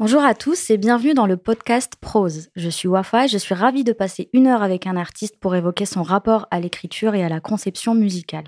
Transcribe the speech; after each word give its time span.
Bonjour 0.00 0.22
à 0.22 0.32
tous 0.32 0.70
et 0.70 0.78
bienvenue 0.78 1.12
dans 1.12 1.26
le 1.26 1.36
podcast 1.36 1.92
Prose. 2.00 2.48
Je 2.56 2.70
suis 2.70 2.88
Wafa 2.88 3.26
et 3.26 3.28
je 3.28 3.36
suis 3.36 3.54
ravie 3.54 3.84
de 3.84 3.92
passer 3.92 4.30
une 4.32 4.46
heure 4.46 4.62
avec 4.62 4.86
un 4.86 4.96
artiste 4.96 5.38
pour 5.38 5.54
évoquer 5.54 5.84
son 5.84 6.02
rapport 6.02 6.48
à 6.50 6.58
l'écriture 6.58 7.14
et 7.14 7.22
à 7.22 7.28
la 7.28 7.38
conception 7.38 7.94
musicale. 7.94 8.44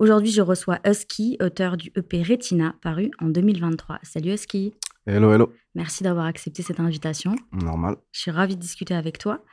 Aujourd'hui, 0.00 0.32
je 0.32 0.42
reçois 0.42 0.80
Husky, 0.84 1.36
auteur 1.40 1.76
du 1.76 1.92
EP 1.94 2.24
Retina, 2.24 2.74
paru 2.82 3.12
en 3.20 3.26
2023. 3.28 4.00
Salut 4.02 4.32
Husky. 4.32 4.74
Hello, 5.08 5.32
hello. 5.32 5.52
Merci 5.76 6.02
d'avoir 6.02 6.26
accepté 6.26 6.64
cette 6.64 6.80
invitation. 6.80 7.36
Normal. 7.52 7.94
Je 8.10 8.22
suis 8.22 8.32
ravie 8.32 8.56
de 8.56 8.60
discuter 8.60 8.92
avec 8.92 9.18
toi. 9.18 9.44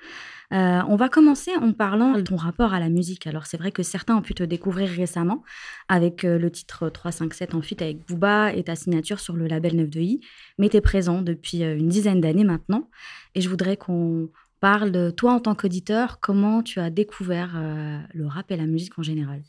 Euh, 0.52 0.82
on 0.88 0.96
va 0.96 1.10
commencer 1.10 1.52
en 1.55 1.73
parlant 1.73 2.14
de 2.14 2.21
ton 2.21 2.38
rapport 2.38 2.73
à 2.73 2.79
la 2.79 2.89
musique. 2.89 3.28
Alors, 3.28 3.46
c'est 3.46 3.57
vrai 3.57 3.71
que 3.71 3.84
certains 3.84 4.16
ont 4.16 4.24
pu 4.24 4.34
te 4.34 4.42
découvrir 4.42 4.89
récemment 4.89 5.43
avec 5.89 6.25
euh, 6.25 6.39
le 6.39 6.50
titre 6.50 6.89
357 6.89 7.54
en 7.54 7.61
feat 7.61 7.84
avec 7.84 8.07
Booba 8.07 8.52
et 8.52 8.64
ta 8.64 8.75
signature 8.75 9.20
sur 9.20 9.36
le 9.36 9.46
label 9.46 9.75
9 9.75 9.92
de 9.92 10.00
i, 10.00 10.21
mais 10.57 10.70
tu 10.70 10.78
es 10.78 10.82
présent 10.82 11.21
depuis 11.21 11.64
euh, 11.64 11.78
une 11.78 11.88
dizaine 11.88 12.20
d'années 12.20 12.46
maintenant. 12.46 12.89
Et 13.36 13.42
je 13.42 13.47
voudrais 13.47 13.78
qu'on 13.78 14.29
parle 14.60 14.92
de 14.92 15.11
toi 15.11 15.33
en 15.33 15.39
tant 15.39 15.54
qu'auditeur, 15.54 16.20
comment 16.20 16.64
tu 16.64 16.79
as 16.79 16.89
découvert 16.89 17.61
le 18.14 18.25
rap 18.25 18.50
et 18.50 18.56
la 18.56 18.65
musique 18.65 18.97
en 18.97 19.04
général? 19.04 19.42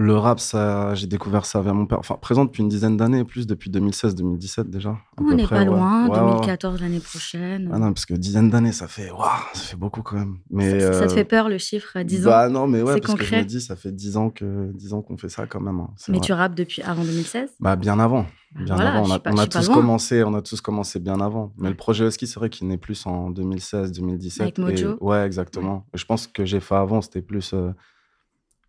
Le 0.00 0.16
rap, 0.16 0.38
ça, 0.38 0.94
j'ai 0.94 1.08
découvert 1.08 1.44
ça 1.44 1.60
vers 1.60 1.74
mon 1.74 1.84
père. 1.84 1.98
Enfin, 1.98 2.14
présent 2.14 2.44
depuis 2.44 2.62
une 2.62 2.68
dizaine 2.68 2.96
d'années, 2.96 3.24
plus 3.24 3.48
depuis 3.48 3.68
2016-2017 3.68 4.70
déjà. 4.70 4.96
On 5.16 5.34
n'est 5.34 5.44
pas 5.44 5.64
loin, 5.64 6.08
2014 6.08 6.80
l'année 6.80 7.00
prochaine. 7.00 7.68
Ah 7.72 7.80
non, 7.80 7.92
parce 7.92 8.06
que 8.06 8.14
dizaine 8.14 8.48
d'années, 8.48 8.70
ça 8.70 8.86
fait, 8.86 9.10
waouh, 9.10 9.26
ça 9.54 9.60
fait 9.60 9.76
beaucoup 9.76 10.02
quand 10.02 10.16
même. 10.16 10.38
Mais 10.50 10.78
ça, 10.78 11.00
te 11.00 11.04
euh, 11.04 11.08
fait 11.08 11.24
peur 11.24 11.48
le 11.48 11.58
chiffre, 11.58 12.00
10 12.00 12.28
ans? 12.28 12.30
Bah 12.30 12.48
non, 12.48 12.68
mais 12.68 12.80
ouais, 12.80 13.00
parce 13.00 13.14
que 13.18 13.24
je 13.24 13.34
me 13.34 13.42
dis, 13.42 13.60
ça 13.60 13.74
fait 13.74 13.90
10 13.90 14.16
ans 14.16 14.30
que 14.30 14.70
10 14.72 14.92
ans 14.92 15.02
qu'on 15.02 15.16
fait 15.16 15.28
ça 15.28 15.48
quand 15.48 15.60
même. 15.60 15.80
Hein, 15.80 15.90
mais 16.08 16.20
tu 16.20 16.32
rappes 16.32 16.54
depuis 16.54 16.80
avant 16.82 17.02
2016 17.02 17.50
Bah 17.58 17.74
bien 17.74 17.98
avant. 17.98 18.24
Bien 18.54 18.78
avant. 18.78 19.04
On 19.04 19.10
a, 19.10 19.20
on 19.26 19.36
a 19.36 19.46
tous 19.48 19.68
commencé, 19.68 20.22
on 20.22 20.34
a 20.34 20.42
tous 20.42 20.60
commencé 20.60 21.00
bien 21.00 21.20
avant. 21.20 21.52
Mais 21.58 21.70
le 21.70 21.76
projet 21.76 22.06
Husky, 22.06 22.28
c'est 22.28 22.38
vrai 22.38 22.50
qu'il 22.50 22.68
n'est 22.68 22.78
plus 22.78 23.04
en 23.04 23.32
2016-2017. 23.32 24.42
Avec 24.42 24.58
Mojo. 24.58 24.96
Ouais, 25.00 25.26
exactement. 25.26 25.86
Je 25.92 26.04
pense 26.04 26.28
que 26.28 26.44
j'ai 26.44 26.60
fait 26.60 26.76
avant, 26.76 27.00
c'était 27.00 27.20
plus. 27.20 27.52
Euh, 27.52 27.72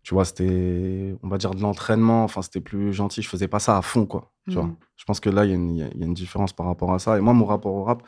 tu 0.02 0.14
vois, 0.14 0.24
c'était, 0.24 1.14
on 1.22 1.28
va 1.28 1.38
dire, 1.38 1.54
de 1.54 1.60
l'entraînement. 1.60 2.24
Enfin, 2.24 2.42
c'était 2.42 2.60
plus 2.60 2.92
gentil. 2.92 3.22
Je 3.22 3.28
faisais 3.28 3.48
pas 3.48 3.58
ça 3.58 3.76
à 3.76 3.82
fond, 3.82 4.06
quoi. 4.06 4.32
Tu 4.48 4.54
vois. 4.54 4.64
Mm. 4.64 4.76
Je 4.96 5.04
pense 5.04 5.20
que 5.20 5.30
là, 5.30 5.44
il 5.44 5.50
y, 5.50 5.78
y, 5.78 5.82
a 5.82 6.06
une 6.06 6.14
différence 6.14 6.52
par 6.52 6.66
rapport 6.66 6.92
à 6.92 6.98
ça. 6.98 7.18
Et 7.18 7.20
moi, 7.20 7.34
mon 7.34 7.44
rapport 7.44 7.74
au 7.74 7.84
rap, 7.84 8.02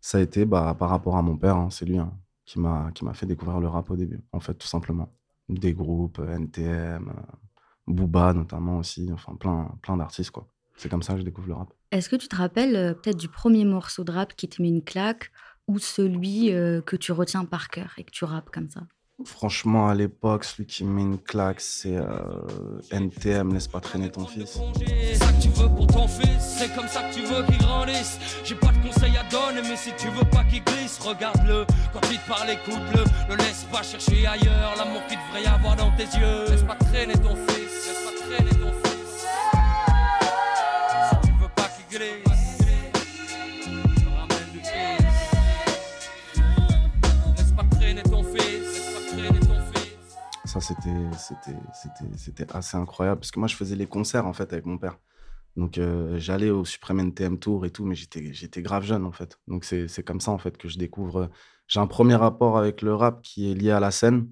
ça 0.00 0.18
a 0.18 0.20
été 0.20 0.44
bah, 0.44 0.74
par 0.78 0.90
rapport 0.90 1.16
à 1.16 1.22
mon 1.22 1.36
père. 1.36 1.56
Hein. 1.56 1.68
C'est 1.70 1.84
lui 1.84 1.98
hein, 1.98 2.12
qui 2.44 2.58
m'a 2.58 2.90
qui 2.94 3.04
m'a 3.04 3.14
fait 3.14 3.26
découvrir 3.26 3.60
le 3.60 3.68
rap 3.68 3.90
au 3.90 3.96
début, 3.96 4.22
en 4.32 4.40
fait, 4.40 4.54
tout 4.54 4.66
simplement. 4.66 5.12
Des 5.48 5.72
groupes, 5.72 6.20
NTM, 6.20 7.08
euh, 7.08 7.12
Booba 7.86 8.32
notamment 8.34 8.78
aussi. 8.78 9.10
Enfin, 9.12 9.34
plein, 9.34 9.74
plein 9.82 9.96
d'artistes, 9.96 10.30
quoi. 10.30 10.46
C'est 10.76 10.88
comme 10.88 11.02
ça 11.02 11.14
que 11.14 11.20
je 11.20 11.24
découvre 11.24 11.48
le 11.48 11.54
rap. 11.54 11.72
Est-ce 11.90 12.08
que 12.08 12.16
tu 12.16 12.28
te 12.28 12.36
rappelles 12.36 12.76
euh, 12.76 12.94
peut-être 12.94 13.18
du 13.18 13.28
premier 13.28 13.64
morceau 13.64 14.04
de 14.04 14.12
rap 14.12 14.34
qui 14.34 14.48
te 14.48 14.62
met 14.62 14.68
une 14.68 14.82
claque 14.82 15.30
ou 15.68 15.78
celui 15.78 16.52
euh, 16.52 16.80
que 16.80 16.96
tu 16.96 17.12
retiens 17.12 17.44
par 17.44 17.68
cœur 17.68 17.92
et 17.98 18.04
que 18.04 18.10
tu 18.10 18.24
rappes 18.24 18.50
comme 18.50 18.70
ça? 18.70 18.82
Franchement, 19.24 19.88
à 19.88 19.94
l'époque, 19.94 20.44
celui 20.44 20.66
qui 20.66 20.84
met 20.84 21.02
une 21.02 21.18
claque, 21.18 21.60
c'est 21.60 21.96
euh, 21.96 22.80
NTM, 22.90 23.52
laisse 23.52 23.68
pas 23.68 23.80
traîner 23.80 24.10
ton 24.10 24.26
fils. 24.26 24.58
C'est 24.78 25.14
ça 25.14 25.32
que 25.32 25.42
tu 25.42 25.48
veux 25.48 25.68
pour 25.68 25.86
ton 25.86 26.08
fils, 26.08 26.56
c'est 26.58 26.74
comme 26.74 26.88
ça 26.88 27.02
que 27.02 27.14
tu 27.14 27.22
veux 27.22 27.44
qu'il 27.44 27.58
grandisse. 27.58 28.18
J'ai 28.44 28.54
pas 28.54 28.68
de 28.68 28.88
conseils 28.88 29.16
à 29.16 29.24
donner, 29.30 29.60
mais 29.68 29.76
si 29.76 29.90
tu 29.98 30.08
veux 30.08 30.24
pas 30.30 30.44
qu'il 30.44 30.64
glisse, 30.64 30.98
regarde-le. 31.00 31.66
Quand 31.92 32.00
il 32.10 32.18
te 32.18 32.28
parle, 32.28 32.50
écoute-le. 32.50 33.04
Ne 33.30 33.36
laisse 33.36 33.66
pas 33.70 33.82
chercher 33.82 34.26
ailleurs 34.26 34.74
l'amour 34.78 35.02
qu'il 35.06 35.18
devrait 35.18 35.42
y 35.42 35.46
avoir 35.46 35.76
dans 35.76 35.90
tes 35.96 36.04
yeux. 36.04 36.48
Laisse 36.48 36.62
pas 36.62 36.76
traîner 36.76 37.14
ton 37.14 37.36
fils, 37.46 37.88
laisse 37.88 38.04
pas 38.04 38.26
traîner 38.26 38.50
ton 38.50 38.72
fils. 38.72 39.26
Si 41.10 41.28
tu 41.28 41.32
veux 41.40 41.48
pas 41.54 41.68
qu'il 41.76 41.98
glisse. 41.98 42.29
Ça, 50.50 50.60
c'était, 50.60 50.90
c'était, 51.16 51.56
c'était, 51.72 52.16
c'était 52.16 52.56
assez 52.56 52.76
incroyable. 52.76 53.20
Parce 53.20 53.30
que 53.30 53.38
moi, 53.38 53.46
je 53.46 53.54
faisais 53.54 53.76
les 53.76 53.86
concerts, 53.86 54.26
en 54.26 54.32
fait, 54.32 54.52
avec 54.52 54.66
mon 54.66 54.78
père. 54.78 54.98
Donc, 55.54 55.78
euh, 55.78 56.18
j'allais 56.18 56.50
au 56.50 56.64
Supreme 56.64 56.98
NTM 56.98 57.38
Tour 57.38 57.66
et 57.66 57.70
tout, 57.70 57.84
mais 57.84 57.94
j'étais, 57.94 58.32
j'étais 58.32 58.60
grave 58.60 58.82
jeune, 58.82 59.04
en 59.04 59.12
fait. 59.12 59.38
Donc, 59.46 59.64
c'est, 59.64 59.86
c'est 59.86 60.02
comme 60.02 60.20
ça, 60.20 60.32
en 60.32 60.38
fait, 60.38 60.58
que 60.58 60.68
je 60.68 60.76
découvre. 60.76 61.30
J'ai 61.68 61.78
un 61.78 61.86
premier 61.86 62.16
rapport 62.16 62.58
avec 62.58 62.82
le 62.82 62.92
rap 62.96 63.22
qui 63.22 63.48
est 63.48 63.54
lié 63.54 63.70
à 63.70 63.78
la 63.78 63.92
scène, 63.92 64.28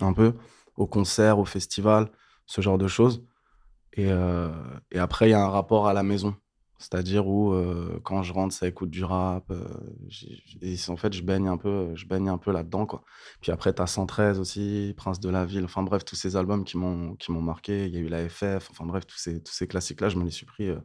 un 0.00 0.14
peu, 0.14 0.32
au 0.76 0.86
concert, 0.86 1.38
au 1.38 1.44
festival, 1.44 2.10
ce 2.46 2.62
genre 2.62 2.78
de 2.78 2.88
choses. 2.88 3.22
Et, 3.92 4.10
euh, 4.10 4.48
et 4.92 4.98
après, 4.98 5.28
il 5.28 5.32
y 5.32 5.34
a 5.34 5.42
un 5.44 5.50
rapport 5.50 5.88
à 5.88 5.92
la 5.92 6.02
maison. 6.02 6.36
C'est-à-dire 6.78 7.26
où 7.26 7.52
euh, 7.52 7.98
quand 8.04 8.22
je 8.22 8.32
rentre, 8.32 8.54
ça 8.54 8.68
écoute 8.68 8.90
du 8.90 9.02
rap. 9.02 9.50
Euh, 9.50 9.64
et 10.62 10.76
en 10.88 10.96
fait, 10.96 11.12
je 11.12 11.22
baigne 11.22 11.48
un 11.48 11.56
peu, 11.56 11.94
je 11.96 12.06
baigne 12.06 12.28
un 12.28 12.38
peu 12.38 12.52
là-dedans, 12.52 12.86
quoi. 12.86 13.02
Puis 13.40 13.50
après, 13.50 13.74
tu 13.74 13.82
as 13.82 13.88
113 13.88 14.38
aussi, 14.38 14.94
Prince 14.96 15.18
de 15.18 15.28
la 15.28 15.44
Ville. 15.44 15.64
Enfin 15.64 15.82
bref, 15.82 16.04
tous 16.04 16.14
ces 16.14 16.36
albums 16.36 16.64
qui 16.64 16.78
m'ont 16.78 17.16
qui 17.16 17.32
m'ont 17.32 17.42
marqué. 17.42 17.86
Il 17.86 17.94
y 17.94 17.96
a 17.96 18.00
eu 18.00 18.08
la 18.08 18.28
FF. 18.28 18.70
Enfin 18.70 18.86
bref, 18.86 19.06
tous 19.06 19.18
ces 19.18 19.42
tous 19.42 19.52
ces 19.52 19.66
classiques-là, 19.66 20.08
je 20.08 20.16
me 20.18 20.24
les 20.24 20.30
suis 20.30 20.46
pris 20.46 20.68
euh, 20.68 20.78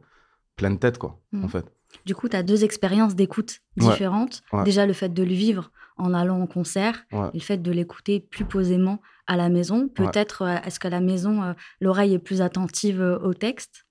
pleine 0.56 0.80
tête, 0.80 0.98
quoi. 0.98 1.20
En 1.32 1.46
mmh. 1.46 1.48
fait. 1.48 1.72
Du 2.04 2.16
coup, 2.16 2.28
tu 2.28 2.36
as 2.36 2.42
deux 2.42 2.64
expériences 2.64 3.14
d'écoute 3.14 3.60
différentes. 3.76 4.42
Déjà, 4.64 4.86
le 4.86 4.94
fait 4.94 5.14
de 5.14 5.22
le 5.22 5.32
vivre 5.32 5.70
en 5.96 6.12
allant 6.12 6.42
au 6.42 6.48
concert 6.48 7.06
et 7.12 7.16
le 7.34 7.40
fait 7.40 7.58
de 7.58 7.70
l'écouter 7.70 8.18
plus 8.18 8.44
posément 8.44 9.00
à 9.28 9.36
la 9.36 9.48
maison. 9.48 9.86
Peut-être, 9.86 10.42
est-ce 10.64 10.80
qu'à 10.80 10.90
la 10.90 10.98
maison, 10.98 11.54
l'oreille 11.80 12.14
est 12.14 12.18
plus 12.18 12.42
attentive 12.42 13.00
au 13.00 13.32
texte? 13.32 13.84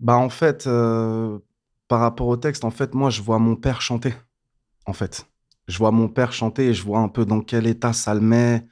Bah, 0.00 0.16
en 0.16 0.28
fait, 0.28 0.66
euh, 0.66 1.38
par 1.88 2.00
rapport 2.00 2.28
au 2.28 2.36
texte, 2.36 2.64
en 2.64 2.70
fait, 2.70 2.94
moi, 2.94 3.10
je 3.10 3.22
vois 3.22 3.38
mon 3.38 3.56
père 3.56 3.80
chanter. 3.80 4.14
En 4.86 4.92
fait, 4.92 5.26
je 5.66 5.78
vois 5.78 5.90
mon 5.90 6.08
père 6.08 6.32
chanter 6.32 6.68
et 6.68 6.74
je 6.74 6.82
vois 6.82 7.00
un 7.00 7.08
peu 7.08 7.24
dans 7.24 7.40
quel 7.40 7.66
état 7.66 7.92
ça 7.92 8.14
le 8.14 8.20
met, 8.20 8.66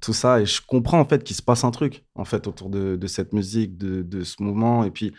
tout 0.00 0.12
ça. 0.12 0.40
Et 0.40 0.46
je 0.46 0.60
comprends, 0.60 1.00
en 1.00 1.04
fait, 1.04 1.22
qu'il 1.24 1.36
se 1.36 1.42
passe 1.42 1.64
un 1.64 1.70
truc, 1.70 2.04
en 2.14 2.24
fait, 2.24 2.46
autour 2.46 2.70
de, 2.70 3.06
cette 3.06 3.32
musique, 3.32 3.76
de, 3.76 4.02
de, 4.02 4.24
ce 4.24 4.42
mouvement. 4.42 4.84
Et 4.84 4.90
puis, 4.90 5.14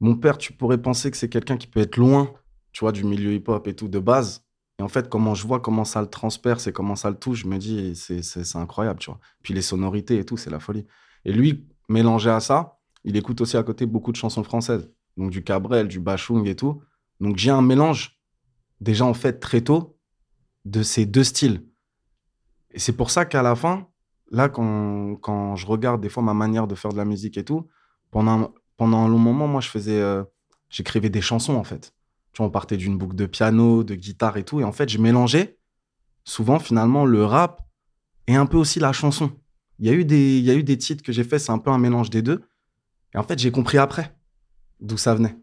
mon 0.00 0.16
père, 0.16 0.38
tu 0.38 0.52
pourrais 0.52 0.78
penser 0.78 1.10
que 1.10 1.16
c'est 1.16 1.28
quelqu'un 1.28 1.56
qui 1.56 1.66
peut 1.66 1.80
être 1.80 1.96
loin, 1.96 2.32
tu 2.72 2.80
vois, 2.80 2.92
du 2.92 3.04
milieu 3.04 3.32
hip-hop 3.32 3.66
et 3.68 3.74
tout, 3.74 3.88
de 3.88 3.98
base. 3.98 4.44
Et 4.78 4.82
en 4.82 4.88
fait, 4.88 5.08
comment 5.08 5.34
je 5.34 5.46
vois 5.46 5.60
comment 5.60 5.84
ça 5.84 6.00
le 6.00 6.08
transperce 6.08 6.66
et 6.66 6.72
comment 6.72 6.96
ça 6.96 7.10
le 7.10 7.16
touche, 7.16 7.42
je 7.42 7.46
me 7.46 7.58
dis, 7.58 7.94
c'est 7.94 8.56
incroyable, 8.56 8.98
tu 8.98 9.10
vois. 9.10 9.20
Puis 9.42 9.54
les 9.54 9.62
sonorités 9.62 10.18
et 10.18 10.24
tout, 10.24 10.36
c'est 10.36 10.50
la 10.50 10.58
folie. 10.58 10.86
Et 11.24 11.32
lui, 11.32 11.68
mélangé 11.88 12.30
à 12.30 12.40
ça, 12.40 12.78
il 13.04 13.16
écoute 13.16 13.40
aussi 13.40 13.56
à 13.56 13.62
côté 13.62 13.86
beaucoup 13.86 14.12
de 14.12 14.16
chansons 14.16 14.44
françaises. 14.44 14.90
Donc 15.16 15.30
du 15.30 15.42
Cabrel, 15.42 15.88
du 15.88 16.00
Bachung 16.00 16.46
et 16.46 16.56
tout. 16.56 16.82
Donc 17.20 17.36
j'ai 17.36 17.50
un 17.50 17.62
mélange, 17.62 18.18
déjà 18.80 19.04
en 19.04 19.14
fait 19.14 19.40
très 19.40 19.60
tôt, 19.60 19.98
de 20.64 20.82
ces 20.82 21.06
deux 21.06 21.24
styles. 21.24 21.66
Et 22.70 22.78
c'est 22.78 22.92
pour 22.92 23.10
ça 23.10 23.24
qu'à 23.24 23.42
la 23.42 23.54
fin, 23.54 23.88
là, 24.30 24.48
quand, 24.48 25.16
quand, 25.16 25.56
je 25.56 25.66
regarde 25.66 26.00
des 26.00 26.08
fois 26.08 26.22
ma 26.22 26.34
manière 26.34 26.66
de 26.66 26.74
faire 26.74 26.92
de 26.92 26.96
la 26.96 27.04
musique 27.04 27.36
et 27.36 27.44
tout, 27.44 27.68
pendant, 28.10 28.54
pendant 28.76 28.98
un 28.98 29.08
long 29.08 29.18
moment, 29.18 29.46
moi, 29.46 29.60
je 29.60 29.68
faisais, 29.68 30.00
euh, 30.00 30.24
j'écrivais 30.70 31.10
des 31.10 31.20
chansons 31.20 31.54
en 31.54 31.64
fait. 31.64 31.94
Tu 32.32 32.38
vois, 32.38 32.46
on 32.46 32.50
partait 32.50 32.78
d'une 32.78 32.96
boucle 32.96 33.16
de 33.16 33.26
piano, 33.26 33.84
de 33.84 33.94
guitare 33.94 34.38
et 34.38 34.44
tout. 34.44 34.60
Et 34.60 34.64
en 34.64 34.72
fait, 34.72 34.88
je 34.88 34.98
mélangeais 34.98 35.58
souvent 36.24 36.58
finalement 36.58 37.04
le 37.04 37.24
rap 37.24 37.62
et 38.26 38.36
un 38.36 38.46
peu 38.46 38.56
aussi 38.56 38.80
la 38.80 38.92
chanson. 38.92 39.32
Il 39.78 39.86
y 39.86 39.90
a 39.90 39.92
eu 39.92 40.04
des, 40.04 40.38
il 40.38 40.44
y 40.44 40.50
a 40.50 40.54
eu 40.54 40.62
des 40.62 40.78
titres 40.78 41.02
que 41.02 41.12
j'ai 41.12 41.24
fait, 41.24 41.38
c'est 41.38 41.52
un 41.52 41.58
peu 41.58 41.70
un 41.70 41.78
mélange 41.78 42.08
des 42.08 42.22
deux. 42.22 42.42
Et 43.14 43.18
en 43.18 43.22
fait, 43.22 43.38
j'ai 43.38 43.50
compris 43.50 43.78
après 43.78 44.14
d'où 44.80 44.96
ça 44.96 45.14
venait. 45.14 45.36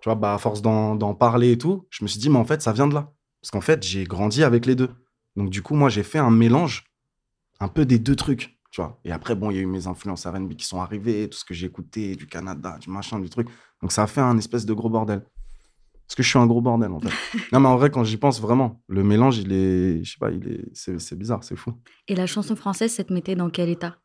Tu 0.00 0.08
vois, 0.08 0.14
bah, 0.14 0.34
à 0.34 0.38
force 0.38 0.62
d'en 0.62 1.14
parler 1.14 1.52
et 1.52 1.58
tout, 1.58 1.86
je 1.90 2.04
me 2.04 2.08
suis 2.08 2.20
dit, 2.20 2.30
mais 2.30 2.38
en 2.38 2.44
fait, 2.44 2.62
ça 2.62 2.72
vient 2.72 2.86
de 2.86 2.94
là. 2.94 3.12
Parce 3.40 3.50
qu'en 3.50 3.60
fait, 3.60 3.82
j'ai 3.82 4.04
grandi 4.04 4.42
avec 4.42 4.66
les 4.66 4.74
deux. 4.74 4.90
Donc, 5.36 5.50
du 5.50 5.62
coup, 5.62 5.74
moi, 5.74 5.88
j'ai 5.88 6.02
fait 6.02 6.18
un 6.18 6.30
mélange 6.30 6.84
un 7.60 7.68
peu 7.68 7.84
des 7.84 7.98
deux 7.98 8.16
trucs. 8.16 8.58
Tu 8.70 8.80
vois. 8.80 9.00
Et 9.04 9.12
après, 9.12 9.34
bon, 9.34 9.50
il 9.50 9.56
y 9.56 9.58
a 9.58 9.62
eu 9.62 9.66
mes 9.66 9.86
influences 9.86 10.26
RB 10.26 10.54
qui 10.54 10.66
sont 10.66 10.80
arrivées, 10.80 11.28
tout 11.28 11.38
ce 11.38 11.44
que 11.44 11.54
j'ai 11.54 11.66
écouté, 11.66 12.16
du 12.16 12.26
Canada, 12.26 12.78
du 12.80 12.90
machin, 12.90 13.18
du 13.20 13.30
truc. 13.30 13.48
Donc, 13.82 13.92
ça 13.92 14.02
a 14.02 14.06
fait 14.06 14.20
un 14.20 14.36
espèce 14.38 14.66
de 14.66 14.74
gros 14.74 14.90
bordel. 14.90 15.22
Parce 16.06 16.14
que 16.14 16.22
je 16.22 16.28
suis 16.28 16.38
un 16.38 16.46
gros 16.46 16.60
bordel, 16.60 16.92
en 16.92 17.00
fait. 17.00 17.10
non, 17.52 17.60
mais 17.60 17.68
en 17.68 17.76
vrai, 17.76 17.90
quand 17.90 18.04
j'y 18.04 18.16
pense 18.16 18.40
vraiment, 18.40 18.82
le 18.88 19.02
mélange, 19.02 19.38
il 19.38 19.52
est. 19.52 20.04
Je 20.04 20.12
sais 20.12 20.18
pas, 20.18 20.30
il 20.30 20.48
est. 20.48 20.64
C'est 20.74 21.18
bizarre, 21.18 21.42
c'est 21.42 21.56
fou. 21.56 21.72
Et 22.06 22.14
la 22.14 22.26
chanson 22.26 22.54
française, 22.54 22.92
ça 22.92 23.02
te 23.04 23.12
mettait 23.12 23.34
dans 23.34 23.50
quel 23.50 23.68
état? 23.68 23.96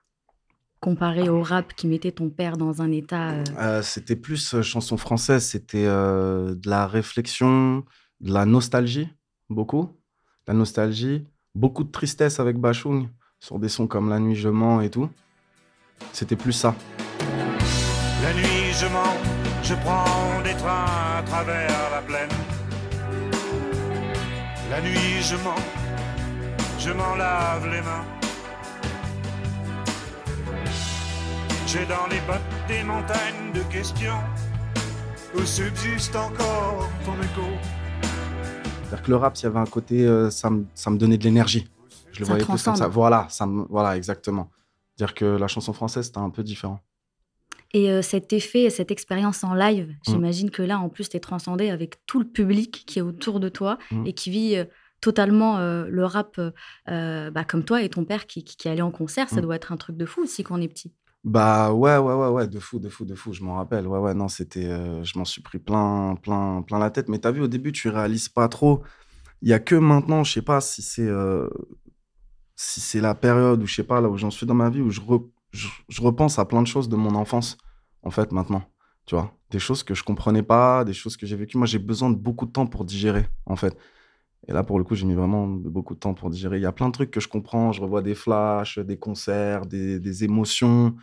Comparé 0.82 1.30
au 1.30 1.44
rap 1.44 1.74
qui 1.76 1.88
mettait 1.88 2.12
ton 2.12 2.30
père 2.30 2.58
dans 2.58 2.82
un 2.82 2.92
état 2.92 3.30
euh, 3.30 3.44
euh, 3.60 3.82
C'était 3.84 4.16
plus 4.16 4.56
euh, 4.56 4.62
chanson 4.64 4.98
française, 4.98 5.46
c'était 5.46 5.86
de 5.86 6.70
la 6.70 6.88
réflexion, 6.88 7.86
de 8.20 8.34
la 8.34 8.46
nostalgie, 8.46 9.08
beaucoup. 9.50 9.90
La 10.48 10.54
nostalgie, 10.54 11.24
beaucoup 11.56 11.84
de 11.84 11.92
tristesse 11.92 12.40
avec 12.40 12.58
Bachung, 12.58 13.08
sur 13.40 13.60
des 13.60 13.70
sons 13.70 13.88
comme 13.88 14.10
La 14.10 14.20
nuit 14.20 14.36
je 14.36 14.50
mens 14.50 14.82
et 14.82 14.90
tout. 14.90 15.10
C'était 16.12 16.36
plus 16.36 16.54
ça. 16.54 16.76
La 18.24 18.34
nuit 18.34 18.74
je 18.74 18.88
mens, 18.88 19.16
je 19.64 19.76
prends 19.76 20.42
des 20.44 20.56
trains 20.56 21.20
à 21.20 21.24
travers 21.24 21.92
la 21.92 22.02
plaine. 22.02 22.30
La 24.72 24.82
nuit 24.82 25.22
je 25.22 25.36
mens, 25.36 25.56
je 26.80 26.92
m'en 26.92 27.16
lave 27.16 27.68
les 27.68 27.82
mains. 27.82 28.21
J'ai 31.72 31.86
dans 31.86 32.08
les 32.08 32.20
bottes 32.28 32.42
des 32.68 32.84
montagnes 32.84 33.54
de 33.54 33.62
questions 33.72 34.20
où 35.36 35.40
subsiste 35.46 36.16
encore 36.16 36.90
ton 37.06 37.14
écho 37.22 37.48
dire 38.90 39.02
que 39.02 39.10
le 39.10 39.16
rap, 39.16 39.38
s'il 39.38 39.46
y 39.46 39.48
avait 39.48 39.60
un 39.60 39.66
côté, 39.66 40.06
euh, 40.06 40.30
ça, 40.30 40.50
me, 40.50 40.66
ça 40.76 40.90
me 40.90 40.98
donnait 40.98 41.18
de 41.18 41.24
l'énergie. 41.24 41.70
Je 42.12 42.20
le 42.20 42.26
Ça 42.26 42.32
voyais 42.34 42.46
plus 42.46 42.62
comme 42.62 42.76
ça. 42.76 42.88
Voilà, 42.90 43.26
ça 43.30 43.46
me- 43.46 43.66
voilà, 43.70 43.96
exactement. 43.96 44.52
Dire 44.98 45.14
que 45.14 45.24
la 45.24 45.48
chanson 45.48 45.72
française, 45.72 46.08
c'était 46.08 46.18
un 46.18 46.30
peu 46.30 46.44
différent. 46.44 46.82
Et 47.74 47.90
euh, 47.90 48.02
cet 48.02 48.34
effet, 48.34 48.70
cette 48.70 48.92
expérience 48.92 49.46
en 49.46 49.54
live, 49.54 49.96
j'imagine 50.06 50.52
que 50.52 50.62
là, 50.62 50.78
en 50.78 50.90
plus, 50.90 51.08
tu 51.08 51.16
es 51.16 51.22
transcendé 51.22 51.70
avec 51.70 52.06
tout 52.06 52.20
le 52.20 52.28
public 52.28 52.84
qui 52.86 53.00
est 53.00 53.02
autour 53.02 53.40
de 53.40 53.48
toi 53.48 53.78
Mm. 53.92 54.08
et 54.08 54.12
qui 54.14 54.30
vit 54.30 54.58
euh, 54.58 54.66
totalement 55.00 55.58
euh, 55.60 55.86
le 55.88 56.04
rap 56.04 56.38
euh, 56.90 57.32
bah, 57.32 57.46
comme 57.46 57.64
toi 57.64 57.82
et 57.82 57.88
ton 57.88 58.04
père 58.04 58.28
qui, 58.28 58.44
qui, 58.44 58.58
qui 58.58 58.68
allait 58.68 58.82
en 58.82 58.92
concert. 58.92 59.30
Ça 59.30 59.38
Mm. 59.38 59.42
doit 59.44 59.56
être 59.56 59.72
un 59.72 59.78
truc 59.78 59.96
de 59.96 60.06
fou 60.06 60.24
aussi 60.24 60.44
quand 60.44 60.56
on 60.60 60.62
est 60.62 60.68
petit. 60.68 60.92
Bah 61.24 61.72
ouais, 61.72 61.98
ouais, 61.98 62.14
ouais, 62.16 62.28
ouais, 62.30 62.48
de 62.48 62.60
fou, 62.60 62.80
de 62.80 62.90
fou, 62.90 63.06
de 63.06 63.14
fou, 63.14 63.32
je 63.32 63.44
m'en 63.44 63.56
rappelle. 63.58 63.86
Ouais, 63.88 64.00
ouais, 64.00 64.14
non, 64.16 64.28
c'était. 64.28 64.66
euh, 64.66 65.04
je 65.04 65.20
m'en 65.20 65.26
suis 65.26 65.42
pris 65.42 65.60
plein, 65.60 66.16
plein, 66.16 66.64
plein 66.64 66.80
la 66.80 66.90
tête. 66.90 67.10
Mais 67.10 67.20
t'as 67.20 67.32
vu, 67.32 67.42
au 67.42 67.48
début, 67.48 67.72
tu 67.72 67.90
réalises 67.90 68.28
pas 68.30 68.48
trop. 68.48 68.82
Il 69.42 69.50
y 69.50 69.54
a 69.54 69.60
que 69.60 69.76
maintenant, 69.76 70.24
je 70.24 70.34
sais 70.34 70.42
pas 70.44 70.62
si 70.62 70.82
c'est. 70.84 71.08
euh, 71.08 71.50
si 72.56 72.82
c'est 72.82 73.02
la 73.02 73.16
période 73.16 73.62
où, 73.64 73.66
je 73.66 73.76
sais 73.76 73.84
pas, 73.84 74.02
là 74.02 74.10
où 74.10 74.18
j'en 74.18 74.32
suis 74.32 74.46
dans 74.46 74.54
ma 74.54 74.70
vie, 74.70 74.82
où 74.82 74.90
je, 74.90 75.02
je, 75.52 75.68
je 75.90 76.02
repense 76.02 76.40
à 76.40 76.46
plein 76.46 76.62
de 76.62 76.68
choses 76.68 76.90
de 76.90 76.96
mon 76.96 77.16
enfance, 77.16 77.58
en 78.04 78.12
fait, 78.12 78.32
maintenant. 78.32 78.64
Tu 79.06 79.16
vois, 79.16 79.34
des 79.50 79.60
choses 79.60 79.84
que 79.84 79.94
je 79.96 80.04
comprenais 80.04 80.44
pas, 80.44 80.84
des 80.86 80.94
choses 80.94 81.18
que 81.18 81.26
j'ai 81.26 81.36
vécues. 81.36 81.58
Moi, 81.58 81.68
j'ai 81.68 81.80
besoin 81.80 82.10
de 82.10 82.16
beaucoup 82.16 82.46
de 82.46 82.52
temps 82.52 82.68
pour 82.68 82.86
digérer, 82.86 83.28
en 83.46 83.56
fait. 83.56 83.76
Et 84.48 84.54
là, 84.54 84.64
pour 84.64 84.80
le 84.80 84.84
coup, 84.84 84.96
j'ai 84.96 85.06
mis 85.06 85.14
vraiment 85.14 85.46
beaucoup 85.48 85.94
de 85.94 86.00
temps 86.00 86.14
pour 86.16 86.30
digérer. 86.30 86.58
Il 86.58 86.64
y 86.64 86.66
a 86.66 86.72
plein 86.72 86.88
de 86.88 86.94
trucs 86.94 87.12
que 87.12 87.20
je 87.20 87.28
comprends. 87.28 87.72
Je 87.72 87.82
revois 87.82 88.02
des 88.02 88.16
flashs, 88.16 88.80
des 88.80 88.98
concerts, 88.98 89.66
des, 89.68 90.00
des 90.00 90.24
émotions, 90.24 90.96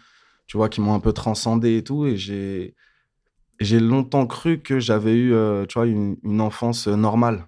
tu 0.49 0.57
vois, 0.57 0.69
qui 0.69 0.81
m'ont 0.81 0.95
un 0.95 1.01
peu 1.01 1.13
transcendé 1.13 1.77
et 1.77 1.85
tout. 1.85 2.05
Et 2.07 2.17
j'ai, 2.17 2.75
j'ai 3.61 3.79
longtemps 3.81 4.27
cru 4.27 4.59
que 4.61 4.81
j'avais 4.81 5.15
eu, 5.15 5.33
euh, 5.35 5.67
tu 5.67 5.75
vois, 5.79 5.87
une, 5.87 6.17
une 6.25 6.41
enfance 6.41 6.89
euh, 6.89 6.97
normale, 6.97 7.47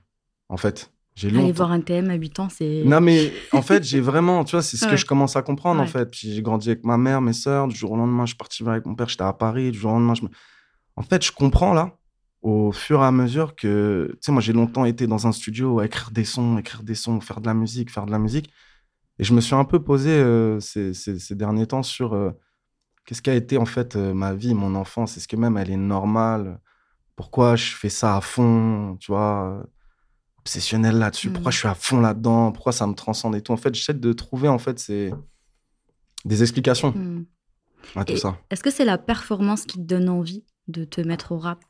en 0.48 0.56
fait. 0.56 0.92
J'ai 1.16 1.26
Aller 1.28 1.38
longtemps. 1.38 1.52
voir 1.54 1.72
un 1.72 1.80
TM 1.80 2.08
à 2.08 2.14
8 2.14 2.38
ans, 2.38 2.48
c'est. 2.48 2.82
Non, 2.84 3.00
mais 3.00 3.32
en 3.52 3.60
fait, 3.60 3.82
j'ai 3.82 4.00
vraiment, 4.00 4.44
tu 4.44 4.52
vois, 4.52 4.62
c'est 4.62 4.76
ce 4.76 4.84
Ouais. 4.84 4.92
que 4.92 4.96
je 4.96 5.04
commence 5.04 5.34
à 5.34 5.42
comprendre, 5.42 5.80
en 5.82 5.86
fait. 5.86 6.08
Puis 6.10 6.32
j'ai 6.32 6.40
grandi 6.40 6.70
avec 6.70 6.84
ma 6.84 6.96
mère, 6.98 7.20
mes 7.20 7.32
sœurs. 7.32 7.66
Du 7.66 7.74
jour 7.74 7.90
au 7.90 7.96
lendemain, 7.96 8.24
je 8.26 8.30
suis 8.30 8.36
parti 8.38 8.62
avec 8.66 8.86
mon 8.86 8.94
père, 8.94 9.08
j'étais 9.08 9.24
à 9.24 9.32
Paris. 9.32 9.72
Du 9.72 9.78
jour 9.78 9.90
au 9.90 9.94
lendemain, 9.94 10.14
je 10.14 10.22
me... 10.22 10.28
En 10.96 11.02
fait, 11.02 11.22
je 11.24 11.32
comprends, 11.32 11.74
là, 11.74 11.98
au 12.42 12.72
fur 12.72 13.02
et 13.02 13.04
à 13.06 13.12
mesure 13.12 13.54
que, 13.56 14.10
tu 14.14 14.18
sais, 14.22 14.32
moi, 14.32 14.40
j'ai 14.40 14.52
longtemps 14.54 14.84
été 14.86 15.06
dans 15.06 15.26
un 15.26 15.32
studio 15.32 15.80
à 15.80 15.86
écrire 15.86 16.10
des 16.10 16.24
sons, 16.24 16.58
écrire 16.58 16.82
des 16.82 16.94
sons, 16.94 17.20
faire 17.20 17.40
de 17.40 17.46
la 17.46 17.54
musique, 17.54 17.90
faire 17.90 18.06
de 18.06 18.10
la 18.12 18.18
musique. 18.18 18.50
Et 19.18 19.24
je 19.24 19.34
me 19.34 19.40
suis 19.42 19.54
un 19.54 19.64
peu 19.64 19.82
posé 19.82 20.10
euh, 20.10 20.60
ces, 20.60 20.94
ces- 20.94 21.18
ces 21.18 21.34
derniers 21.34 21.66
temps 21.66 21.82
sur 21.82 22.14
euh, 22.14 22.30
qu'est-ce 23.06 23.22
qu'a 23.22 23.34
été, 23.34 23.58
en 23.58 23.66
fait, 23.66 23.96
euh, 23.96 24.14
ma 24.14 24.34
vie, 24.34 24.54
mon 24.54 24.74
enfance? 24.74 25.16
Est-ce 25.16 25.28
que 25.28 25.36
même 25.36 25.56
elle 25.58 25.70
est 25.70 25.76
normale? 25.76 26.60
Pourquoi 27.16 27.56
je 27.56 27.74
fais 27.74 27.90
ça 27.90 28.16
à 28.16 28.20
fond, 28.22 28.96
tu 29.00 29.12
vois 29.12 29.62
obsessionnel 30.38 30.98
là-dessus, 30.98 31.30
Mm. 31.30 31.32
pourquoi 31.34 31.50
je 31.52 31.58
suis 31.58 31.68
à 31.68 31.74
fond 31.74 32.00
là-dedans, 32.00 32.52
pourquoi 32.52 32.72
ça 32.72 32.86
me 32.86 32.94
transcende 32.94 33.36
et 33.36 33.42
tout? 33.42 33.52
En 33.52 33.58
fait, 33.58 33.74
j'essaie 33.74 33.94
de 33.94 34.12
trouver 34.14 34.48
en 34.48 34.58
fait 34.58 34.78
ces... 34.78 35.12
des 36.24 36.42
explications 36.42 36.92
Hmm. 36.92 37.22
à 37.96 38.04
tout 38.04 38.14
Et- 38.14 38.16
ça. 38.16 38.38
Est-ce 38.50 38.62
que 38.62 38.70
c'est 38.70 38.84
la 38.84 38.98
performance 38.98 39.64
qui 39.64 39.78
te 39.78 39.82
donne 39.84 40.08
envie 40.08 40.44
de 40.68 40.84
te 40.84 41.00
mettre 41.00 41.32
au 41.32 41.38
rap? 41.38 41.60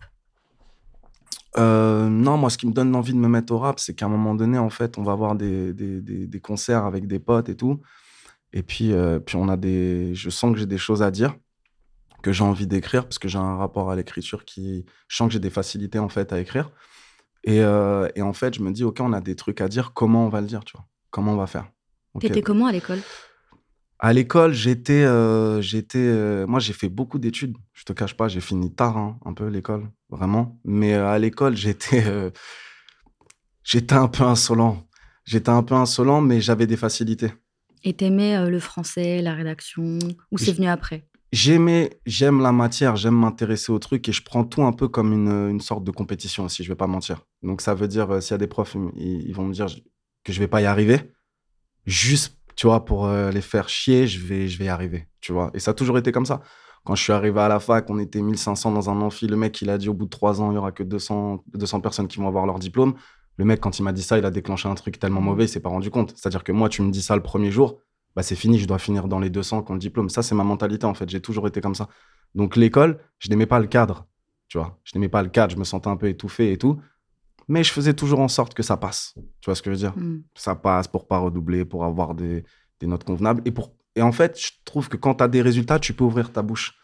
Euh, 1.58 2.08
non, 2.08 2.36
moi, 2.36 2.48
ce 2.50 2.58
qui 2.58 2.66
me 2.66 2.72
donne 2.72 2.92
l'envie 2.92 3.12
de 3.12 3.18
me 3.18 3.28
mettre 3.28 3.52
au 3.52 3.58
rap, 3.58 3.80
c'est 3.80 3.94
qu'à 3.94 4.06
un 4.06 4.08
moment 4.08 4.34
donné, 4.34 4.58
en 4.58 4.70
fait, 4.70 4.98
on 4.98 5.02
va 5.02 5.14
voir 5.14 5.34
des, 5.34 5.72
des, 5.72 6.00
des- 6.00 6.40
concerts 6.40 6.84
avec 6.84 7.06
des 7.06 7.18
potes 7.18 7.48
et 7.48 7.56
tout. 7.56 7.80
Et 8.52 8.62
puis, 8.62 8.92
euh, 8.92 9.18
puis 9.18 9.36
on 9.36 9.48
a 9.48 9.56
des... 9.56 10.14
je 10.14 10.30
sens 10.30 10.52
que 10.52 10.58
j'ai 10.58 10.66
des 10.66 10.78
choses 10.78 11.02
à 11.02 11.10
dire, 11.10 11.36
que 12.22 12.32
j'ai 12.32 12.44
envie 12.44 12.66
d'écrire, 12.66 13.04
parce 13.04 13.18
que 13.18 13.28
j'ai 13.28 13.38
un 13.38 13.56
rapport 13.56 13.90
à 13.90 13.96
l'écriture 13.96 14.44
qui... 14.44 14.84
Je 15.08 15.16
sens 15.16 15.28
que 15.28 15.32
j'ai 15.32 15.40
des 15.40 15.50
facilités, 15.50 15.98
en 15.98 16.08
fait, 16.08 16.32
à 16.32 16.38
écrire. 16.40 16.70
Et, 17.44 17.60
euh, 17.60 18.08
et 18.14 18.22
en 18.22 18.32
fait, 18.32 18.54
je 18.54 18.62
me 18.62 18.70
dis, 18.70 18.84
OK, 18.84 18.98
on 19.00 19.12
a 19.12 19.20
des 19.20 19.34
trucs 19.34 19.60
à 19.60 19.68
dire, 19.68 19.92
comment 19.92 20.26
on 20.26 20.28
va 20.28 20.40
le 20.40 20.46
dire, 20.46 20.64
tu 20.64 20.76
vois? 20.76 20.86
Comment 21.10 21.32
on 21.32 21.36
va 21.36 21.46
faire? 21.46 21.68
Ok. 22.14 22.22
T'étais 22.22 22.42
comment 22.42 22.66
à 22.66 22.72
l'école? 22.72 23.00
À 24.02 24.14
l'école, 24.14 24.54
j'étais, 24.54 25.04
euh, 25.04 25.60
j'étais, 25.60 25.98
euh, 25.98 26.46
moi 26.46 26.58
j'ai 26.58 26.72
fait 26.72 26.88
beaucoup 26.88 27.18
d'études. 27.18 27.54
Je 27.74 27.84
te 27.84 27.92
cache 27.92 28.16
pas, 28.16 28.28
j'ai 28.28 28.40
fini 28.40 28.74
tard, 28.74 28.96
hein, 28.96 29.18
un 29.26 29.34
peu 29.34 29.46
l'école, 29.48 29.90
vraiment. 30.08 30.58
Mais 30.64 30.94
euh, 30.94 31.06
à 31.06 31.18
l'école, 31.18 31.54
j'étais, 31.54 32.06
euh, 32.06 32.30
j'étais 33.62 33.94
un 33.94 34.08
peu 34.08 34.24
insolent. 34.24 34.88
J'étais 35.26 35.50
un 35.50 35.62
peu 35.62 35.74
insolent, 35.74 36.22
mais 36.22 36.40
j'avais 36.40 36.66
des 36.66 36.78
facilités. 36.78 37.30
Et 37.84 37.92
t'aimais 37.92 38.48
le 38.48 38.58
français, 38.58 39.20
la 39.20 39.34
rédaction? 39.34 39.98
Ou 40.32 40.38
c'est 40.38 40.52
venu 40.52 40.68
après? 40.68 41.06
J'aimais, 41.30 42.00
j'aime 42.06 42.40
la 42.40 42.52
matière, 42.52 42.96
j'aime 42.96 43.16
m'intéresser 43.16 43.70
au 43.70 43.78
truc 43.78 44.08
et 44.08 44.12
je 44.12 44.22
prends 44.22 44.44
tout 44.44 44.62
un 44.62 44.72
peu 44.72 44.88
comme 44.88 45.12
une, 45.12 45.50
une 45.50 45.60
sorte 45.60 45.84
de 45.84 45.90
compétition 45.90 46.46
aussi, 46.46 46.64
je 46.64 46.70
vais 46.70 46.74
pas 46.74 46.86
mentir. 46.86 47.26
Donc 47.42 47.60
ça 47.60 47.74
veut 47.74 47.86
dire, 47.86 48.22
s'il 48.22 48.32
y 48.32 48.34
a 48.34 48.38
des 48.38 48.46
profs, 48.46 48.76
ils, 48.96 49.28
ils 49.28 49.34
vont 49.34 49.44
me 49.44 49.52
dire 49.52 49.66
que 50.24 50.32
je 50.32 50.40
vais 50.40 50.48
pas 50.48 50.62
y 50.62 50.66
arriver, 50.66 51.12
juste, 51.86 52.39
tu 52.60 52.66
vois, 52.66 52.84
pour 52.84 53.06
euh, 53.06 53.30
les 53.30 53.40
faire 53.40 53.70
chier, 53.70 54.06
je 54.06 54.20
vais, 54.22 54.46
je 54.46 54.58
vais 54.58 54.66
y 54.66 54.68
arriver, 54.68 55.08
tu 55.22 55.32
vois. 55.32 55.50
Et 55.54 55.60
ça 55.60 55.70
a 55.70 55.74
toujours 55.74 55.96
été 55.96 56.12
comme 56.12 56.26
ça. 56.26 56.42
Quand 56.84 56.94
je 56.94 57.02
suis 57.02 57.12
arrivé 57.14 57.40
à 57.40 57.48
la 57.48 57.58
fac, 57.58 57.88
on 57.88 57.98
était 57.98 58.20
1500 58.20 58.72
dans 58.72 58.90
un 58.90 59.00
amphi, 59.00 59.26
le 59.26 59.36
mec, 59.36 59.62
il 59.62 59.70
a 59.70 59.78
dit 59.78 59.88
au 59.88 59.94
bout 59.94 60.04
de 60.04 60.10
trois 60.10 60.42
ans, 60.42 60.52
il 60.52 60.56
y 60.56 60.58
aura 60.58 60.70
que 60.70 60.82
200, 60.82 61.42
200 61.54 61.80
personnes 61.80 62.06
qui 62.06 62.18
vont 62.18 62.28
avoir 62.28 62.44
leur 62.44 62.58
diplôme. 62.58 62.96
Le 63.38 63.46
mec, 63.46 63.60
quand 63.60 63.78
il 63.78 63.82
m'a 63.82 63.92
dit 63.92 64.02
ça, 64.02 64.18
il 64.18 64.26
a 64.26 64.30
déclenché 64.30 64.68
un 64.68 64.74
truc 64.74 64.98
tellement 64.98 65.22
mauvais, 65.22 65.46
il 65.46 65.48
s'est 65.48 65.60
pas 65.60 65.70
rendu 65.70 65.90
compte. 65.90 66.12
C'est-à-dire 66.14 66.44
que 66.44 66.52
moi, 66.52 66.68
tu 66.68 66.82
me 66.82 66.90
dis 66.90 67.00
ça 67.00 67.16
le 67.16 67.22
premier 67.22 67.50
jour, 67.50 67.80
bah 68.14 68.22
c'est 68.22 68.36
fini, 68.36 68.58
je 68.58 68.66
dois 68.66 68.78
finir 68.78 69.08
dans 69.08 69.20
les 69.20 69.30
200 69.30 69.62
qui 69.62 69.70
ont 69.70 69.74
le 69.74 69.80
diplôme. 69.80 70.10
Ça, 70.10 70.22
c'est 70.22 70.34
ma 70.34 70.44
mentalité, 70.44 70.84
en 70.84 70.92
fait. 70.92 71.08
J'ai 71.08 71.22
toujours 71.22 71.46
été 71.46 71.62
comme 71.62 71.74
ça. 71.74 71.88
Donc, 72.34 72.56
l'école, 72.56 72.98
je 73.20 73.30
n'aimais 73.30 73.46
pas 73.46 73.58
le 73.58 73.68
cadre, 73.68 74.06
tu 74.48 74.58
vois. 74.58 74.78
Je 74.84 74.92
n'aimais 74.94 75.08
pas 75.08 75.22
le 75.22 75.30
cadre, 75.30 75.54
je 75.54 75.58
me 75.58 75.64
sentais 75.64 75.88
un 75.88 75.96
peu 75.96 76.08
étouffé 76.10 76.52
et 76.52 76.58
tout. 76.58 76.78
Mais 77.50 77.64
je 77.64 77.72
faisais 77.72 77.94
toujours 77.94 78.20
en 78.20 78.28
sorte 78.28 78.54
que 78.54 78.62
ça 78.62 78.76
passe. 78.76 79.12
Tu 79.40 79.46
vois 79.46 79.54
ce 79.56 79.62
que 79.62 79.70
je 79.70 79.74
veux 79.74 79.80
dire? 79.80 79.94
Hmm. 79.96 80.20
Ça 80.36 80.54
passe 80.54 80.86
pour 80.86 81.08
pas 81.08 81.18
redoubler, 81.18 81.64
pour 81.64 81.84
avoir 81.84 82.14
des, 82.14 82.44
des 82.80 82.86
notes 82.86 83.02
convenables. 83.04 83.42
Et, 83.44 83.50
pour... 83.50 83.74
et 83.96 84.02
en 84.02 84.12
fait, 84.12 84.38
je 84.40 84.50
trouve 84.64 84.88
que 84.88 84.96
quand 84.96 85.16
tu 85.16 85.24
as 85.24 85.28
des 85.28 85.42
résultats, 85.42 85.78
tu 85.80 85.92
peux 85.92 86.04
ouvrir 86.04 86.32
ta 86.32 86.42
bouche. 86.42 86.74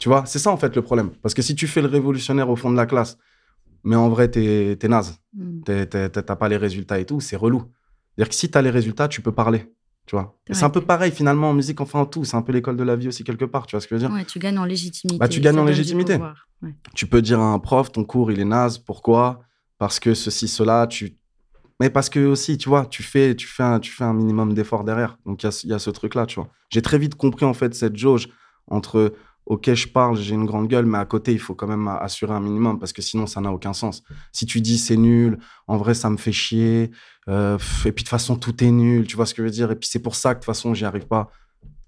Tu 0.00 0.08
vois? 0.08 0.24
C'est 0.26 0.40
ça, 0.40 0.50
en 0.50 0.56
fait, 0.56 0.74
le 0.74 0.82
problème. 0.82 1.10
Parce 1.22 1.34
que 1.34 1.42
si 1.42 1.54
tu 1.54 1.66
fais 1.68 1.80
le 1.80 1.86
révolutionnaire 1.88 2.50
au 2.50 2.56
fond 2.56 2.70
de 2.72 2.76
la 2.76 2.86
classe, 2.86 3.18
mais 3.84 3.96
en 3.96 4.08
vrai, 4.08 4.28
t'es 4.30 4.76
es 4.82 4.88
naze, 4.88 5.16
t'es- 5.64 5.86
t'as 5.86 6.36
pas 6.36 6.48
les 6.48 6.56
résultats 6.56 6.98
et 6.98 7.06
tout, 7.06 7.20
c'est 7.20 7.36
relou. 7.36 7.62
C'est-à-dire 8.16 8.28
que 8.30 8.34
si 8.34 8.50
tu 8.50 8.58
as 8.58 8.62
les 8.62 8.70
résultats, 8.70 9.06
tu 9.08 9.22
peux 9.22 9.32
parler. 9.32 9.72
Tu 10.06 10.16
vois? 10.16 10.36
C'est 10.50 10.64
un 10.64 10.70
peu 10.70 10.80
pareil, 10.80 11.12
finalement, 11.12 11.50
en 11.50 11.54
musique, 11.54 11.80
enfin, 11.80 12.00
en 12.00 12.06
tout. 12.06 12.24
C'est 12.24 12.36
un 12.36 12.42
peu 12.42 12.50
l'école 12.52 12.76
de 12.76 12.82
la 12.82 12.96
vie 12.96 13.06
aussi, 13.08 13.22
quelque 13.22 13.44
part. 13.44 13.66
Tu 13.66 13.76
vois 13.76 13.80
ce 13.80 13.86
que 13.86 13.96
je 13.96 14.02
veux 14.02 14.08
dire? 14.08 14.16
Ouais, 14.16 14.24
tu 14.24 14.40
gagnes 14.40 14.58
en 14.58 14.64
légitimité. 14.64 15.18
Bah, 15.18 15.28
tu 15.28 15.40
gagnes 15.40 15.58
en 15.60 15.64
légitimité. 15.64 16.16
Ouais. 16.62 16.74
tu 16.94 17.06
peux 17.06 17.22
dire 17.22 17.38
à 17.38 17.52
un 17.52 17.58
prof, 17.60 17.92
ton 17.92 18.02
cours, 18.04 18.32
il 18.32 18.40
est 18.40 18.44
naze. 18.44 18.76
Pourquoi? 18.78 19.42
Parce 19.80 19.98
que 19.98 20.12
ceci, 20.12 20.46
cela, 20.46 20.86
tu... 20.86 21.16
Mais 21.80 21.88
parce 21.88 22.10
que 22.10 22.20
aussi, 22.26 22.58
tu 22.58 22.68
vois, 22.68 22.84
tu 22.84 23.02
fais, 23.02 23.34
tu 23.34 23.46
fais, 23.46 23.62
un, 23.62 23.80
tu 23.80 23.90
fais 23.90 24.04
un 24.04 24.12
minimum 24.12 24.52
d'effort 24.52 24.84
derrière. 24.84 25.16
Donc, 25.24 25.42
il 25.42 25.46
y 25.46 25.48
a, 25.48 25.62
y 25.64 25.72
a 25.72 25.78
ce 25.78 25.88
truc-là, 25.88 26.26
tu 26.26 26.34
vois. 26.34 26.50
J'ai 26.68 26.82
très 26.82 26.98
vite 26.98 27.14
compris, 27.14 27.46
en 27.46 27.54
fait, 27.54 27.74
cette 27.74 27.96
jauge 27.96 28.28
entre, 28.66 29.14
OK, 29.46 29.72
je 29.72 29.88
parle, 29.88 30.18
j'ai 30.18 30.34
une 30.34 30.44
grande 30.44 30.68
gueule, 30.68 30.84
mais 30.84 30.98
à 30.98 31.06
côté, 31.06 31.32
il 31.32 31.38
faut 31.38 31.54
quand 31.54 31.66
même 31.66 31.88
assurer 31.88 32.34
un 32.34 32.40
minimum, 32.40 32.78
parce 32.78 32.92
que 32.92 33.00
sinon, 33.00 33.26
ça 33.26 33.40
n'a 33.40 33.50
aucun 33.50 33.72
sens. 33.72 34.02
Si 34.32 34.44
tu 34.44 34.60
dis, 34.60 34.76
c'est 34.76 34.98
nul, 34.98 35.38
en 35.66 35.78
vrai, 35.78 35.94
ça 35.94 36.10
me 36.10 36.18
fait 36.18 36.30
chier, 36.30 36.90
euh, 37.28 37.56
et 37.86 37.92
puis 37.92 38.04
de 38.04 38.06
toute 38.06 38.08
façon, 38.08 38.36
tout 38.36 38.62
est 38.62 38.70
nul, 38.70 39.06
tu 39.06 39.16
vois 39.16 39.24
ce 39.24 39.32
que 39.32 39.40
je 39.40 39.46
veux 39.46 39.50
dire 39.50 39.70
Et 39.70 39.76
puis, 39.76 39.88
c'est 39.88 40.02
pour 40.02 40.14
ça 40.14 40.34
que 40.34 40.40
de 40.40 40.44
toute 40.44 40.54
façon, 40.54 40.74
j'y 40.74 40.84
arrive 40.84 41.06
pas. 41.06 41.30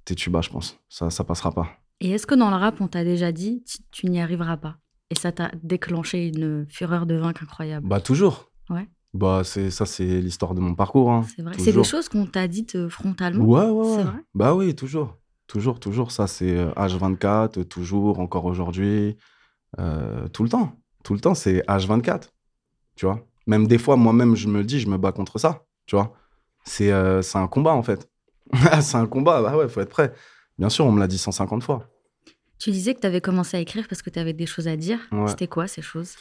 T'es 0.07 0.15
tu 0.15 0.31
bas, 0.31 0.41
je 0.41 0.49
pense. 0.49 0.81
Ça, 0.89 1.11
ça 1.11 1.25
passera 1.25 1.53
pas. 1.53 1.69
Et 2.01 2.13
est-ce 2.13 2.27
que 2.27 2.35
dans 2.35 2.49
le 2.49 2.57
rap, 2.57 2.81
on 2.81 2.89
t'a 2.89 3.05
déjà 3.05 3.33
dit, 3.33 3.63
tu 3.91 4.07
n'y 4.07 4.23
arriveras 4.23 4.57
pas? 4.57 4.79
Et 5.12 5.14
ça 5.14 5.31
t'a 5.31 5.50
déclenché 5.62 6.28
une 6.28 6.64
fureur 6.71 7.04
de 7.04 7.14
vaincre 7.16 7.42
incroyable. 7.42 7.87
Bah, 7.87 8.00
toujours. 8.00 8.50
Ouais. 8.71 8.88
Bah, 9.12 9.42
c'est, 9.45 9.71
ça, 9.71 9.85
c'est 9.85 10.07
l'histoire 10.23 10.54
de 10.54 10.61
mon 10.61 10.75
parcours. 10.75 11.11
hein. 11.12 11.26
c'est 11.37 11.42
vrai. 11.42 11.52
C'est 11.59 11.73
des 11.73 11.85
choses 11.85 12.09
qu'on 12.09 12.25
t'a 12.25 12.49
dites 12.49 12.76
euh, 12.76 12.88
frontalement. 12.88 13.45
Ouais, 13.45 13.66
ouais, 13.69 13.97
ouais. 13.97 14.02
vrai 14.04 14.25
Bah 14.35 14.54
oui, 14.54 14.75
toujours. 14.75 15.19
Toujours, 15.47 15.81
toujours. 15.81 16.12
Ça, 16.12 16.26
c'est 16.26 16.57
euh, 16.57 16.71
H24, 16.76 17.59
euh, 17.59 17.64
toujours, 17.64 18.21
encore 18.21 18.47
aujourd'hui. 18.47 19.19
euh, 19.78 20.28
tout 20.28 20.45
le 20.45 20.49
temps. 20.49 20.73
Tout 21.04 21.12
le 21.12 21.21
temps, 21.21 21.35
c'est 21.35 21.62
H24. 21.69 22.31
Tu 22.97 23.04
vois? 23.04 23.21
Même 23.47 23.66
des 23.66 23.76
fois, 23.78 23.97
moi-même, 23.97 24.35
je 24.35 24.49
me 24.49 24.64
dis, 24.64 24.81
je 24.81 24.88
me 24.88 24.97
bats 24.97 25.12
contre 25.12 25.38
ça. 25.38 25.66
Tu 25.85 25.95
vois? 25.95 26.14
C'est 26.64 26.90
euh, 26.90 27.21
c'est 27.21 27.37
un 27.38 27.49
combat, 27.49 27.73
en 27.75 27.83
fait. 27.83 28.09
c'est 28.81 28.97
un 28.97 29.07
combat. 29.07 29.42
Bah 29.42 29.57
ouais, 29.59 29.69
faut 29.69 29.81
être 29.83 29.90
prêt. 29.90 30.12
Bien 30.59 30.71
sûr, 30.71 30.87
on 30.87 30.92
me 30.92 31.00
l'a 31.00 31.07
dit 31.09 31.19
150 31.19 31.62
fois. 31.62 31.88
Tu 32.62 32.71
disais 32.71 32.95
que 32.95 33.00
tu 33.00 33.09
avais 33.09 33.21
commencé 33.21 33.57
à 33.57 33.61
écrire 33.61 33.88
parce 33.88 34.02
que 34.02 34.11
tu 34.11 34.21
avais 34.21 34.33
des 34.33 34.47
choses 34.47 34.69
à 34.69 34.76
dire. 34.76 35.00
Ouais. 35.11 35.26
C'était 35.26 35.49
quoi 35.49 35.66
ces 35.66 35.83
choses? 35.83 36.14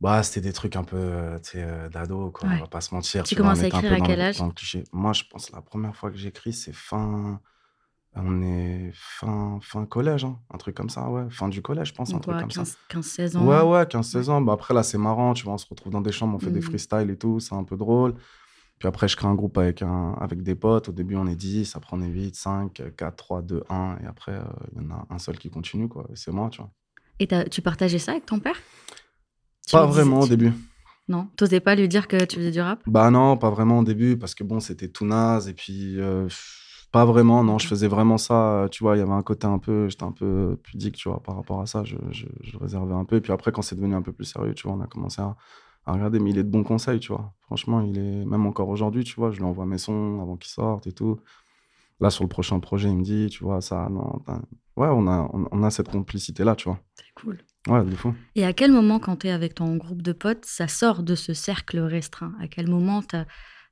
Bah, 0.00 0.22
c'était 0.22 0.40
des 0.40 0.54
trucs 0.54 0.76
un 0.76 0.82
peu, 0.82 0.96
euh, 0.96 1.38
euh, 1.56 1.88
d'ado, 1.90 2.30
quoi. 2.30 2.48
Ouais. 2.48 2.54
On 2.56 2.60
va 2.60 2.68
pas 2.68 2.80
se 2.80 2.94
mentir. 2.94 3.22
Tu 3.24 3.36
commences 3.36 3.60
à 3.62 3.66
écrire 3.66 3.92
à 3.92 4.00
quel 4.00 4.18
âge? 4.18 4.38
Moi, 4.94 5.12
je 5.12 5.24
pense 5.30 5.52
la 5.52 5.60
première 5.60 5.94
fois 5.94 6.10
que 6.10 6.16
j'écris, 6.16 6.54
c'est 6.54 6.72
fin. 6.72 7.38
On 8.14 8.40
est 8.40 8.92
fin, 8.94 9.58
fin 9.60 9.84
collège, 9.84 10.24
hein, 10.24 10.38
un 10.54 10.56
truc 10.56 10.74
comme 10.74 10.88
ça, 10.88 11.10
ouais. 11.10 11.24
Fin 11.28 11.50
du 11.50 11.60
collège, 11.60 11.88
je 11.88 11.94
pense, 11.94 12.14
un 12.14 12.18
truc 12.18 12.38
comme 12.38 12.50
ça. 12.50 12.62
15, 12.88 13.34
15-16 13.34 13.36
ans 13.36 13.44
Ouais, 13.44 13.60
ouais, 13.60 13.84
15-16 13.84 14.30
ans. 14.30 14.40
Bah, 14.40 14.54
après, 14.54 14.72
là, 14.72 14.82
c'est 14.84 14.96
marrant, 14.96 15.34
tu 15.34 15.44
vois, 15.44 15.52
on 15.52 15.58
se 15.58 15.66
retrouve 15.68 15.92
dans 15.92 16.00
des 16.00 16.12
chambres, 16.12 16.36
on 16.36 16.38
fait 16.38 16.50
des 16.50 16.60
Mm. 16.60 16.62
freestyles 16.62 17.10
et 17.10 17.18
tout, 17.18 17.40
c'est 17.40 17.54
un 17.54 17.64
peu 17.64 17.76
drôle. 17.76 18.14
Puis 18.78 18.88
après, 18.88 19.08
je 19.08 19.16
crée 19.16 19.28
un 19.28 19.34
groupe 19.34 19.56
avec, 19.56 19.82
un, 19.82 20.14
avec 20.20 20.42
des 20.42 20.54
potes. 20.54 20.88
Au 20.88 20.92
début, 20.92 21.16
on 21.16 21.26
est 21.26 21.36
10, 21.36 21.76
après, 21.76 21.96
on 21.96 22.02
est 22.02 22.08
8, 22.08 22.34
5, 22.34 22.82
4, 22.96 23.16
3, 23.16 23.42
2, 23.42 23.62
1. 23.68 23.98
Et 24.02 24.06
après, 24.06 24.32
euh, 24.32 24.42
il 24.72 24.82
y 24.82 24.86
en 24.86 24.90
a 24.90 25.06
un 25.10 25.18
seul 25.18 25.38
qui 25.38 25.50
continue, 25.50 25.88
quoi. 25.88 26.06
C'est 26.14 26.32
moi, 26.32 26.48
tu 26.50 26.60
vois. 26.60 26.70
Et 27.20 27.28
tu 27.48 27.62
partageais 27.62 27.98
ça 27.98 28.12
avec 28.12 28.26
ton 28.26 28.40
père? 28.40 28.56
Pas 29.70 29.86
vraiment 29.86 30.20
au 30.20 30.26
début. 30.26 30.52
Non? 31.08 31.28
T'osais 31.36 31.60
pas 31.60 31.74
lui 31.74 31.88
dire 31.88 32.08
que 32.08 32.24
tu 32.24 32.36
faisais 32.36 32.50
du 32.50 32.60
rap? 32.60 32.82
Bah 32.86 33.10
non, 33.10 33.36
pas 33.36 33.50
vraiment 33.50 33.78
au 33.78 33.84
début, 33.84 34.16
parce 34.16 34.34
que 34.34 34.42
bon, 34.42 34.60
c'était 34.60 34.88
tout 34.88 35.04
naze, 35.04 35.48
et 35.48 35.52
puis 35.52 36.00
euh, 36.00 36.28
pas 36.92 37.04
vraiment, 37.04 37.44
non, 37.44 37.58
je 37.58 37.66
faisais 37.66 37.88
vraiment 37.88 38.18
ça, 38.18 38.68
tu 38.70 38.82
vois, 38.82 38.96
il 38.96 39.00
y 39.00 39.02
avait 39.02 39.12
un 39.12 39.22
côté 39.22 39.46
un 39.46 39.58
peu, 39.58 39.88
j'étais 39.88 40.04
un 40.04 40.12
peu 40.12 40.58
pudique, 40.62 40.96
tu 40.96 41.08
vois, 41.08 41.22
par 41.22 41.36
rapport 41.36 41.60
à 41.60 41.66
ça, 41.66 41.84
je, 41.84 41.96
je, 42.10 42.26
je, 42.40 42.56
réservais 42.56 42.94
un 42.94 43.04
peu, 43.04 43.16
et 43.16 43.20
puis 43.20 43.32
après, 43.32 43.52
quand 43.52 43.62
c'est 43.62 43.76
devenu 43.76 43.94
un 43.94 44.02
peu 44.02 44.12
plus 44.12 44.24
sérieux, 44.24 44.54
tu 44.54 44.66
vois, 44.66 44.76
on 44.76 44.80
a 44.80 44.86
commencé 44.86 45.20
à, 45.20 45.36
à, 45.86 45.92
regarder, 45.92 46.18
mais 46.18 46.30
il 46.30 46.38
est 46.38 46.44
de 46.44 46.50
bons 46.50 46.64
conseils, 46.64 47.00
tu 47.00 47.12
vois, 47.12 47.34
franchement, 47.40 47.80
il 47.80 47.98
est, 47.98 48.24
même 48.24 48.46
encore 48.46 48.68
aujourd'hui, 48.68 49.04
tu 49.04 49.14
vois, 49.16 49.30
je 49.30 49.38
lui 49.38 49.44
envoie 49.44 49.66
mes 49.66 49.78
sons 49.78 50.20
avant 50.20 50.36
qu'ils 50.36 50.52
sortent 50.52 50.86
et 50.86 50.92
tout. 50.92 51.20
Là, 52.00 52.10
sur 52.10 52.24
le 52.24 52.28
prochain 52.28 52.58
projet, 52.60 52.88
il 52.88 52.96
me 52.96 53.04
dit, 53.04 53.28
tu 53.30 53.44
vois, 53.44 53.60
ça, 53.60 53.88
non, 53.90 54.20
ouais, 54.76 54.88
on 54.90 55.06
a, 55.06 55.28
on, 55.32 55.46
on 55.50 55.62
a 55.62 55.70
cette 55.70 55.88
complicité-là, 55.88 56.56
tu 56.56 56.68
vois. 56.68 56.80
C'est 56.96 57.12
cool. 57.14 57.38
Ouais, 57.68 57.84
du 57.84 57.96
coup. 57.96 58.14
Et 58.34 58.44
à 58.44 58.52
quel 58.52 58.72
moment, 58.72 58.98
quand 58.98 59.16
tu 59.16 59.28
es 59.28 59.30
avec 59.30 59.54
ton 59.54 59.76
groupe 59.76 60.02
de 60.02 60.12
potes, 60.12 60.44
ça 60.44 60.68
sort 60.68 61.02
de 61.02 61.14
ce 61.14 61.32
cercle 61.32 61.78
restreint? 61.78 62.34
À 62.40 62.46
quel 62.46 62.68
moment 62.68 63.00
ta, 63.00 63.26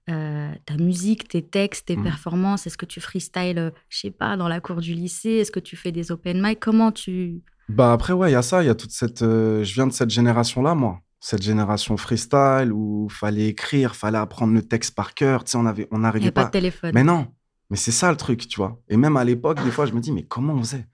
euh, 0.09 0.51
ta 0.65 0.77
musique, 0.77 1.29
tes 1.29 1.43
textes, 1.43 1.87
tes 1.87 1.97
mmh. 1.97 2.03
performances, 2.03 2.67
est-ce 2.67 2.79
que 2.79 2.87
tu 2.87 3.01
freestyles, 3.01 3.59
euh, 3.59 3.71
je 3.91 3.99
sais 3.99 4.11
pas, 4.11 4.37
dans 4.37 4.49
la 4.49 4.61
cour 4.61 4.81
du 4.81 4.95
lycée? 4.95 5.31
Est-ce 5.31 5.53
que 5.53 5.61
tu 5.61 5.77
fais 5.77 5.93
des 5.93 6.11
open 6.11 6.41
mic? 6.43 6.59
Comment 6.59 6.91
tu. 6.91 7.43
Bah 7.69 7.93
après, 7.93 8.13
ouais, 8.15 8.31
il 8.31 8.33
y 8.33 8.37
a 8.37 8.43
ça, 8.43 8.63
il 8.63 8.67
y 8.67 8.71
a 8.71 8.75
toute 8.75 8.93
cette. 8.93 9.23
Euh, 9.23 9.63
je 9.63 9.75
viens 9.75 9.87
de 9.87 9.93
cette 9.93 10.11
génération-là, 10.11 10.75
moi. 10.75 11.01
Cette 11.25 11.43
génération 11.43 11.97
freestyle 11.97 12.73
où 12.73 13.09
fallait 13.09 13.47
écrire, 13.47 13.95
fallait 13.95 14.19
apprendre 14.19 14.53
le 14.55 14.63
texte 14.63 14.95
par 14.95 15.15
cœur. 15.15 15.45
Tu 15.45 15.53
sais, 15.53 15.57
on 15.57 15.67
avait, 15.67 15.87
on 15.93 15.99
n'arrivait 15.99 16.33
pas. 16.33 16.43
pas 16.43 16.47
de 16.49 16.53
téléphone. 16.53 16.91
Mais 16.95 17.05
non, 17.05 17.29
mais 17.71 17.77
c'est 17.77 17.93
ça 17.93 18.11
le 18.11 18.17
truc, 18.17 18.49
tu 18.49 18.57
vois. 18.57 18.83
Et 18.89 18.97
même 18.97 19.17
à 19.17 19.25
l'époque, 19.25 19.63
des 19.63 19.71
fois, 19.71 19.87
je 19.87 19.93
me 19.93 20.01
dis, 20.01 20.11
mais 20.11 20.25
comment 20.25 20.55
on 20.55 20.59
faisait? 20.59 20.87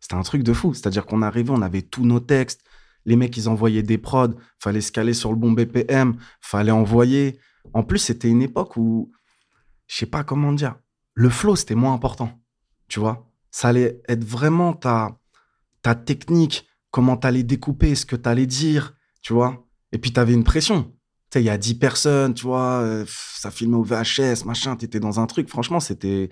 C'était 0.00 0.16
un 0.16 0.22
truc 0.22 0.42
de 0.42 0.52
fou. 0.52 0.74
C'est-à-dire 0.74 1.06
qu'on 1.06 1.22
arrivait, 1.22 1.50
on 1.50 1.62
avait 1.62 1.82
tous 1.82 2.04
nos 2.04 2.20
textes 2.20 2.62
les 3.06 3.16
mecs, 3.16 3.36
ils 3.36 3.48
envoyaient 3.48 3.84
des 3.84 3.98
prods, 3.98 4.34
fallait 4.58 4.80
se 4.80 4.92
caler 4.92 5.14
sur 5.14 5.30
le 5.30 5.36
bon 5.36 5.52
BPM, 5.52 6.16
fallait 6.40 6.72
envoyer. 6.72 7.38
En 7.72 7.84
plus, 7.84 7.98
c'était 7.98 8.28
une 8.28 8.42
époque 8.42 8.76
où, 8.76 9.12
je 9.86 9.96
sais 9.96 10.06
pas 10.06 10.24
comment 10.24 10.52
dire, 10.52 10.74
le 11.14 11.30
flow, 11.30 11.56
c'était 11.56 11.76
moins 11.76 11.94
important. 11.94 12.30
Tu 12.88 13.00
vois? 13.00 13.30
Ça 13.50 13.68
allait 13.68 14.02
être 14.08 14.24
vraiment 14.24 14.74
ta, 14.74 15.18
ta 15.82 15.94
technique, 15.94 16.66
comment 16.90 17.16
tu 17.16 17.26
allais 17.26 17.44
découper, 17.44 17.94
ce 17.94 18.04
que 18.04 18.16
tu 18.16 18.28
allais 18.28 18.46
dire, 18.46 18.94
tu 19.22 19.32
vois? 19.32 19.65
Et 19.96 19.98
puis, 19.98 20.12
tu 20.12 20.20
avais 20.20 20.34
une 20.34 20.44
pression. 20.44 20.82
Tu 21.30 21.38
sais, 21.38 21.42
il 21.42 21.46
y 21.46 21.48
a 21.48 21.56
10 21.56 21.78
personnes, 21.78 22.34
tu 22.34 22.42
vois, 22.42 22.82
euh, 22.82 23.06
ça 23.08 23.50
filmait 23.50 23.78
au 23.78 23.82
VHS, 23.82 24.44
machin, 24.44 24.76
tu 24.76 24.84
étais 24.84 25.00
dans 25.00 25.20
un 25.20 25.26
truc. 25.26 25.48
Franchement, 25.48 25.80
c'était, 25.80 26.28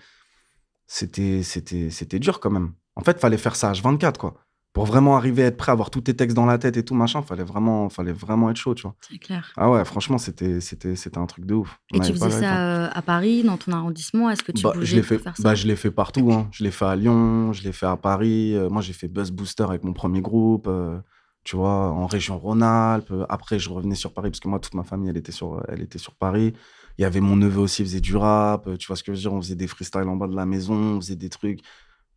c'était, 0.87 1.43
c'était, 1.43 1.89
c'était 1.89 2.19
dur 2.19 2.41
quand 2.41 2.51
même. 2.51 2.75
En 2.95 3.01
fait, 3.01 3.19
fallait 3.19 3.39
faire 3.39 3.57
ça 3.57 3.73
H24, 3.73 4.19
quoi 4.19 4.35
pour 4.75 4.87
vraiment 4.87 5.17
arriver 5.17 5.45
à 5.45 5.47
être 5.47 5.57
prêt, 5.57 5.71
avoir 5.71 5.89
tous 5.89 6.01
tes 6.01 6.15
textes 6.15 6.35
dans 6.35 6.47
la 6.47 6.59
tête 6.59 6.77
et 6.77 6.85
tout, 6.85 6.95
machin, 6.95 7.23
fallait 7.23 7.45
vraiment, 7.45 7.89
fallait 7.89 8.13
vraiment 8.13 8.51
être 8.51 8.57
chaud, 8.57 8.75
tu 8.75 8.83
vois. 8.83 8.97
C'est 9.09 9.19
clair. 9.19 9.53
Ah 9.57 9.71
ouais, 9.71 9.85
franchement, 9.85 10.19
c'était, 10.19 10.61
c'était, 10.61 10.97
c'était 10.97 11.19
un 11.19 11.27
truc 11.27 11.47
de 11.47 11.55
ouf. 11.55 11.79
et 11.95 12.01
tu 12.01 12.13
faisais 12.13 12.29
ça 12.29 12.87
euh, 12.87 12.89
à 12.93 13.01
Paris, 13.01 13.45
dans 13.45 13.57
ton 13.57 13.71
arrondissement? 13.71 14.31
Est-ce 14.31 14.43
que 14.43 14.51
tu 14.51 14.65
bah, 14.65 14.73
bougeais 14.75 14.87
je 14.87 14.97
l'ai 14.97 15.03
fait, 15.05 15.19
faire 15.19 15.37
ça? 15.37 15.43
bah, 15.45 15.55
Je 15.55 15.69
l'ai 15.69 15.77
fait 15.77 15.93
partout. 15.93 16.33
Hein. 16.33 16.49
Je 16.51 16.65
l'ai 16.65 16.73
fait 16.73 16.87
à 16.87 16.97
Lyon, 16.97 17.53
je 17.53 17.63
l'ai 17.63 17.71
fait 17.71 17.87
à 17.87 17.97
Paris. 17.97 18.57
Euh, 18.57 18.69
moi, 18.69 18.83
j'ai 18.83 18.93
fait 18.93 19.07
Buzz 19.07 19.31
Booster 19.31 19.63
avec 19.63 19.85
mon 19.85 19.93
premier 19.93 20.21
groupe, 20.21 20.67
euh, 20.67 20.99
tu 21.45 21.57
vois, 21.57 21.91
en 21.91 22.07
région 22.07 22.39
Rhône-Alpes. 22.39 23.13
Après, 23.29 23.59
je 23.59 23.71
revenais 23.71 23.95
sur 23.95 24.13
Paris, 24.13 24.31
parce 24.31 24.41
que 24.41 24.49
moi, 24.49 24.59
toute 24.59 24.75
ma 24.75 24.83
famille, 24.83 25.11
elle 25.11 25.17
était 25.17 25.33
sur, 25.33 25.63
elle 25.69 25.83
était 25.83 25.99
sur 25.99 26.15
Paris. 26.15 26.55
Il 26.99 27.03
y 27.03 27.05
avait 27.05 27.21
mon 27.21 27.37
neveu 27.37 27.61
aussi, 27.61 27.83
il 27.83 27.87
faisait 27.87 28.01
du 28.01 28.17
rap. 28.17 28.69
Tu 28.79 28.87
vois 28.87 28.97
ce 28.97 29.03
que 29.03 29.13
je 29.13 29.19
veux 29.19 29.23
dire 29.23 29.33
On 29.33 29.43
faisait 29.43 29.55
des 29.55 29.67
freestyles 29.67 30.09
en 30.09 30.17
bas 30.17 30.27
de 30.27 30.37
la 30.37 30.47
maison, 30.47 30.75
on 30.75 31.01
faisait 31.01 31.17
des 31.17 31.29
trucs 31.29 31.61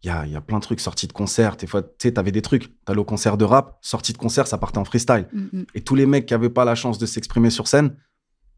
il 0.04 0.08
y 0.08 0.10
a, 0.12 0.26
y 0.28 0.36
a, 0.36 0.42
plein 0.42 0.58
de 0.58 0.64
trucs 0.64 0.80
sortis 0.80 1.08
de 1.08 1.14
concert. 1.14 1.58
Tu 1.58 1.68
sais, 2.00 2.12
t'avais 2.12 2.32
des 2.32 2.42
trucs. 2.42 2.84
T'allais 2.86 3.00
au 3.00 3.06
concert 3.06 3.38
de 3.38 3.46
rap, 3.46 3.78
sorti 3.82 4.14
de 4.14 4.18
concert, 4.18 4.48
ça 4.48 4.58
partait 4.58 4.78
en 4.78 4.86
freestyle. 4.86 5.28
Mm, 5.34 5.40
mm. 5.52 5.66
Et 5.76 5.82
tous 5.82 5.96
les 5.96 6.06
mecs 6.06 6.26
qui 6.26 6.34
avaient 6.34 6.50
pas 6.50 6.66
la 6.66 6.76
chance 6.76 6.98
de 6.98 7.06
s'exprimer 7.06 7.50
sur 7.50 7.68
scène, 7.68 7.96